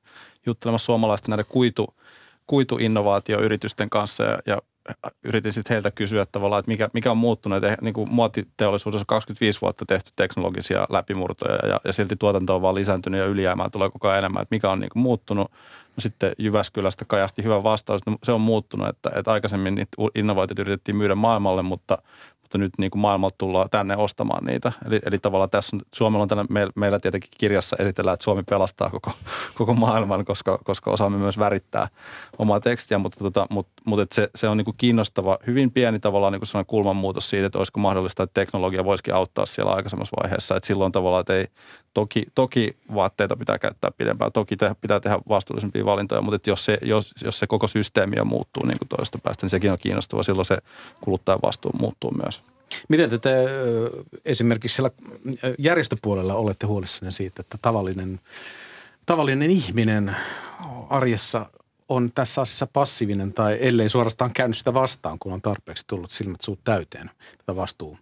juttelemassa 0.47 0.87
suomalaisten 0.87 1.31
näiden 1.31 1.47
kuitu, 1.49 1.95
kuituinnovaatioyritysten 2.47 3.91
kanssa 3.91 4.25
ja, 4.25 4.39
ja 4.47 4.59
yritin 5.25 5.53
sitten 5.53 5.75
heiltä 5.75 5.91
kysyä 5.91 6.27
tavallaan, 6.27 6.61
että 6.61 6.71
mikä, 6.71 6.91
mikä 6.93 7.11
on 7.11 7.17
muuttunut. 7.17 7.65
Että 7.65 7.77
niin 7.81 7.95
kuin 7.95 8.11
muotiteollisuudessa 8.11 9.03
on 9.03 9.07
25 9.07 9.61
vuotta 9.61 9.87
tehty 9.87 10.11
teknologisia 10.17 10.87
läpimurtoja 10.91 11.69
ja, 11.69 11.81
ja 11.85 11.93
silti 11.93 12.17
tuotanto 12.17 12.55
on 12.57 12.63
vaan 12.63 12.75
lisääntynyt 12.75 13.21
ja 13.21 13.27
ylijäämää 13.27 13.71
tulee 13.71 13.91
koko 13.91 14.09
ajan 14.09 14.19
enemmän. 14.19 14.43
Että 14.43 14.55
mikä 14.55 14.71
on 14.71 14.81
niin 14.81 14.91
kuin 14.91 15.03
muuttunut. 15.03 15.51
No 15.97 16.01
sitten 16.01 16.33
Jyväskylästä 16.39 17.05
kajahti 17.05 17.43
hyvä 17.43 17.63
vastaus, 17.63 18.03
että 18.07 18.19
se 18.23 18.33
on 18.33 18.41
muuttunut, 18.41 18.89
että, 18.89 19.11
että 19.15 19.33
aikaisemmin 19.33 19.75
niitä 19.75 19.97
innovaatioita 20.15 20.63
yritettiin 20.63 20.97
myydä 20.97 21.15
maailmalle, 21.15 21.63
mutta– 21.63 21.99
mutta 22.55 22.65
nyt 22.65 22.79
niin 22.79 22.91
kuin 22.91 23.01
maailmalta 23.01 23.35
tullaan 23.39 23.71
tänne 23.71 23.97
ostamaan 23.97 24.45
niitä. 24.45 24.73
Eli, 24.87 25.01
eli 25.07 25.19
tavallaan 25.19 25.51
tässä 25.51 25.77
on, 25.77 25.81
Suomella 25.95 26.23
on 26.23 26.29
tänne, 26.29 26.45
me, 26.49 26.69
meillä 26.75 26.99
tietenkin 26.99 27.31
kirjassa 27.39 27.77
esitellään, 27.79 28.15
että 28.15 28.25
Suomi 28.25 28.43
pelastaa 28.43 28.91
koko, 28.91 29.13
koko 29.59 29.75
maailman, 29.75 30.25
koska, 30.25 30.59
koska 30.65 30.91
osaamme 30.91 31.19
myös 31.19 31.39
värittää 31.39 31.89
omaa 32.39 32.61
tekstiä, 32.61 32.99
mutta, 32.99 33.19
tota, 33.19 33.47
mutta, 33.51 33.73
mutta 33.85 34.15
se, 34.15 34.29
se 34.35 34.49
on 34.49 34.57
niin 34.57 34.65
kuin 34.65 34.77
kiinnostava, 34.77 35.39
hyvin 35.47 35.71
pieni 35.71 36.01
tavallaan 36.01 36.33
niin 36.33 36.41
kuin 36.53 36.67
kulmanmuutos 36.67 37.31
siitä, 37.31 37.47
että 37.47 37.59
olisiko 37.59 37.81
mahdollista, 37.81 38.23
että 38.23 38.41
teknologia 38.41 38.85
voisikin 38.85 39.15
auttaa 39.15 39.47
siellä 39.47 39.73
aikaisemmassa 39.73 40.17
vaiheessa. 40.23 40.57
Että 40.57 40.67
silloin 40.67 40.93
tavallaan, 40.93 41.21
että 41.21 41.35
ei, 41.35 41.47
toki, 41.95 42.27
toki 42.35 42.77
vaatteita 42.95 43.37
pitää 43.37 43.59
käyttää 43.59 43.91
pidempään, 43.91 44.33
toki 44.33 44.57
te, 44.57 44.77
pitää 44.81 45.01
tehdä 45.01 45.19
vastuullisempia 45.29 45.85
valintoja, 45.85 46.21
mutta 46.21 46.37
että 46.37 46.51
jos, 46.51 46.65
se, 46.65 46.79
jos, 46.83 47.15
jos 47.25 47.39
se 47.39 47.47
koko 47.47 47.69
systeemi 47.69 48.17
muuttuu 48.25 48.67
niin 48.67 48.79
kuin 48.79 48.89
toista 48.89 49.19
päästä, 49.19 49.45
niin 49.45 49.51
sekin 49.51 49.73
on 49.73 49.79
kiinnostava. 49.79 50.23
Silloin 50.23 50.45
se 50.45 50.59
kuluttajan 51.01 51.39
vastuu 51.43 51.73
muuttuu 51.79 52.11
myös. 52.23 52.43
Miten 52.89 53.11
te, 53.11 53.19
te 53.19 53.31
esimerkiksi 54.25 54.75
siellä 54.75 54.91
järjestöpuolella 55.59 56.35
olette 56.35 56.67
huolissanne 56.67 57.11
siitä, 57.11 57.41
että 57.41 57.59
tavallinen, 57.63 58.21
tavallinen 59.07 59.51
ihminen 59.51 60.17
arjessa 60.91 61.47
on 61.89 62.11
tässä 62.15 62.41
asiassa 62.41 62.67
passiivinen 62.67 63.33
tai 63.33 63.59
ellei 63.61 63.89
suorastaan 63.89 64.33
käynyt 64.33 64.57
sitä 64.57 64.75
vastaan, 64.75 65.19
kun 65.19 65.33
on 65.33 65.43
tarpeeksi 65.43 65.85
tullut 65.87 66.11
silmät 66.11 66.41
suut 66.41 66.61
täyteen 66.65 67.11
tätä 67.39 67.57
vastuu, 67.57 67.99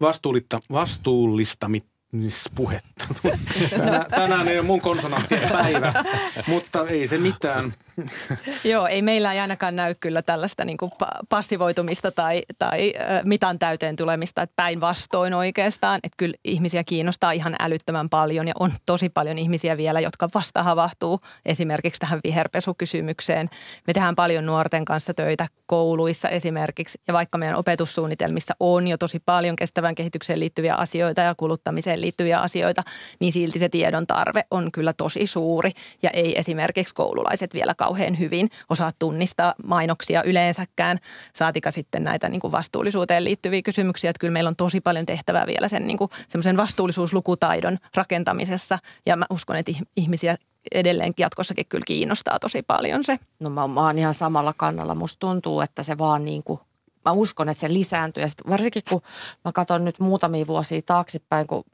vastuullista, 0.00 0.60
vastuullistamista 0.72 2.50
puhetta. 2.54 3.04
Tänään 4.10 4.48
ei 4.48 4.58
ole 4.58 4.66
mun 4.66 4.80
konsonanttien 4.80 5.48
päivä, 5.48 6.04
mutta 6.46 6.88
ei 6.88 7.06
se 7.06 7.18
mitään. 7.18 7.74
Joo, 8.64 8.86
ei 8.86 9.02
meillä 9.02 9.32
ei 9.32 9.40
ainakaan 9.40 9.76
näy 9.76 9.94
kyllä 10.00 10.22
tällaista 10.22 10.64
niin 10.64 10.76
kuin 10.76 10.90
passivoitumista 11.28 12.10
tai, 12.10 12.42
tai 12.58 12.94
mitan 13.24 13.58
täyteen 13.58 13.96
tulemista, 13.96 14.42
että 14.42 14.52
päinvastoin 14.56 15.34
oikeastaan. 15.34 16.00
Että 16.02 16.16
kyllä 16.16 16.36
ihmisiä 16.44 16.84
kiinnostaa 16.84 17.32
ihan 17.32 17.56
älyttömän 17.58 18.08
paljon 18.08 18.48
ja 18.48 18.54
on 18.60 18.72
tosi 18.86 19.08
paljon 19.08 19.38
ihmisiä 19.38 19.76
vielä, 19.76 20.00
jotka 20.00 20.28
vasta 20.34 20.62
havahtuu 20.62 21.20
esimerkiksi 21.46 22.00
tähän 22.00 22.20
viherpesukysymykseen. 22.24 23.50
Me 23.86 23.92
tehdään 23.92 24.14
paljon 24.14 24.46
nuorten 24.46 24.84
kanssa 24.84 25.14
töitä 25.14 25.46
kouluissa 25.66 26.28
esimerkiksi 26.28 26.98
ja 27.08 27.14
vaikka 27.14 27.38
meidän 27.38 27.56
opetussuunnitelmissa 27.56 28.54
on 28.60 28.88
jo 28.88 28.98
tosi 28.98 29.22
paljon 29.26 29.56
kestävän 29.56 29.94
kehitykseen 29.94 30.40
liittyviä 30.40 30.74
asioita 30.74 31.20
ja 31.20 31.34
kuluttamiseen 31.34 32.00
liittyviä 32.00 32.40
asioita, 32.40 32.82
niin 33.20 33.32
silti 33.32 33.58
se 33.58 33.68
tiedon 33.68 34.06
tarve 34.06 34.44
on 34.50 34.72
kyllä 34.72 34.92
tosi 34.92 35.26
suuri 35.26 35.70
ja 36.02 36.10
ei 36.10 36.38
esimerkiksi 36.38 36.94
koululaiset 36.94 37.54
vielä 37.54 37.74
kauhean 37.86 38.18
hyvin 38.18 38.48
osaa 38.68 38.92
tunnistaa 38.98 39.54
mainoksia 39.64 40.22
yleensäkään, 40.22 40.98
saatika 41.32 41.70
sitten 41.70 42.04
näitä 42.04 42.28
niin 42.28 42.40
kuin 42.40 42.52
vastuullisuuteen 42.52 43.24
liittyviä 43.24 43.62
kysymyksiä. 43.62 44.10
Että 44.10 44.20
kyllä 44.20 44.32
meillä 44.32 44.48
on 44.48 44.56
tosi 44.56 44.80
paljon 44.80 45.06
tehtävää 45.06 45.46
vielä 45.46 45.68
sen 45.68 45.86
niin 45.86 45.98
kuin 45.98 46.10
vastuullisuuslukutaidon 46.56 47.78
rakentamisessa 47.94 48.78
ja 49.06 49.16
mä 49.16 49.26
uskon, 49.30 49.56
että 49.56 49.72
ihmisiä 49.96 50.36
edelleenkin 50.74 51.24
jatkossakin 51.24 51.66
kyllä 51.68 51.84
kiinnostaa 51.86 52.38
tosi 52.38 52.62
paljon 52.62 53.04
se. 53.04 53.18
No 53.40 53.50
mä, 53.50 53.66
mä 53.66 53.80
oon 53.80 53.98
ihan 53.98 54.14
samalla 54.14 54.54
kannalla. 54.56 54.94
Musta 54.94 55.20
tuntuu, 55.20 55.60
että 55.60 55.82
se 55.82 55.98
vaan 55.98 56.24
niin 56.24 56.42
kuin 56.42 56.60
mä 57.04 57.12
uskon, 57.12 57.48
että 57.48 57.60
se 57.60 57.72
lisääntyy. 57.72 58.22
Ja 58.22 58.28
varsinkin 58.50 58.82
kun 58.88 59.02
mä 59.44 59.52
katson 59.52 59.84
nyt 59.84 60.00
muutamia 60.00 60.46
vuosia 60.46 60.82
taaksepäin, 60.82 61.46
kun 61.46 61.64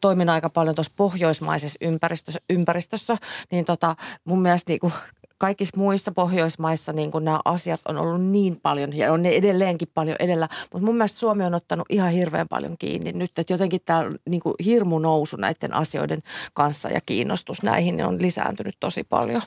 toimin 0.00 0.28
aika 0.28 0.50
paljon 0.50 0.74
tuossa 0.74 0.92
pohjoismaisessa 0.96 1.78
ympäristössä, 1.80 2.40
ympäristössä 2.50 3.16
niin 3.50 3.64
tota, 3.64 3.96
mun 4.24 4.42
mielestä 4.42 4.70
niin 4.70 4.80
kuin 4.80 4.92
kaikissa 5.40 5.80
muissa 5.80 6.12
Pohjoismaissa 6.12 6.92
niin 6.92 7.10
kuin 7.10 7.24
nämä 7.24 7.40
asiat 7.44 7.80
on 7.88 7.98
ollut 7.98 8.22
niin 8.22 8.60
paljon 8.62 8.96
ja 8.96 9.12
on 9.12 9.22
ne 9.22 9.28
edelleenkin 9.28 9.88
paljon 9.94 10.16
edellä. 10.20 10.48
Mutta 10.72 10.84
mun 10.84 10.96
mielestä 10.96 11.18
Suomi 11.18 11.44
on 11.44 11.54
ottanut 11.54 11.86
ihan 11.90 12.10
hirveän 12.10 12.48
paljon 12.48 12.76
kiinni 12.78 13.12
nyt, 13.12 13.38
että 13.38 13.52
jotenkin 13.52 13.80
tämä 13.84 14.10
niin 14.28 14.40
kuin 14.40 14.54
hirmu 14.64 14.98
nousu 14.98 15.36
näiden 15.36 15.74
asioiden 15.74 16.18
kanssa 16.54 16.88
ja 16.88 17.00
kiinnostus 17.06 17.62
näihin 17.62 18.06
on 18.06 18.22
lisääntynyt 18.22 18.76
tosi 18.80 19.04
paljon. 19.04 19.42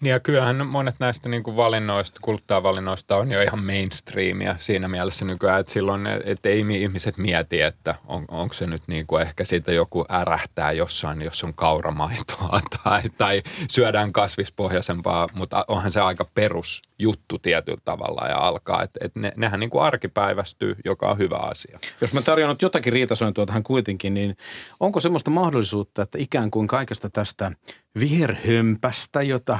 Niin 0.00 0.10
ja 0.10 0.20
kyllähän 0.20 0.68
monet 0.68 0.94
näistä 0.98 1.28
niin 1.28 1.42
kuin 1.42 1.56
valinnoista, 1.56 2.20
kuluttajavalinnoista 2.22 3.16
on 3.16 3.32
jo 3.32 3.42
ihan 3.42 3.64
mainstreamia 3.64 4.56
siinä 4.58 4.88
mielessä 4.88 5.24
nykyään, 5.24 5.60
että 5.60 5.72
silloin 5.72 6.06
että 6.24 6.48
ei 6.48 6.64
ihmiset 6.70 7.18
mieti, 7.18 7.60
että 7.60 7.94
on, 8.06 8.24
onko 8.28 8.54
se 8.54 8.66
nyt 8.66 8.82
niin 8.86 9.06
kuin 9.06 9.22
ehkä 9.22 9.44
siitä 9.44 9.72
joku 9.72 10.04
ärähtää 10.10 10.72
jossain, 10.72 11.22
jos 11.22 11.44
on 11.44 11.54
kauramaitoa 11.54 12.60
tai, 12.84 13.02
tai 13.18 13.42
syödään 13.70 14.12
kasvispohjaisempaa, 14.12 15.28
mutta 15.34 15.64
onhan 15.68 15.92
se 15.92 16.00
aika 16.00 16.26
perus 16.34 16.82
juttu 16.98 17.38
tietyllä 17.38 17.80
tavalla 17.84 18.28
ja 18.28 18.38
alkaa. 18.38 18.82
Että 18.82 19.00
et 19.02 19.16
ne, 19.16 19.32
nehän 19.36 19.60
niin 19.60 19.70
kuin 19.70 19.82
arkipäivästyy, 19.82 20.76
joka 20.84 21.10
on 21.10 21.18
hyvä 21.18 21.36
asia. 21.36 21.78
Jos 22.00 22.12
mä 22.12 22.22
tarjoan 22.22 22.56
jotakin 22.62 22.92
riitasointua 22.92 23.46
tähän 23.46 23.62
kuitenkin, 23.62 24.14
niin 24.14 24.36
onko 24.80 25.00
semmoista 25.00 25.30
mahdollisuutta, 25.30 26.02
että 26.02 26.18
ikään 26.18 26.50
kuin 26.50 26.66
kaikesta 26.66 27.10
tästä 27.10 27.52
viherhömpästä, 27.98 29.22
jota, 29.22 29.58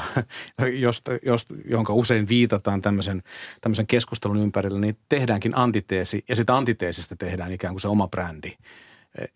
josta, 0.72 1.11
josta, 1.22 1.55
jonka 1.64 1.93
usein 1.95 2.28
viitataan 2.28 2.82
tämmöisen, 2.82 3.22
tämmöisen 3.61 3.87
keskustelun 3.87 4.37
ympärillä, 4.37 4.80
niin 4.80 4.99
tehdäänkin 5.09 5.59
antiteesi 5.59 6.24
ja 6.28 6.37
sitä 6.37 6.57
antiteesistä 6.57 7.16
tehdään 7.16 7.53
ikään 7.53 7.74
kuin 7.74 7.80
se 7.80 7.89
oma 7.89 8.09
brändi. 8.09 8.53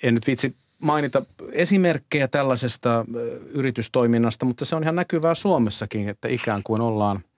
En 0.03 0.15
nyt 0.15 0.27
vitsi 0.27 0.57
mainita 0.79 1.23
esimerkkejä 1.53 2.29
tällaisesta 2.29 3.05
yritystoiminnasta, 3.51 4.45
mutta 4.45 4.65
se 4.65 4.77
on 4.77 4.83
ihan 4.83 4.97
näkyvää 4.97 5.35
Suomessakin, 5.35 6.09
että 6.09 6.29
ikään 6.29 6.63
kuin 6.63 6.81
ollaan– 6.81 7.21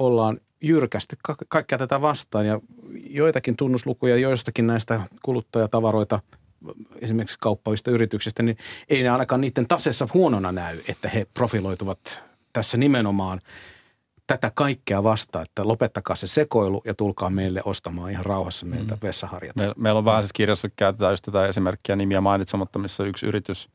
ollaan 0.00 0.38
jyrkästi 0.60 1.16
ka- 1.22 1.36
kaikkea 1.48 1.78
tätä 1.78 2.00
vastaan 2.00 2.46
ja 2.46 2.60
joitakin 3.10 3.56
tunnuslukuja 3.56 4.16
joistakin 4.16 4.66
näistä 4.66 5.00
kuluttajatavaroita 5.22 6.20
esimerkiksi 7.00 7.38
kauppaavista 7.40 7.90
yrityksistä, 7.90 8.42
niin 8.42 8.56
ei 8.88 9.02
ne 9.02 9.08
ainakaan 9.08 9.40
niiden 9.40 9.68
tasessa 9.68 10.08
huonona 10.14 10.52
näy, 10.52 10.78
että 10.88 11.08
he 11.08 11.26
profiloituvat 11.34 12.22
tässä 12.52 12.76
nimenomaan 12.76 13.40
tätä 14.26 14.52
kaikkea 14.54 15.02
vastaan, 15.02 15.44
että 15.44 15.68
lopettakaa 15.68 16.16
se 16.16 16.26
sekoilu 16.26 16.82
ja 16.84 16.94
tulkaa 16.94 17.30
meille 17.30 17.62
ostamaan 17.64 18.10
ihan 18.10 18.26
rauhassa 18.26 18.66
meiltä 18.66 18.94
mm. 18.94 19.00
vessaharjat. 19.02 19.56
Meillä, 19.56 19.74
meillä 19.76 19.98
on 19.98 20.04
vähän 20.04 20.22
siis 20.22 20.32
kirjassa 20.32 20.68
käytetään 20.76 21.12
just 21.12 21.24
tätä 21.24 21.46
esimerkkiä 21.46 21.96
nimiä 21.96 22.20
mainitsematta, 22.20 22.78
missä 22.78 23.04
yksi 23.04 23.26
yritys, 23.26 23.68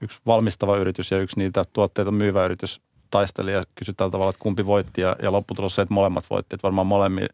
yksi 0.00 0.18
valmistava 0.26 0.76
yritys 0.76 1.10
ja 1.10 1.18
yksi 1.18 1.38
niitä 1.38 1.64
tuotteita 1.72 2.10
myyvä 2.10 2.44
yritys 2.44 2.80
taisteli 3.10 3.52
ja 3.52 3.62
kysyi 3.74 3.94
tällä 3.94 4.10
tavalla, 4.10 4.30
että 4.30 4.42
kumpi 4.42 4.66
voitti 4.66 5.00
ja, 5.00 5.16
ja 5.22 5.32
lopputulos 5.32 5.74
se, 5.74 5.82
että 5.82 5.94
molemmat 5.94 6.24
voitti. 6.30 6.54
Että 6.54 6.62
varmaan 6.62 6.86
molemmi, 6.86 7.26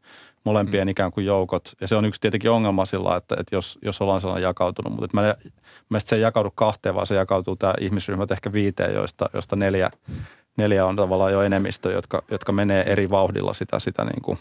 molempien 0.45 0.87
mm. 0.87 0.89
ikään 0.89 1.13
kuin 1.13 1.27
joukot. 1.27 1.73
Ja 1.81 1.89
se 1.89 1.97
on 1.97 2.05
yksi 2.05 2.21
tietenkin 2.21 2.51
ongelma 2.51 2.85
sillä, 2.85 3.17
että, 3.17 3.37
että 3.39 3.55
jos, 3.55 3.79
jos 3.83 4.01
ollaan 4.01 4.21
sellainen 4.21 4.43
jakautunut. 4.43 4.93
Mutta 4.93 5.05
että 5.05 5.17
mä, 5.17 5.51
mä 5.89 6.01
se 6.01 6.17
ei 6.17 6.23
jakaudu 6.23 6.51
kahteen, 6.55 6.95
vaan 6.95 7.07
se 7.07 7.15
jakautuu 7.15 7.57
tämä 7.57 7.75
ihmisryhmät 7.81 8.31
ehkä 8.31 8.53
viiteen, 8.53 8.95
joista, 8.95 9.31
joista 9.33 9.57
neljä, 9.57 9.91
neljä 10.57 10.87
on 10.87 10.97
tavallaan 10.97 11.33
jo 11.33 11.43
enemmistö, 11.43 11.93
jotka, 11.93 12.23
jotka 12.31 12.53
menee 12.53 12.93
eri 12.93 13.11
vauhdilla 13.11 13.53
sitä, 13.53 13.79
sitä 13.79 14.05
niin 14.05 14.23
kuin 14.23 14.39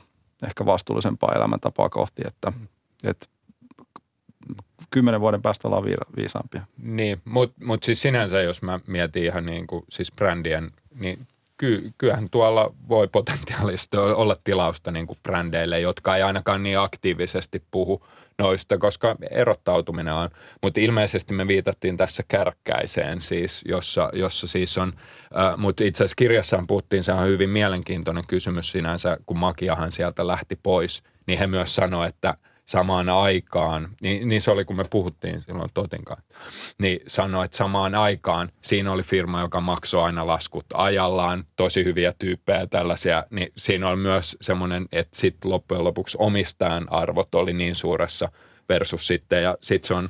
ehkä 0.47 0.65
vastuullisempaa 0.65 1.33
elämäntapaa 1.35 1.89
kohti. 1.89 2.21
Että, 2.27 2.51
että 3.03 3.25
kymmenen 4.95 5.21
vuoden 5.21 5.41
päästä 5.41 5.67
ollaan 5.67 5.85
viisaampia. 6.17 6.61
Niin, 6.77 7.21
mutta 7.25 7.65
mut 7.65 7.83
siis 7.83 8.01
sinänsä, 8.01 8.41
jos 8.41 8.61
mä 8.61 8.79
mietin 8.87 9.23
ihan 9.23 9.45
niin 9.45 9.67
kuin 9.67 9.83
siis 9.89 10.11
brändien– 10.11 10.71
niin 10.99 11.27
ky, 11.57 11.91
kyllähän 11.97 12.29
tuolla 12.31 12.73
voi 12.89 13.07
potentiaalisesti 13.07 13.97
olla 13.97 14.35
tilausta 14.43 14.91
niin 14.91 15.07
kuin 15.07 15.19
brändeille, 15.23 15.79
jotka 15.79 16.15
ei 16.15 16.23
ainakaan 16.23 16.63
niin 16.63 16.79
aktiivisesti 16.79 17.63
puhu 17.71 18.05
noista, 18.37 18.77
koska 18.77 19.15
erottautuminen 19.31 20.13
on. 20.13 20.29
Mutta 20.61 20.79
ilmeisesti 20.79 21.33
me 21.33 21.47
viitattiin 21.47 21.97
tässä 21.97 22.23
kärkkäiseen 22.27 23.21
siis, 23.21 23.61
jossa, 23.69 24.09
jossa 24.13 24.47
siis 24.47 24.77
on, 24.77 24.93
äh, 25.37 25.57
mutta 25.57 25.83
itse 25.83 26.03
asiassa 26.03 26.15
kirjassaan 26.15 26.67
puhuttiin, 26.67 27.03
se 27.03 27.11
on 27.11 27.25
hyvin 27.25 27.49
mielenkiintoinen 27.49 28.27
kysymys 28.27 28.71
sinänsä, 28.71 29.17
kun 29.25 29.37
Makiahan 29.37 29.91
sieltä 29.91 30.27
lähti 30.27 30.59
pois, 30.63 31.03
niin 31.27 31.39
he 31.39 31.47
myös 31.47 31.75
sanoivat, 31.75 32.15
että– 32.15 32.33
samaan 32.65 33.09
aikaan, 33.09 33.89
niin, 34.01 34.29
niin 34.29 34.41
se 34.41 34.51
oli 34.51 34.65
kun 34.65 34.75
me 34.75 34.85
puhuttiin 34.89 35.41
silloin 35.41 35.69
Totin 35.73 36.01
niin 36.81 36.99
sanoi, 37.07 37.45
että 37.45 37.57
samaan 37.57 37.95
aikaan 37.95 38.51
siinä 38.61 38.91
oli 38.91 39.03
firma, 39.03 39.41
joka 39.41 39.61
maksoi 39.61 40.03
aina 40.03 40.27
laskut 40.27 40.65
ajallaan, 40.73 41.43
tosi 41.55 41.83
hyviä 41.83 42.13
tyyppejä 42.19 42.67
tällaisia, 42.67 43.23
niin 43.29 43.51
siinä 43.57 43.89
oli 43.89 43.97
myös 43.97 44.37
semmoinen, 44.41 44.85
että 44.91 45.17
sitten 45.17 45.51
loppujen 45.51 45.83
lopuksi 45.83 46.17
omistajan 46.19 46.91
arvot 46.91 47.35
oli 47.35 47.53
niin 47.53 47.75
suuressa 47.75 48.29
versus 48.69 49.07
sitten, 49.07 49.43
ja 49.43 49.57
sitten 49.61 49.87
se 49.87 49.93
on 49.93 50.09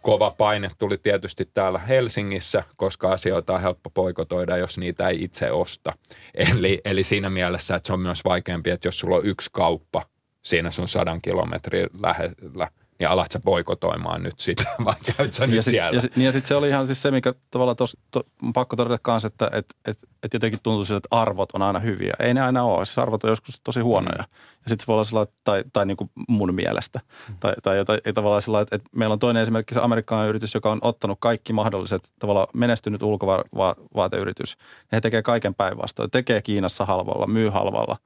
kova 0.00 0.30
paine 0.30 0.70
tuli 0.78 0.98
tietysti 0.98 1.50
täällä 1.54 1.78
Helsingissä, 1.78 2.64
koska 2.76 3.12
asioita 3.12 3.54
on 3.54 3.60
helppo 3.60 3.90
poikotoida, 3.90 4.56
jos 4.56 4.78
niitä 4.78 5.08
ei 5.08 5.24
itse 5.24 5.50
osta. 5.50 5.92
Eli, 6.34 6.80
eli 6.84 7.02
siinä 7.02 7.30
mielessä, 7.30 7.74
että 7.76 7.86
se 7.86 7.92
on 7.92 8.00
myös 8.00 8.24
vaikeampi, 8.24 8.70
että 8.70 8.88
jos 8.88 8.98
sulla 8.98 9.16
on 9.16 9.26
yksi 9.26 9.50
kauppa, 9.52 10.02
siinä 10.44 10.70
sun 10.70 10.88
sadan 10.88 11.20
kilometrin 11.22 11.86
lähellä, 12.02 12.68
niin 12.98 13.08
alat 13.08 13.30
sä 13.30 13.40
boikotoimaan 13.44 14.22
nyt 14.22 14.40
sitä, 14.40 14.64
vai 14.84 14.94
käyt 15.16 15.34
sä 15.34 15.46
nyt 15.46 15.56
ja 15.56 15.62
sit, 15.62 15.70
siellä? 15.70 15.96
Ja, 15.96 16.00
sit, 16.00 16.16
ja 16.16 16.32
sitten 16.32 16.48
se 16.48 16.54
oli 16.54 16.68
ihan 16.68 16.86
siis 16.86 17.02
se, 17.02 17.10
mikä 17.10 17.34
tavallaan 17.50 17.76
tos, 17.76 17.96
to, 18.10 18.22
on 18.42 18.52
pakko 18.52 18.76
todeta 18.76 18.98
kanssa, 19.02 19.26
että 19.26 19.50
et, 19.52 19.66
et, 19.84 19.98
et 20.22 20.34
jotenkin 20.34 20.60
tuntuu 20.62 20.84
siltä, 20.84 20.96
että 20.96 21.16
arvot 21.20 21.52
on 21.52 21.62
aina 21.62 21.78
hyviä. 21.78 22.14
Ei 22.18 22.34
ne 22.34 22.40
aina 22.40 22.64
ole, 22.64 22.84
siis 22.84 22.98
arvot 22.98 23.24
on 23.24 23.30
joskus 23.30 23.60
tosi 23.60 23.80
huonoja. 23.80 24.22
Mm. 24.22 24.34
Ja 24.64 24.68
sitten 24.68 24.80
se 24.80 24.86
voi 24.86 24.94
olla 24.94 25.04
sellainen, 25.04 25.34
tai, 25.44 25.64
tai 25.72 25.86
niin 25.86 25.96
kuin 25.96 26.10
mun 26.28 26.54
mielestä. 26.54 27.00
Mm. 27.28 27.36
Tai, 27.40 27.54
tai 27.62 27.76
jotain, 27.76 28.00
tavallaan 28.14 28.42
sellainen, 28.42 28.62
että, 28.62 28.76
että 28.76 28.90
meillä 28.96 29.12
on 29.12 29.18
toinen 29.18 29.42
esimerkki 29.42 29.74
se 29.74 29.80
amerikkalainen 29.80 30.28
yritys, 30.28 30.54
joka 30.54 30.72
on 30.72 30.78
ottanut 30.82 31.18
kaikki 31.20 31.52
mahdolliset, 31.52 32.12
tavallaan 32.18 32.48
menestynyt 32.54 33.02
ulkovaateyritys. 33.02 34.56
Ne 34.92 35.00
tekee 35.00 35.22
kaiken 35.22 35.54
päinvastoin. 35.54 36.10
Tekee 36.10 36.42
Kiinassa 36.42 36.84
halvalla, 36.84 37.26
myy 37.26 37.48
halvalla. 37.48 37.96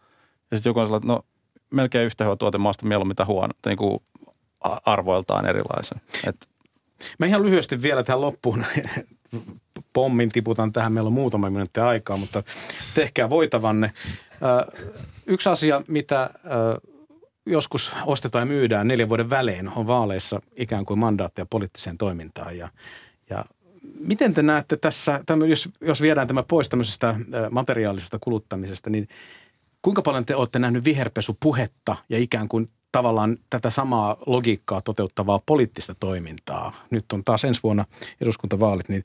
Ja 0.51 0.57
sitten 0.57 0.71
joku 0.71 0.81
on 0.81 0.87
sellainen, 0.87 1.11
että 1.11 1.13
no 1.13 1.25
melkein 1.73 2.07
yhtä 2.07 2.25
hyvä 2.25 2.37
tuote 2.37 2.59
maasta 2.59 2.87
mieluummin 2.87 3.11
mitä 3.11 3.25
huono, 3.25 3.53
niin 3.67 3.79
kuin 3.79 4.03
arvoiltaan 4.87 5.47
erilaisen. 5.47 6.01
Et. 6.27 6.37
Mä 7.19 7.27
ihan 7.27 7.43
lyhyesti 7.43 7.83
vielä 7.83 8.03
tähän 8.03 8.21
loppuun 8.21 8.65
pommin 9.93 10.29
tiputan 10.29 10.73
tähän. 10.73 10.93
Meillä 10.93 11.09
on 11.09 11.13
muutama 11.13 11.51
minuutti 11.51 11.81
aikaa, 11.81 12.17
mutta 12.17 12.43
tehkää 12.95 13.31
voitavanne. 13.31 13.93
Yksi 15.27 15.49
asia, 15.49 15.83
mitä 15.89 16.31
joskus 17.47 17.93
ostetaan 18.07 18.43
ja 18.43 18.47
myydään 18.47 18.89
neljän 18.89 19.09
vuoden 19.09 19.31
välein, 19.31 19.69
on 19.77 19.87
vaaleissa 19.87 20.41
ikään 20.57 20.85
kuin 20.85 20.99
mandaatteja 20.99 21.47
poliittiseen 21.47 21.99
toimintaan. 21.99 22.59
Ja, 22.59 22.69
ja 23.31 23.45
miten 24.01 24.35
te 24.35 24.43
näette 24.43 24.77
tässä, 24.77 25.21
jos, 25.49 25.69
jos 25.81 26.01
viedään 26.01 26.29
tämä 26.29 26.43
pois 26.43 26.69
tämmöisestä 26.69 27.15
materiaalisesta 27.51 28.19
kuluttamisesta, 28.21 28.91
niin 28.91 29.09
kuinka 29.83 30.03
paljon 30.03 30.25
te 30.25 30.37
olette 30.37 30.59
nähnyt 30.59 30.85
viherpesupuhetta 30.85 31.97
ja 32.09 32.19
ikään 32.19 32.49
kuin 32.49 32.71
tavallaan 32.93 33.37
tätä 33.51 33.71
samaa 33.71 34.17
logiikkaa 34.27 34.81
toteuttavaa 34.81 35.41
poliittista 35.47 35.95
toimintaa? 35.95 36.87
Nyt 36.91 37.13
on 37.13 37.25
taas 37.25 37.45
ensi 37.45 37.61
vuonna 37.63 37.85
eduskuntavaalit, 38.21 38.89
niin 38.89 39.05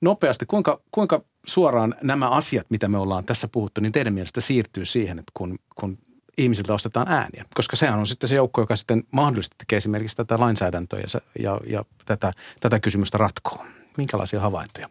nopeasti, 0.00 0.46
kuinka, 0.46 0.80
kuinka 0.90 1.22
suoraan 1.46 1.94
nämä 2.02 2.28
asiat, 2.28 2.66
mitä 2.70 2.88
me 2.88 2.98
ollaan 2.98 3.24
tässä 3.24 3.48
puhuttu, 3.48 3.80
niin 3.80 3.92
teidän 3.92 4.14
mielestä 4.14 4.40
siirtyy 4.40 4.84
siihen, 4.84 5.18
että 5.18 5.30
kun, 5.34 5.58
kun 5.74 5.98
ihmisiltä 6.38 6.74
ostetaan 6.74 7.08
ääniä. 7.08 7.44
Koska 7.54 7.76
sehän 7.76 7.98
on 7.98 8.06
sitten 8.06 8.28
se 8.28 8.36
joukko, 8.36 8.60
joka 8.60 8.76
sitten 8.76 9.04
mahdollisesti 9.10 9.56
tekee 9.58 9.76
esimerkiksi 9.76 10.16
tätä 10.16 10.40
lainsäädäntöä 10.40 11.00
ja, 11.00 11.20
ja, 11.38 11.60
ja 11.66 11.84
tätä, 12.04 12.32
tätä 12.60 12.80
kysymystä 12.80 13.18
ratkoo. 13.18 13.64
Minkälaisia 13.96 14.40
havaintoja? 14.40 14.88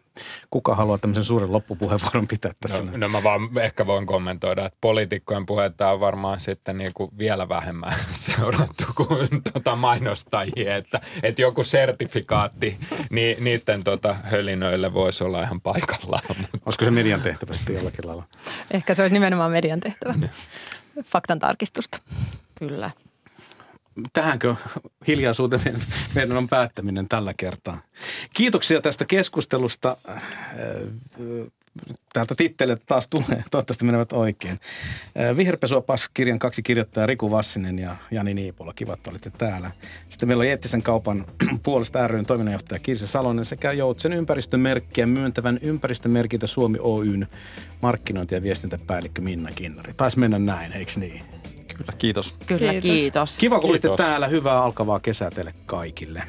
Kuka 0.50 0.74
haluaa 0.74 0.98
tämmöisen 0.98 1.24
suuren 1.24 1.52
loppupuheenvuoron 1.52 2.28
pitää 2.28 2.52
tässä? 2.60 2.84
No, 2.84 2.96
no 2.96 3.08
mä 3.08 3.22
vaan 3.22 3.58
ehkä 3.58 3.86
voin 3.86 4.06
kommentoida, 4.06 4.66
että 4.66 4.78
poliitikkojen 4.80 5.46
puhetta 5.46 5.90
on 5.90 6.00
varmaan 6.00 6.40
sitten 6.40 6.78
niin 6.78 6.90
kuin 6.94 7.10
vielä 7.18 7.48
vähemmän 7.48 7.94
seurattu 8.10 8.84
kuin 8.96 9.28
tuota 9.52 9.76
mainostajia, 9.76 10.76
että, 10.76 11.00
että 11.22 11.42
joku 11.42 11.64
sertifikaatti 11.64 12.78
niin, 13.10 13.44
niiden 13.44 13.84
tota 13.84 14.14
hölinöille 14.14 14.94
voisi 14.94 15.24
olla 15.24 15.42
ihan 15.42 15.60
paikallaan. 15.60 16.36
Olisiko 16.66 16.84
se 16.84 16.90
median 16.90 17.22
tehtävä 17.22 17.54
sitten 17.54 17.74
jollakin 17.74 18.06
lailla? 18.06 18.24
Ehkä 18.70 18.94
se 18.94 19.02
olisi 19.02 19.12
nimenomaan 19.12 19.50
median 19.50 19.80
tehtävä. 19.80 20.14
Faktan 21.04 21.38
tarkistusta. 21.38 21.98
Kyllä 22.54 22.90
tähänkö 24.12 24.54
hiljaisuuteen 25.06 25.78
meidän 26.14 26.36
on 26.36 26.48
päättäminen 26.48 27.08
tällä 27.08 27.34
kertaa. 27.36 27.80
Kiitoksia 28.34 28.80
tästä 28.80 29.04
keskustelusta. 29.04 29.96
Äh, 30.08 30.16
täältä 32.12 32.34
titteleet 32.34 32.82
taas 32.86 33.08
tulee, 33.08 33.44
toivottavasti 33.50 33.84
menevät 33.84 34.12
oikein. 34.12 34.60
Äh, 35.20 35.36
Viherpesuopas 35.36 36.08
kirjan 36.14 36.38
kaksi 36.38 36.62
kirjoittajaa 36.62 37.06
Riku 37.06 37.30
Vassinen 37.30 37.78
ja 37.78 37.96
Jani 38.10 38.34
Niipola. 38.34 38.72
Kivat, 38.72 38.98
että 38.98 39.10
olitte 39.10 39.30
täällä. 39.30 39.70
Sitten 40.08 40.28
meillä 40.28 40.42
on 40.42 40.48
Eettisen 40.48 40.82
kaupan 40.82 41.26
puolesta 41.62 42.08
ryn 42.08 42.26
toiminnanjohtaja 42.26 42.78
Kirsi 42.78 43.06
Salonen 43.06 43.44
sekä 43.44 43.72
Joutsen 43.72 44.12
ympäristömerkkiä 44.12 45.06
myöntävän 45.06 45.58
ympäristömerkintä 45.62 46.46
Suomi 46.46 46.78
Oyn 46.80 47.26
markkinointi- 47.82 48.34
ja 48.34 48.42
viestintäpäällikkö 48.42 49.22
Minna 49.22 49.50
Kinnari. 49.54 49.92
Taisi 49.96 50.18
mennä 50.18 50.38
näin, 50.38 50.72
eikö 50.72 50.92
niin? 50.96 51.33
Kyllä, 51.74 51.92
kiitos. 51.98 52.34
Kyllä, 52.46 52.70
kiitos. 52.70 52.82
kiitos. 52.82 53.38
Kiva, 53.38 53.60
kun 53.60 53.70
olitte 53.70 53.88
täällä. 53.96 54.28
Hyvää 54.28 54.62
alkavaa 54.62 55.00
kesää 55.00 55.30
teille 55.30 55.54
kaikille. 55.66 56.22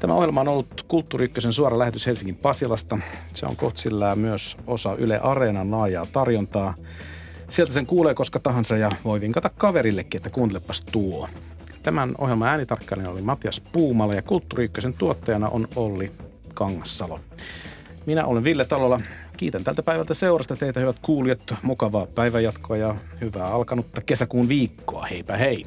Tämä 0.00 0.14
ohjelma 0.14 0.40
on 0.40 0.48
ollut 0.48 0.84
Kulttuuri 0.88 1.24
Ykkösen 1.24 1.52
suora 1.52 1.78
lähetys 1.78 2.06
Helsingin 2.06 2.36
Pasilasta. 2.36 2.98
Se 3.34 3.46
on 3.46 3.56
kohtsillään 3.56 4.18
myös 4.18 4.56
osa 4.66 4.94
Yle 4.94 5.18
Areenan 5.18 5.70
laajaa 5.70 6.06
tarjontaa. 6.06 6.74
Sieltä 7.48 7.72
sen 7.72 7.86
kuulee 7.86 8.14
koska 8.14 8.40
tahansa 8.40 8.76
ja 8.76 8.90
voi 9.04 9.20
vinkata 9.20 9.50
kaverillekin, 9.50 10.18
että 10.18 10.30
kuuntelepas 10.30 10.80
tuo. 10.80 11.28
Tämän 11.82 12.14
ohjelman 12.18 12.48
äänitarkkailija 12.48 13.10
oli 13.10 13.22
Matias 13.22 13.60
Puumala 13.60 14.14
ja 14.14 14.22
Kulttuuri 14.22 14.64
Ykkösen 14.64 14.94
tuottajana 14.94 15.48
on 15.48 15.68
Olli 15.76 16.12
Kangassalo. 16.54 17.20
Minä 18.06 18.24
olen 18.24 18.44
Ville 18.44 18.64
Talola. 18.64 19.00
Kiitän 19.36 19.64
tältä 19.64 19.82
päivältä 19.82 20.14
seurasta 20.14 20.56
teitä 20.56 20.80
hyvät 20.80 20.98
kuulijat. 21.02 21.54
Mukavaa 21.62 22.06
päivänjatkoa 22.06 22.76
ja 22.76 22.94
hyvää 23.20 23.46
alkanutta 23.46 24.00
kesäkuun 24.00 24.48
viikkoa. 24.48 25.06
Heipä 25.06 25.36
hei! 25.36 25.66